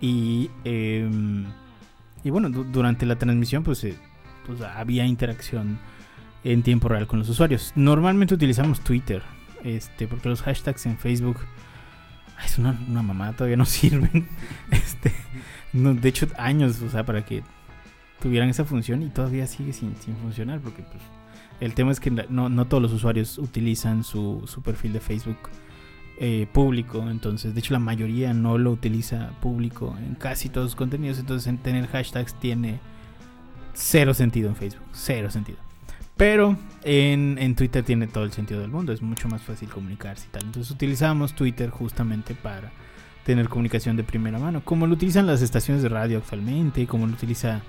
Y, 0.02 0.50
em, 0.66 1.46
y 2.24 2.30
bueno, 2.30 2.50
durante 2.50 3.06
la 3.06 3.16
transmisión 3.16 3.64
pues, 3.64 3.84
eh, 3.86 3.96
pues, 4.46 4.62
había 4.62 5.06
interacción 5.06 5.80
en 6.44 6.64
tiempo 6.64 6.90
real 6.90 7.08
con 7.08 7.20
los 7.20 7.30
usuarios. 7.30 7.72
Normalmente 7.76 8.34
utilizamos 8.34 8.82
Twitter, 8.82 9.24
este, 9.64 10.08
porque 10.08 10.30
los 10.30 10.42
hashtags 10.42 10.86
en 10.86 10.98
Facebook 10.98 11.38
es 12.44 12.58
una, 12.58 12.78
una 12.88 13.02
mamada, 13.02 13.34
todavía 13.34 13.58
no 13.58 13.66
sirven. 13.66 14.28
Este, 14.72 15.14
de 15.74 16.10
hecho, 16.10 16.28
años, 16.38 16.82
o 16.82 16.90
sea, 16.90 17.06
para 17.06 17.26
que 17.26 17.44
tuvieran 18.22 18.50
esa 18.50 18.66
función 18.66 19.04
y 19.04 19.10
todavía 19.10 19.48
sigue 19.48 19.74
sin, 19.74 19.96
sin 19.98 20.16
funcionar, 20.18 20.60
porque 20.60 20.84
pues 20.84 21.04
el 21.60 21.74
tema 21.74 21.92
es 21.92 22.00
que 22.00 22.12
no, 22.12 22.50
no 22.50 22.66
todos 22.66 22.82
los 22.82 22.92
usuarios 22.92 23.38
utilizan 23.38 24.04
su, 24.04 24.44
su 24.46 24.62
perfil 24.62 24.94
de 24.94 25.00
Facebook 25.00 25.38
eh, 26.18 26.48
público. 26.52 27.10
Entonces, 27.10 27.54
de 27.54 27.60
hecho, 27.60 27.74
la 27.74 27.80
mayoría 27.80 28.34
no 28.34 28.58
lo 28.58 28.72
utiliza 28.72 29.32
público 29.42 29.96
en 30.00 30.16
casi 30.16 30.50
todos 30.50 30.72
sus 30.72 30.76
contenidos. 30.76 31.20
Entonces, 31.20 31.48
en 31.48 31.58
tener 31.58 31.88
hashtags 31.88 32.34
tiene 32.40 32.80
cero 33.74 34.14
sentido 34.14 34.50
en 34.50 34.56
Facebook. 34.56 34.86
Cero 34.94 35.30
sentido. 35.30 35.58
Pero 36.18 36.58
en, 36.84 37.38
en, 37.38 37.56
Twitter 37.56 37.84
tiene 37.84 38.08
todo 38.08 38.24
el 38.24 38.32
sentido 38.32 38.62
del 38.62 38.72
mundo. 38.72 38.94
Es 38.94 39.02
mucho 39.02 39.28
más 39.28 39.42
fácil 39.42 39.70
comunicarse 39.70 40.28
y 40.28 40.32
tal. 40.32 40.44
Entonces, 40.46 40.72
utilizamos 40.72 41.34
Twitter 41.36 41.70
justamente 41.70 42.34
para 42.34 42.72
tener 43.26 43.50
comunicación 43.50 43.98
de 43.98 44.04
primera 44.04 44.40
mano. 44.40 44.62
Como 44.64 44.88
lo 44.88 44.94
utilizan 44.94 45.28
las 45.28 45.42
estaciones 45.42 45.84
de 45.84 45.90
radio 45.90 46.20
actualmente. 46.20 46.88
Como 46.88 47.08
lo 47.08 47.14
utiliza 47.14 47.62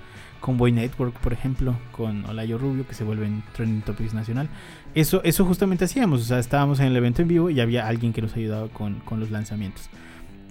Convoy 0.47 0.71
Network, 0.71 1.19
por 1.19 1.33
ejemplo, 1.33 1.77
con 1.91 2.25
Olayo 2.25 2.57
Rubio, 2.57 2.87
que 2.87 2.95
se 2.95 3.03
vuelve 3.03 3.27
en 3.27 3.43
Trending 3.53 3.83
Topics 3.83 4.15
Nacional. 4.15 4.49
Eso, 4.95 5.21
eso 5.25 5.45
justamente 5.45 5.87
hacíamos, 5.87 6.21
o 6.21 6.25
sea, 6.25 6.39
estábamos 6.39 6.79
en 6.79 6.87
el 6.87 6.95
evento 6.95 7.21
en 7.21 7.27
vivo 7.27 7.51
y 7.51 7.59
había 7.59 7.89
alguien 7.89 8.13
que 8.13 8.23
nos 8.23 8.37
ayudaba 8.37 8.69
con, 8.69 9.03
los 9.19 9.33
lanzamientos. 9.33 9.91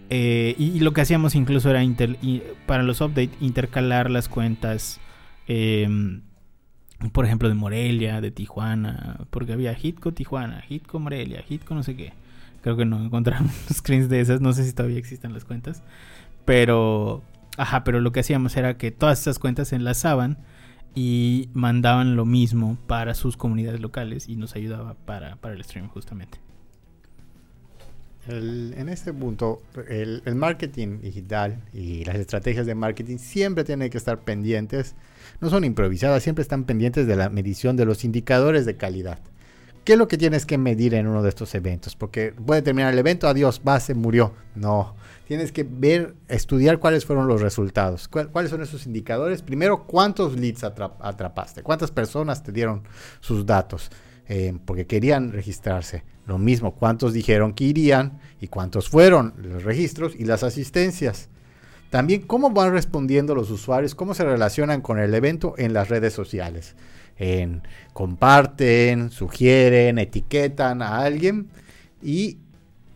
Eh, 0.10 0.54
y, 0.58 0.82
lo 0.82 0.92
que 0.92 1.00
hacíamos 1.00 1.34
incluso 1.34 1.70
era 1.70 1.82
para 2.66 2.84
los 2.84 3.00
updates 3.00 3.38
intercalar 3.40 4.12
las 4.12 4.28
cuentas, 4.28 5.00
em, 5.48 6.24
por 7.14 7.24
ejemplo, 7.24 7.48
de 7.48 7.56
Morelia, 7.56 8.20
de 8.20 8.32
Tijuana, 8.32 9.22
porque 9.30 9.54
había 9.54 9.78
Hitco 9.82 10.12
Tijuana, 10.12 10.62
Hitco 10.68 11.00
Morelia, 11.00 11.42
Hitco 11.48 11.74
no 11.74 11.84
sé 11.84 11.96
qué. 11.96 12.12
Creo 12.64 12.76
que 12.76 12.84
no 12.84 13.02
encontraron 13.02 13.50
screens 13.74 14.10
de 14.10 14.20
esas, 14.20 14.42
no 14.42 14.52
sé 14.52 14.66
si 14.66 14.74
todavía 14.74 14.98
existen 14.98 15.32
las 15.32 15.46
cuentas, 15.46 15.84
pero 16.44 17.24
Ajá, 17.58 17.84
pero 17.84 18.02
lo 18.02 18.12
que 18.12 18.20
hacíamos 18.20 18.56
era 18.58 18.78
que 18.78 18.92
todas 18.92 19.22
esas 19.22 19.40
cuentas 19.40 19.70
se 19.70 19.76
enlazaban 19.76 20.38
y 20.94 21.50
mandaban 21.54 22.16
lo 22.16 22.26
mismo 22.26 22.78
para 22.88 23.14
sus 23.14 23.38
comunidades 23.38 23.82
locales 23.82 24.30
y 24.30 24.36
nos 24.38 24.56
ayudaba 24.56 24.96
para, 25.06 25.38
el 25.44 25.64
stream 25.64 25.90
justamente. 25.90 26.40
en 28.28 28.90
este 28.90 29.14
punto, 29.14 29.62
el, 29.90 30.22
marketing 30.36 31.02
digital 31.02 31.62
y 31.74 32.06
las 32.06 32.16
estrategias 32.16 32.66
de 32.66 32.76
marketing 32.76 33.18
siempre 33.18 33.64
tienen 33.64 33.90
que 33.90 33.98
estar 33.98 34.22
pendientes, 34.22 34.96
no 35.42 35.50
son 35.50 35.66
improvisadas, 35.66 36.24
siempre 36.24 36.42
están 36.42 36.64
pendientes 36.64 37.08
de 37.08 37.16
la 37.18 37.30
medición 37.30 37.76
de 37.76 37.86
los 37.86 38.06
indicadores 38.06 38.66
de 38.66 38.78
calidad. 38.78 39.20
¿Qué 39.86 39.94
es 39.94 40.00
lo 40.00 40.08
que 40.08 40.18
tienes 40.18 40.48
que 40.48 40.58
medir 40.58 40.96
en 40.96 41.06
uno 41.06 41.22
de 41.22 41.30
estos 41.30 41.54
eventos? 41.54 41.96
Porque 41.96 42.32
puede 42.32 42.64
terminar 42.64 42.92
el 42.92 42.98
evento, 42.98 43.28
adiós, 43.28 43.62
base, 43.64 43.94
murió. 43.94 44.34
No, 44.56 44.96
tienes 45.28 45.52
que 45.52 45.64
ver, 45.64 46.16
estudiar 46.28 46.80
cuáles 46.80 47.06
fueron 47.06 47.28
los 47.28 47.40
resultados, 47.40 48.08
cuáles 48.08 48.50
son 48.50 48.64
esos 48.64 48.88
indicadores. 48.88 49.44
Primero, 49.44 49.86
cuántos 49.86 50.40
leads 50.40 50.64
atrapaste, 50.64 51.62
cuántas 51.62 51.92
personas 51.92 52.42
te 52.42 52.52
dieron 52.52 52.82
sus 53.20 53.46
datos, 53.46 53.92
eh, 54.28 54.58
porque 54.66 54.88
querían 54.88 55.32
registrarse. 55.32 56.04
Lo 56.26 56.40
mismo, 56.40 56.74
cuántos 56.74 57.14
dijeron 57.14 57.54
que 57.54 57.66
irían 57.66 58.20
y 58.42 58.48
cuántos 58.48 58.90
fueron 58.90 59.36
los 59.38 59.64
registros 59.64 60.16
y 60.16 60.26
las 60.26 60.42
asistencias. 60.42 61.30
También 61.92 62.24
cómo 62.24 62.50
van 62.50 62.72
respondiendo 62.72 63.36
los 63.36 63.52
usuarios, 63.52 63.94
cómo 63.94 64.16
se 64.16 64.24
relacionan 64.24 64.82
con 64.82 64.98
el 64.98 65.14
evento 65.14 65.54
en 65.60 65.74
las 65.74 65.90
redes 65.90 66.14
sociales 66.14 66.76
en 67.18 67.64
comparten, 67.94 69.10
sugieren, 69.10 69.98
etiquetan 70.00 70.82
a 70.82 71.00
alguien 71.00 71.48
y 72.02 72.38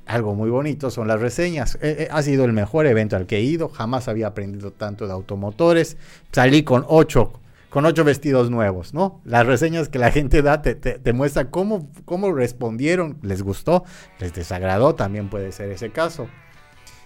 algo 0.09 0.33
muy 0.33 0.49
bonito 0.49 0.89
son 0.89 1.07
las 1.07 1.21
reseñas. 1.21 1.75
Eh, 1.75 1.95
eh, 1.99 2.07
ha 2.11 2.21
sido 2.23 2.43
el 2.45 2.51
mejor 2.51 2.87
evento 2.87 3.15
al 3.15 3.27
que 3.27 3.37
he 3.37 3.41
ido, 3.41 3.69
jamás 3.69 4.07
había 4.07 4.27
aprendido 4.27 4.71
tanto 4.71 5.05
de 5.05 5.13
automotores. 5.13 5.97
Salí 6.31 6.63
con 6.63 6.83
ocho, 6.87 7.39
con 7.69 7.85
ocho 7.85 8.03
vestidos 8.03 8.49
nuevos, 8.49 8.93
¿no? 8.93 9.21
Las 9.23 9.45
reseñas 9.45 9.87
que 9.87 9.99
la 9.99 10.11
gente 10.11 10.41
da 10.41 10.63
te, 10.63 10.73
te, 10.73 11.13
muestra 11.13 11.51
cómo, 11.51 11.91
cómo 12.05 12.33
respondieron, 12.33 13.19
les 13.21 13.43
gustó, 13.43 13.83
les 14.19 14.33
desagradó, 14.33 14.95
también 14.95 15.29
puede 15.29 15.51
ser 15.51 15.69
ese 15.69 15.91
caso. 15.91 16.27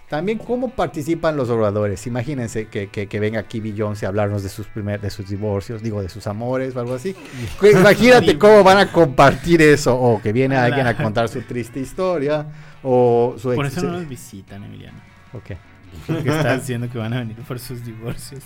También 0.08 0.38
cómo 0.38 0.68
participan 0.68 1.36
los 1.36 1.48
oradores. 1.48 2.06
Imagínense 2.06 2.68
que, 2.68 2.88
que, 2.88 3.20
venga 3.20 3.40
aquí 3.40 3.60
Beyoncé 3.60 4.06
a 4.06 4.10
hablarnos 4.10 4.42
de 4.42 4.48
sus 4.48 4.66
primer, 4.66 5.00
de 5.00 5.10
sus 5.10 5.28
divorcios, 5.28 5.82
digo, 5.82 6.02
de 6.02 6.08
sus 6.08 6.26
amores 6.26 6.76
o 6.76 6.80
algo 6.80 6.94
así. 6.94 7.16
Imagínate 7.62 8.38
cómo 8.38 8.62
van 8.62 8.78
a 8.78 8.92
compartir 8.92 9.62
eso. 9.62 9.98
O 9.98 10.20
que 10.20 10.32
viene 10.32 10.56
alguien 10.56 10.86
a 10.86 10.96
contar 10.96 11.28
su 11.28 11.40
triste 11.42 11.80
historia. 11.80 12.46
O 12.82 13.34
su 13.38 13.54
Por 13.54 13.66
eso 13.66 13.82
no 13.82 13.92
nos 13.92 14.08
visitan, 14.08 14.62
Emiliano. 14.64 14.98
Ok. 15.32 15.52
Porque 16.06 16.28
están 16.28 16.58
diciendo 16.58 16.88
que 16.90 16.98
van 16.98 17.12
a 17.12 17.20
venir 17.20 17.36
por 17.36 17.58
sus 17.58 17.84
divorcios. 17.84 18.42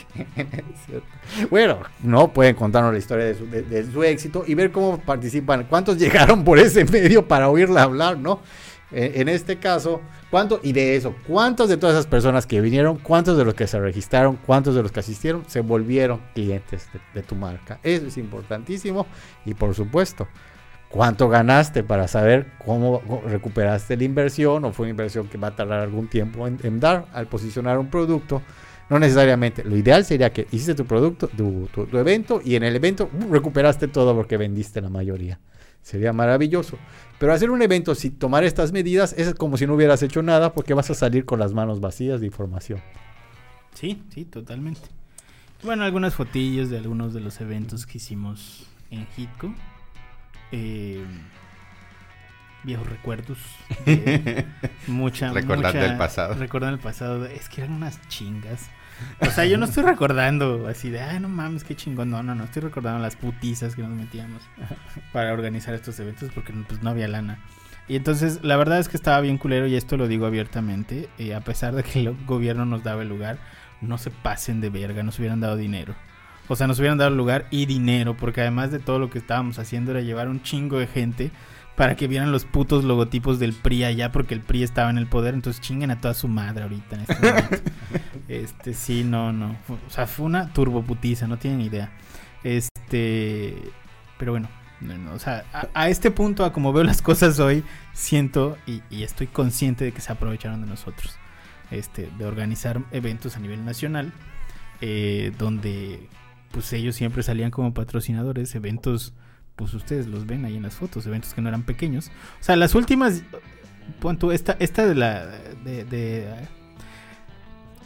bueno, 1.50 1.80
no 2.02 2.32
pueden 2.32 2.54
contarnos 2.54 2.92
la 2.92 2.98
historia 2.98 3.26
de 3.26 3.34
su, 3.34 3.46
de 3.46 3.92
su, 3.92 4.02
éxito 4.02 4.44
y 4.46 4.54
ver 4.54 4.70
cómo 4.70 4.98
participan, 4.98 5.64
cuántos 5.64 5.98
llegaron 5.98 6.44
por 6.44 6.58
ese 6.58 6.84
medio 6.84 7.26
para 7.26 7.48
oírla 7.48 7.82
hablar, 7.82 8.18
¿no? 8.18 8.40
En, 8.92 9.28
este 9.28 9.58
caso, 9.58 10.00
¿cuánto? 10.30 10.60
Y 10.62 10.72
de 10.72 10.96
eso, 10.96 11.14
¿cuántos 11.26 11.68
de 11.68 11.76
todas 11.76 11.94
esas 11.94 12.06
personas 12.06 12.46
que 12.46 12.60
vinieron, 12.60 12.96
cuántos 12.98 13.36
de 13.36 13.44
los 13.44 13.54
que 13.54 13.66
se 13.66 13.78
registraron, 13.80 14.38
cuántos 14.46 14.74
de 14.74 14.82
los 14.82 14.92
que 14.92 15.00
asistieron, 15.00 15.44
se 15.46 15.60
volvieron 15.60 16.20
clientes 16.34 16.88
de, 17.14 17.22
tu 17.22 17.34
marca? 17.34 17.80
Eso 17.82 18.06
es 18.06 18.16
importantísimo. 18.16 19.06
Y 19.44 19.54
por 19.54 19.74
supuesto, 19.74 20.28
¿cuánto 20.88 21.28
ganaste 21.28 21.82
para 21.82 22.08
saber 22.08 22.52
cómo 22.64 23.02
recuperaste 23.26 23.96
la 23.96 24.04
inversión 24.04 24.64
o 24.64 24.72
fue 24.72 24.84
una 24.84 24.90
inversión 24.90 25.28
que 25.28 25.38
va 25.38 25.48
a 25.48 25.56
tardar 25.56 25.80
algún 25.80 26.08
tiempo 26.08 26.46
en, 26.46 26.80
dar 26.80 27.06
al 27.12 27.26
posicionar 27.26 27.78
un 27.78 27.90
producto? 27.90 28.42
No 28.88 28.98
necesariamente. 28.98 29.62
Lo 29.62 29.76
ideal 29.76 30.04
sería 30.04 30.32
que 30.32 30.48
hiciste 30.50 30.74
tu 30.74 30.84
producto, 30.84 31.28
tu, 31.28 31.68
tu 31.72 31.96
evento 31.96 32.40
y 32.44 32.56
en 32.56 32.64
el 32.64 32.74
evento 32.74 33.08
uh, 33.12 33.32
recuperaste 33.32 33.86
todo 33.86 34.16
porque 34.16 34.36
vendiste 34.36 34.80
la 34.80 34.88
mayoría. 34.88 35.38
Sería 35.82 36.12
maravilloso. 36.12 36.76
Pero 37.20 37.34
hacer 37.34 37.50
un 37.50 37.60
evento 37.60 37.94
sin 37.94 38.18
tomar 38.18 38.44
estas 38.44 38.72
medidas 38.72 39.12
es 39.12 39.34
como 39.34 39.58
si 39.58 39.66
no 39.66 39.74
hubieras 39.74 40.02
hecho 40.02 40.22
nada 40.22 40.54
porque 40.54 40.72
vas 40.72 40.88
a 40.88 40.94
salir 40.94 41.26
con 41.26 41.38
las 41.38 41.52
manos 41.52 41.78
vacías 41.78 42.20
de 42.20 42.26
información. 42.26 42.80
Sí, 43.74 44.02
sí, 44.08 44.24
totalmente. 44.24 44.80
Bueno, 45.62 45.84
algunas 45.84 46.14
fotillos 46.14 46.70
de 46.70 46.78
algunos 46.78 47.12
de 47.12 47.20
los 47.20 47.38
eventos 47.42 47.84
que 47.84 47.98
hicimos 47.98 48.66
en 48.90 49.06
Hitco. 49.18 49.54
Eh, 50.50 51.04
viejos 52.62 52.88
recuerdos. 52.88 53.36
mucha, 54.86 55.30
Recordando 55.30 55.84
el 55.84 55.98
pasado. 55.98 56.32
Recordando 56.36 56.76
el 56.78 56.82
pasado. 56.82 57.26
Es 57.26 57.50
que 57.50 57.60
eran 57.60 57.74
unas 57.74 58.00
chingas. 58.08 58.70
O 59.20 59.30
sea, 59.30 59.44
yo 59.44 59.58
no 59.58 59.66
estoy 59.66 59.84
recordando 59.84 60.66
así 60.66 60.90
de, 60.90 61.00
ay, 61.00 61.20
no 61.20 61.28
mames, 61.28 61.64
qué 61.64 61.76
chingón. 61.76 62.10
No, 62.10 62.22
no, 62.22 62.34
no. 62.34 62.44
Estoy 62.44 62.62
recordando 62.62 63.00
las 63.00 63.16
putizas 63.16 63.74
que 63.74 63.82
nos 63.82 63.90
metíamos 63.90 64.42
para 65.12 65.32
organizar 65.32 65.74
estos 65.74 65.98
eventos 66.00 66.30
porque 66.34 66.52
pues, 66.52 66.82
no 66.82 66.90
había 66.90 67.08
lana. 67.08 67.38
Y 67.88 67.96
entonces 67.96 68.40
la 68.42 68.56
verdad 68.56 68.78
es 68.78 68.88
que 68.88 68.96
estaba 68.96 69.20
bien 69.20 69.36
culero 69.36 69.66
y 69.66 69.74
esto 69.74 69.96
lo 69.96 70.06
digo 70.06 70.24
abiertamente, 70.24 71.08
eh, 71.18 71.34
a 71.34 71.40
pesar 71.40 71.74
de 71.74 71.82
que 71.82 72.00
el 72.00 72.16
gobierno 72.24 72.64
nos 72.64 72.84
daba 72.84 73.02
el 73.02 73.08
lugar, 73.08 73.38
no 73.80 73.98
se 73.98 74.10
pasen 74.10 74.60
de 74.60 74.70
verga, 74.70 75.02
nos 75.02 75.18
hubieran 75.18 75.40
dado 75.40 75.56
dinero. 75.56 75.94
O 76.46 76.56
sea, 76.56 76.66
nos 76.66 76.78
hubieran 76.78 76.98
dado 76.98 77.10
lugar 77.10 77.46
y 77.50 77.66
dinero, 77.66 78.16
porque 78.16 78.40
además 78.40 78.70
de 78.70 78.78
todo 78.80 78.98
lo 78.98 79.10
que 79.10 79.18
estábamos 79.18 79.58
haciendo 79.58 79.92
era 79.92 80.00
llevar 80.00 80.28
un 80.28 80.42
chingo 80.42 80.78
de 80.78 80.86
gente 80.86 81.30
para 81.80 81.96
que 81.96 82.08
vieran 82.08 82.30
los 82.30 82.44
putos 82.44 82.84
logotipos 82.84 83.38
del 83.38 83.54
PRI 83.54 83.84
allá, 83.84 84.12
porque 84.12 84.34
el 84.34 84.42
PRI 84.42 84.64
estaba 84.64 84.90
en 84.90 84.98
el 84.98 85.06
poder, 85.06 85.32
entonces 85.32 85.62
chinguen 85.62 85.90
a 85.90 85.98
toda 85.98 86.12
su 86.12 86.28
madre 86.28 86.64
ahorita 86.64 86.96
en 86.96 87.00
este 87.00 87.14
momento. 87.14 87.56
este, 88.28 88.74
sí, 88.74 89.02
no, 89.02 89.32
no. 89.32 89.56
O 89.66 89.90
sea, 89.90 90.06
fue 90.06 90.26
una 90.26 90.52
turboputiza, 90.52 91.26
no 91.26 91.38
tienen 91.38 91.62
idea. 91.62 91.90
Este, 92.44 93.56
pero 94.18 94.32
bueno, 94.32 94.50
no, 94.82 94.98
no, 94.98 95.14
o 95.14 95.18
sea, 95.18 95.46
a, 95.54 95.68
a 95.72 95.88
este 95.88 96.10
punto, 96.10 96.44
a 96.44 96.52
como 96.52 96.74
veo 96.74 96.84
las 96.84 97.00
cosas 97.00 97.40
hoy, 97.40 97.64
siento 97.94 98.58
y, 98.66 98.82
y 98.90 99.02
estoy 99.02 99.28
consciente 99.28 99.86
de 99.86 99.92
que 99.92 100.02
se 100.02 100.12
aprovecharon 100.12 100.60
de 100.60 100.66
nosotros. 100.66 101.18
Este, 101.70 102.10
de 102.18 102.26
organizar 102.26 102.82
eventos 102.90 103.38
a 103.38 103.40
nivel 103.40 103.64
nacional, 103.64 104.12
eh, 104.82 105.32
donde 105.38 106.10
pues 106.50 106.74
ellos 106.74 106.94
siempre 106.94 107.22
salían 107.22 107.50
como 107.50 107.72
patrocinadores, 107.72 108.54
eventos, 108.54 109.14
pues 109.60 109.74
ustedes 109.74 110.06
los 110.06 110.24
ven 110.24 110.46
ahí 110.46 110.56
en 110.56 110.62
las 110.62 110.74
fotos, 110.74 111.06
eventos 111.06 111.34
que 111.34 111.42
no 111.42 111.50
eran 111.50 111.64
pequeños. 111.64 112.10
O 112.40 112.42
sea, 112.42 112.56
las 112.56 112.74
últimas, 112.74 113.22
esta, 114.32 114.56
esta 114.58 114.86
de 114.86 114.94
la, 114.94 115.26
de, 115.26 116.26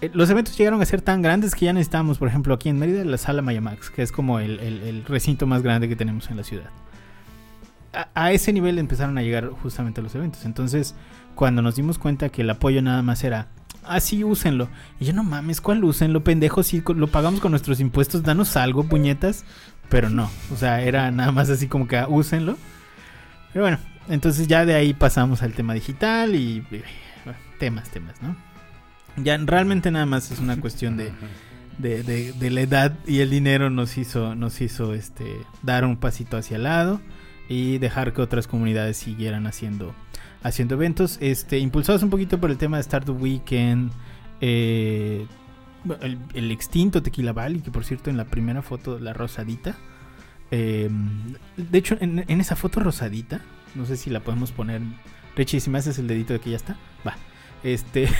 eh, 0.01 0.11
los 0.14 0.31
eventos 0.31 0.57
llegaron 0.57 0.81
a 0.81 0.85
ser 0.85 1.03
tan 1.03 1.20
grandes 1.20 1.57
que 1.57 1.64
ya 1.64 1.72
necesitábamos, 1.72 2.18
por 2.18 2.29
ejemplo, 2.29 2.55
aquí 2.55 2.68
en 2.68 2.79
Mérida, 2.79 3.05
la 3.05 3.18
sala 3.18 3.43
Mayamax, 3.43 3.91
que 3.91 4.03
es 4.03 4.12
como 4.12 4.39
el, 4.39 5.05
recinto 5.09 5.49
más 5.49 5.62
grande 5.62 5.89
que 5.89 5.97
tenemos 5.97 6.31
en 6.31 6.37
la 6.37 6.45
ciudad. 6.45 6.70
A, 7.93 8.09
a, 8.14 8.31
ese 8.31 8.53
nivel 8.53 8.79
empezaron 8.79 9.18
a 9.18 9.22
llegar 9.22 9.49
justamente 9.49 10.01
los 10.01 10.14
eventos. 10.14 10.45
Entonces, 10.45 10.95
cuando 11.35 11.61
nos 11.61 11.75
dimos 11.75 11.99
cuenta 11.99 12.29
que 12.29 12.43
el 12.43 12.51
apoyo 12.51 12.83
nada 12.83 13.03
más 13.03 13.25
era, 13.25 13.49
así 13.83 14.22
ah, 14.22 14.27
úsenlo. 14.27 14.68
Y 15.01 15.07
yo, 15.07 15.12
no 15.12 15.25
mames, 15.25 15.61
¿cuál 15.61 15.83
úsenlo, 15.83 16.22
pendejo? 16.22 16.62
Si 16.62 16.85
lo 16.87 17.09
pagamos 17.09 17.41
con 17.41 17.51
nuestros 17.51 17.81
impuestos, 17.81 18.22
danos 18.22 18.57
algo, 18.57 18.85
puñetas. 18.85 19.45
Pero 19.89 20.11
no, 20.11 20.30
o 20.53 20.57
sea, 20.57 20.82
era 20.82 21.11
nada 21.11 21.32
más 21.32 21.51
así 21.51 21.68
como 21.68 21.87
que 21.87 21.97
ah, 21.97 22.09
úsenlo. 22.09 22.57
Pero 23.53 23.64
bueno, 23.64 23.78
entonces 24.09 24.49
ya 24.49 24.64
de 24.64 24.74
ahí 24.74 24.95
pasamos 24.95 25.43
al 25.43 25.53
tema 25.53 25.74
digital 25.74 26.35
y 26.35 26.64
temas, 27.59 27.89
temas, 27.91 28.20
¿no? 28.20 28.37
Ya 29.16 29.37
realmente 29.39 29.91
nada 29.91 30.07
más 30.07 30.30
es 30.32 30.41
una 30.41 30.61
cuestión 30.61 30.97
de, 30.97 31.12
de, 31.78 32.51
la 32.51 32.61
edad 32.61 32.99
y 33.07 33.20
el 33.20 33.30
dinero 33.30 33.70
nos 33.70 33.97
hizo, 33.97 34.35
nos 34.35 34.61
hizo 34.61 34.95
este, 34.95 35.24
dar 35.62 35.85
un 35.85 35.97
pasito 35.97 36.37
hacia 36.37 36.57
el 36.57 36.64
lado 36.64 37.01
y 37.49 37.78
dejar 37.78 38.12
que 38.12 38.22
otras 38.22 38.47
comunidades 38.47 38.97
siguieran 38.97 39.47
haciendo, 39.47 39.95
haciendo 40.43 40.74
eventos. 40.74 41.18
Este, 41.20 41.59
impulsados 41.59 42.03
un 42.03 42.11
poquito 42.11 42.41
por 42.41 42.51
el 42.51 42.59
tema 42.59 42.78
de 42.78 42.82
Startup 42.82 43.20
Weekend. 43.20 43.93
Eh, 44.41 45.26
el, 46.01 46.51
extinto 46.51 47.03
Tequila 47.03 47.32
Valley, 47.32 47.61
que 47.61 47.70
por 47.70 47.85
cierto 47.85 48.11
en 48.11 48.16
la 48.16 48.24
primera 48.24 48.62
foto, 48.62 48.99
la 48.99 49.12
rosadita. 49.12 49.76
Eh, 50.51 50.89
de 51.57 51.78
hecho, 51.78 51.97
en, 52.01 52.24
en, 52.28 52.41
esa 52.41 52.57
foto 52.57 52.80
rosadita, 52.80 53.41
no 53.74 53.87
sé 53.87 53.97
si 53.97 54.11
la 54.11 54.20
podemos 54.20 54.53
poner. 54.53 54.82
Richie, 55.37 55.61
si 55.61 55.70
me 55.70 55.78
haces 55.78 55.99
el 55.99 56.07
dedito 56.07 56.32
de 56.32 56.41
que 56.41 56.51
ya 56.51 56.57
está, 56.57 56.76
va. 57.07 57.16
Este. 57.62 58.09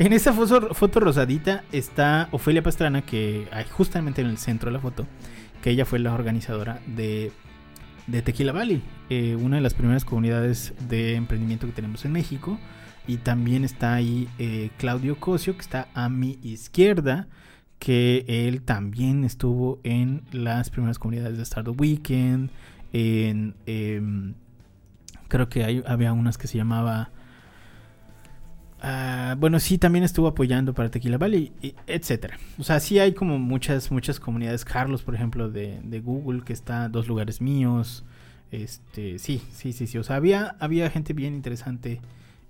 En 0.00 0.14
esa 0.14 0.32
foto, 0.32 0.72
foto, 0.72 0.98
rosadita 0.98 1.62
está 1.72 2.30
Ofelia 2.32 2.62
Pastrana, 2.62 3.02
que 3.02 3.46
hay 3.52 3.66
justamente 3.66 4.22
en 4.22 4.28
el 4.28 4.38
centro 4.38 4.70
de 4.70 4.72
la 4.72 4.80
foto, 4.80 5.06
que 5.62 5.68
ella 5.68 5.84
fue 5.84 5.98
la 5.98 6.14
organizadora 6.14 6.80
de, 6.86 7.32
de 8.06 8.22
Tequila 8.22 8.52
Valley, 8.52 8.82
eh, 9.10 9.36
una 9.36 9.56
de 9.56 9.62
las 9.62 9.74
primeras 9.74 10.06
comunidades 10.06 10.72
de 10.88 11.16
emprendimiento 11.16 11.66
que 11.66 11.74
tenemos 11.74 12.02
en 12.06 12.12
México. 12.12 12.58
Y 13.10 13.16
también 13.16 13.64
está 13.64 13.94
ahí 13.94 14.28
eh, 14.38 14.70
Claudio 14.78 15.18
Cosio, 15.18 15.56
que 15.56 15.62
está 15.62 15.88
a 15.94 16.08
mi 16.08 16.38
izquierda, 16.44 17.26
que 17.80 18.24
él 18.28 18.62
también 18.62 19.24
estuvo 19.24 19.80
en 19.82 20.22
las 20.30 20.70
primeras 20.70 21.00
comunidades 21.00 21.36
de 21.36 21.42
Startup 21.42 21.74
Weekend. 21.76 22.50
En, 22.92 23.56
eh, 23.66 24.00
creo 25.26 25.48
que 25.48 25.82
había 25.84 26.12
unas 26.12 26.38
que 26.38 26.46
se 26.46 26.56
llamaba... 26.56 27.10
Uh, 28.80 29.34
bueno, 29.40 29.58
sí, 29.58 29.76
también 29.76 30.04
estuvo 30.04 30.28
apoyando 30.28 30.72
para 30.72 30.88
Tequila 30.88 31.18
Valley, 31.18 31.52
etcétera. 31.88 32.38
O 32.60 32.62
sea, 32.62 32.78
sí 32.78 33.00
hay 33.00 33.12
como 33.12 33.40
muchas, 33.40 33.90
muchas 33.90 34.20
comunidades. 34.20 34.64
Carlos, 34.64 35.02
por 35.02 35.16
ejemplo, 35.16 35.50
de, 35.50 36.00
Google, 36.04 36.44
que 36.44 36.52
está 36.52 36.88
dos 36.88 37.08
lugares 37.08 37.40
míos. 37.40 38.04
Este, 38.52 39.18
sí, 39.18 39.42
sí, 39.50 39.72
sí, 39.72 39.88
sí. 39.88 39.98
O 39.98 40.04
sea, 40.04 40.14
había, 40.14 40.54
había 40.60 40.88
gente 40.90 41.12
bien 41.12 41.34
interesante 41.34 42.00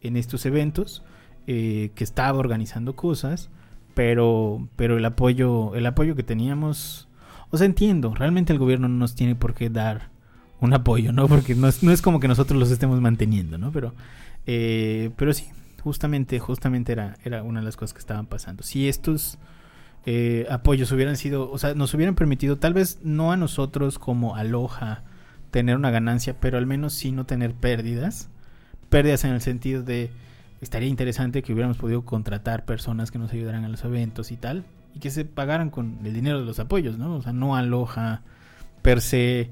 en 0.03 0.17
estos 0.17 0.47
eventos 0.47 1.03
eh, 1.47 1.91
que 1.95 2.05
estaba 2.05 2.39
organizando 2.39 2.97
cosas, 2.97 3.51
pero, 3.95 4.69
pero 4.77 4.97
el 4.99 5.05
apoyo, 5.05 5.75
el 5.75 5.87
apoyo 5.87 6.15
que 6.15 6.23
teníamos, 6.23 7.09
o 7.51 7.59
sea, 7.59 7.67
entiendo, 7.67 8.15
realmente 8.15 8.53
el 8.53 8.59
gobierno 8.59 8.89
no 8.89 8.97
nos 8.97 9.15
tiene 9.15 9.35
por 9.35 9.55
qué 9.55 9.71
dar 9.71 10.11
un 10.61 10.75
apoyo, 10.75 11.13
¿no? 11.13 11.27
Porque 11.29 11.55
no 11.55 11.69
es, 11.69 11.83
no 11.83 11.93
es 11.93 12.03
como 12.03 12.21
que 12.21 12.29
nosotros 12.29 12.59
los 12.59 12.71
estemos 12.71 13.01
manteniendo, 13.01 13.59
¿no? 13.59 13.73
Pero, 13.73 13.95
eh, 14.47 15.11
pero 15.17 15.33
sí, 15.33 15.49
justamente, 15.83 16.39
justamente 16.39 16.93
era, 16.93 17.17
era 17.25 17.43
una 17.43 17.61
de 17.61 17.67
las 17.67 17.77
cosas 17.77 17.95
que 17.95 18.01
estaban 18.01 18.27
pasando. 18.27 18.63
Si 18.63 18.89
estos 18.89 19.39
eh, 20.07 20.47
apoyos 20.51 20.93
hubieran 20.93 21.17
sido, 21.17 21.51
o 21.51 21.59
sea, 21.59 21.75
nos 21.75 21.93
hubieran 21.95 22.15
permitido, 22.15 22.59
tal 22.59 22.75
vez 22.75 23.01
no 23.03 23.33
a 23.33 23.37
nosotros 23.37 23.99
como 23.99 24.37
Aloha 24.37 25.03
tener 25.51 25.77
una 25.77 25.91
ganancia, 25.91 26.37
pero 26.41 26.59
al 26.59 26.67
menos 26.67 26.95
sí 26.95 27.13
no 27.13 27.27
tener 27.27 27.55
pérdidas. 27.55 28.31
Pérdidas 28.91 29.25
en 29.25 29.31
el 29.33 29.41
sentido 29.41 29.83
de, 29.83 30.11
estaría 30.61 30.89
interesante 30.89 31.43
que 31.43 31.53
hubiéramos 31.53 31.79
podido 31.79 32.05
contratar 32.05 32.67
personas 32.67 33.11
que 33.11 33.19
nos 33.19 33.33
ayudaran 33.33 33.65
a 33.65 33.69
los 33.69 33.83
eventos 33.85 34.31
y 34.31 34.37
tal, 34.37 34.65
y 34.95 34.99
que 34.99 35.11
se 35.11 35.25
pagaran 35.25 35.71
con 35.71 35.99
el 36.05 36.13
dinero 36.13 36.41
de 36.41 36.45
los 36.45 36.59
apoyos, 36.59 36.99
¿no? 36.99 37.15
O 37.15 37.23
sea, 37.23 37.33
no 37.33 37.57
Aloha 37.57 38.23
per 38.83 39.01
se 39.01 39.51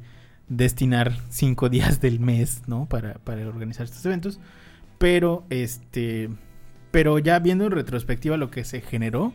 destinar 0.49 1.14
cinco 1.30 1.68
días 1.70 2.01
del 2.01 2.20
mes, 2.20 2.64
¿no? 2.66 2.86
Para, 2.86 3.14
para 3.14 3.49
organizar 3.49 3.84
estos 3.84 4.05
eventos 4.05 4.39
pero 4.99 5.47
este. 5.49 6.28
Pero 6.91 7.18
ya 7.18 7.39
viendo 7.39 7.64
en 7.64 7.70
retrospectiva 7.70 8.36
lo 8.36 8.51
que 8.51 8.64
se 8.64 8.80
generó. 8.80 9.32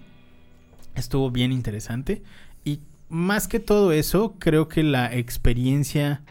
Estuvo 0.95 1.31
bien 1.31 1.51
interesante. 1.51 2.21
Y 2.63 2.81
más 3.09 3.47
que 3.47 3.59
todo 3.59 3.91
eso, 3.91 4.35
creo 4.37 4.67
que 4.67 4.83
la 4.83 5.13
experiencia 5.13 6.21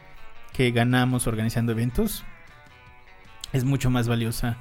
que 0.53 0.71
ganamos 0.71 1.27
organizando 1.27 1.73
eventos 1.73 2.25
es 3.53 3.65
mucho 3.65 3.91
más 3.91 4.09
valiosa 4.09 4.57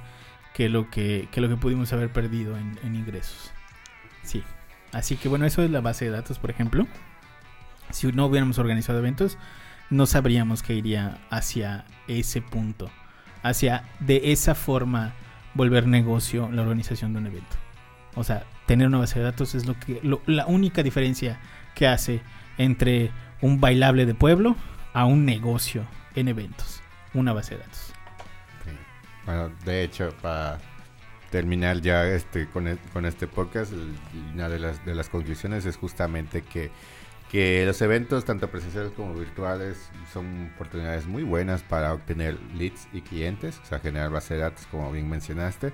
que 0.54 0.68
lo 0.68 0.90
que, 0.90 1.28
que 1.30 1.40
lo 1.40 1.48
que 1.48 1.56
pudimos 1.56 1.92
haber 1.92 2.12
perdido 2.12 2.56
en, 2.58 2.78
en, 2.82 2.94
ingresos. 2.94 3.52
Sí. 4.22 4.42
Así 4.92 5.16
que 5.16 5.28
bueno, 5.28 5.46
eso 5.46 5.62
es 5.62 5.70
la 5.70 5.80
base 5.80 6.04
de 6.04 6.10
datos, 6.10 6.38
por 6.38 6.50
ejemplo. 6.50 6.86
Si 7.90 8.06
no 8.12 8.26
hubiéramos 8.26 8.58
organizado 8.58 8.98
eventos, 8.98 9.38
no 9.90 10.06
sabríamos 10.06 10.62
que 10.62 10.74
iría 10.74 11.18
hacia 11.30 11.84
ese 12.06 12.42
punto 12.42 12.90
hacia 13.42 13.84
de 14.00 14.32
esa 14.32 14.54
forma 14.54 15.12
volver 15.54 15.86
negocio 15.86 16.48
la 16.50 16.62
organización 16.62 17.12
de 17.12 17.18
un 17.18 17.26
evento. 17.26 17.56
O 18.14 18.24
sea, 18.24 18.44
tener 18.66 18.86
una 18.86 18.98
base 18.98 19.18
de 19.18 19.24
datos 19.24 19.54
es 19.54 19.66
lo 19.66 19.78
que 19.78 20.00
lo, 20.02 20.22
la 20.26 20.46
única 20.46 20.82
diferencia 20.82 21.40
que 21.74 21.86
hace 21.86 22.22
entre 22.58 23.10
un 23.40 23.60
bailable 23.60 24.06
de 24.06 24.14
pueblo 24.14 24.56
a 24.92 25.04
un 25.04 25.24
negocio 25.24 25.86
en 26.14 26.28
eventos, 26.28 26.82
una 27.14 27.32
base 27.32 27.56
de 27.56 27.62
datos. 27.62 27.91
Bueno, 29.26 29.50
de 29.64 29.84
hecho, 29.84 30.14
para 30.20 30.58
terminar 31.30 31.80
ya 31.80 32.06
este 32.06 32.48
con, 32.48 32.78
con 32.92 33.06
este 33.06 33.26
podcast, 33.26 33.72
una 34.34 34.48
de 34.48 34.58
las 34.58 34.84
de 34.84 34.94
las 34.94 35.08
conclusiones 35.08 35.64
es 35.64 35.76
justamente 35.76 36.42
que 36.42 36.70
que 37.32 37.64
los 37.64 37.80
eventos, 37.80 38.26
tanto 38.26 38.50
presenciales 38.50 38.92
como 38.92 39.14
virtuales, 39.14 39.88
son 40.12 40.52
oportunidades 40.54 41.06
muy 41.06 41.22
buenas 41.22 41.62
para 41.62 41.94
obtener 41.94 42.38
leads 42.54 42.88
y 42.92 43.00
clientes, 43.00 43.58
o 43.62 43.64
sea, 43.64 43.78
generar 43.78 44.10
base 44.10 44.34
de 44.34 44.40
datos, 44.40 44.66
como 44.66 44.92
bien 44.92 45.08
mencionaste, 45.08 45.72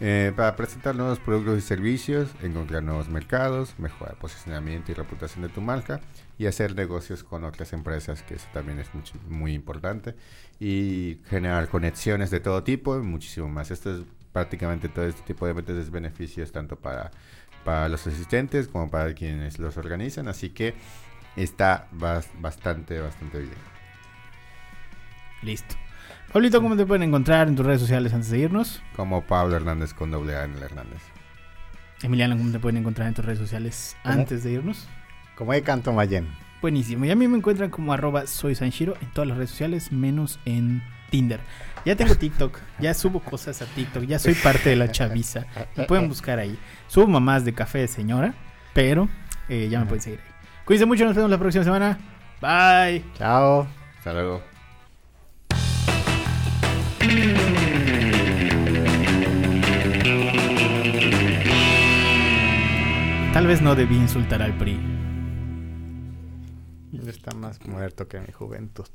eh, 0.00 0.32
para 0.34 0.56
presentar 0.56 0.94
nuevos 0.94 1.18
productos 1.18 1.58
y 1.58 1.60
servicios, 1.60 2.30
encontrar 2.42 2.82
nuevos 2.82 3.08
mercados, 3.08 3.78
mejorar 3.78 4.16
posicionamiento 4.16 4.92
y 4.92 4.94
reputación 4.94 5.42
de 5.42 5.48
tu 5.48 5.60
marca 5.60 6.00
y 6.38 6.46
hacer 6.46 6.74
negocios 6.74 7.22
con 7.22 7.44
otras 7.44 7.72
empresas, 7.72 8.22
que 8.22 8.34
eso 8.34 8.46
también 8.52 8.80
es 8.80 8.92
mucho, 8.94 9.14
muy 9.28 9.54
importante, 9.54 10.14
y 10.58 11.18
generar 11.28 11.68
conexiones 11.68 12.30
de 12.30 12.40
todo 12.40 12.64
tipo 12.64 12.98
muchísimo 12.98 13.48
más. 13.48 13.70
Esto 13.70 13.94
es 13.94 14.02
prácticamente 14.32 14.88
todo 14.88 15.06
este 15.06 15.22
tipo 15.22 15.46
de 15.46 15.80
es 15.80 15.90
beneficios 15.90 16.50
tanto 16.50 16.76
para 16.76 17.12
para 17.64 17.88
los 17.88 18.06
asistentes 18.06 18.68
como 18.68 18.90
para 18.90 19.14
quienes 19.14 19.58
los 19.58 19.76
organizan, 19.76 20.28
así 20.28 20.50
que 20.50 20.74
está 21.34 21.88
bastante, 21.90 23.00
bastante 23.00 23.40
bien. 23.40 23.54
Listo. 25.42 25.74
Pablito, 26.34 26.60
¿cómo 26.60 26.76
te 26.76 26.84
pueden 26.84 27.04
encontrar 27.04 27.46
en 27.46 27.54
tus 27.54 27.64
redes 27.64 27.80
sociales 27.80 28.12
antes 28.12 28.28
de 28.28 28.40
irnos? 28.40 28.82
Como 28.96 29.22
Pablo 29.22 29.54
Hernández 29.54 29.94
con 29.94 30.10
doble 30.10 30.34
A 30.34 30.42
en 30.42 30.56
el 30.56 30.64
Hernández. 30.64 31.00
Emiliano, 32.02 32.36
¿cómo 32.36 32.50
te 32.50 32.58
pueden 32.58 32.78
encontrar 32.78 33.06
en 33.06 33.14
tus 33.14 33.24
redes 33.24 33.38
sociales 33.38 33.96
antes 34.02 34.42
de 34.42 34.50
irnos? 34.50 34.88
Como 35.36 35.52
de 35.52 35.62
Canto 35.62 35.92
Mayen. 35.92 36.26
Buenísimo. 36.60 37.04
Y 37.04 37.12
a 37.12 37.14
mí 37.14 37.28
me 37.28 37.36
encuentran 37.36 37.70
como 37.70 37.92
arroba 37.92 38.26
soy 38.26 38.56
Sanshiro 38.56 38.96
en 39.00 39.12
todas 39.12 39.28
las 39.28 39.36
redes 39.36 39.50
sociales, 39.50 39.92
menos 39.92 40.40
en 40.44 40.82
Tinder. 41.08 41.38
Ya 41.84 41.94
tengo 41.94 42.16
TikTok, 42.16 42.58
ya 42.80 42.94
subo 42.94 43.20
cosas 43.20 43.62
a 43.62 43.66
TikTok, 43.66 44.02
ya 44.02 44.18
soy 44.18 44.34
parte 44.34 44.70
de 44.70 44.74
la 44.74 44.90
chaviza. 44.90 45.46
Me 45.76 45.84
pueden 45.84 46.08
buscar 46.08 46.40
ahí. 46.40 46.58
Subo 46.88 47.06
mamás 47.06 47.44
de 47.44 47.54
café 47.54 47.78
de 47.78 47.86
señora, 47.86 48.34
pero 48.72 49.08
eh, 49.48 49.68
ya 49.70 49.78
me 49.78 49.86
pueden 49.86 50.02
seguir 50.02 50.18
ahí. 50.18 50.32
Cuídense 50.64 50.86
mucho, 50.86 51.04
nos 51.04 51.14
vemos 51.14 51.30
la 51.30 51.38
próxima 51.38 51.62
semana. 51.62 51.96
Bye. 52.40 53.04
Chao. 53.16 53.68
Hasta 53.98 54.12
luego. 54.12 54.53
Tal 63.44 63.50
vez 63.50 63.60
no 63.60 63.74
debí 63.74 63.96
insultar 63.96 64.40
al 64.40 64.56
PRI. 64.56 64.80
Está 67.06 67.34
más 67.34 67.60
muerto 67.66 68.08
que 68.08 68.18
mi 68.18 68.32
juventud. 68.32 68.88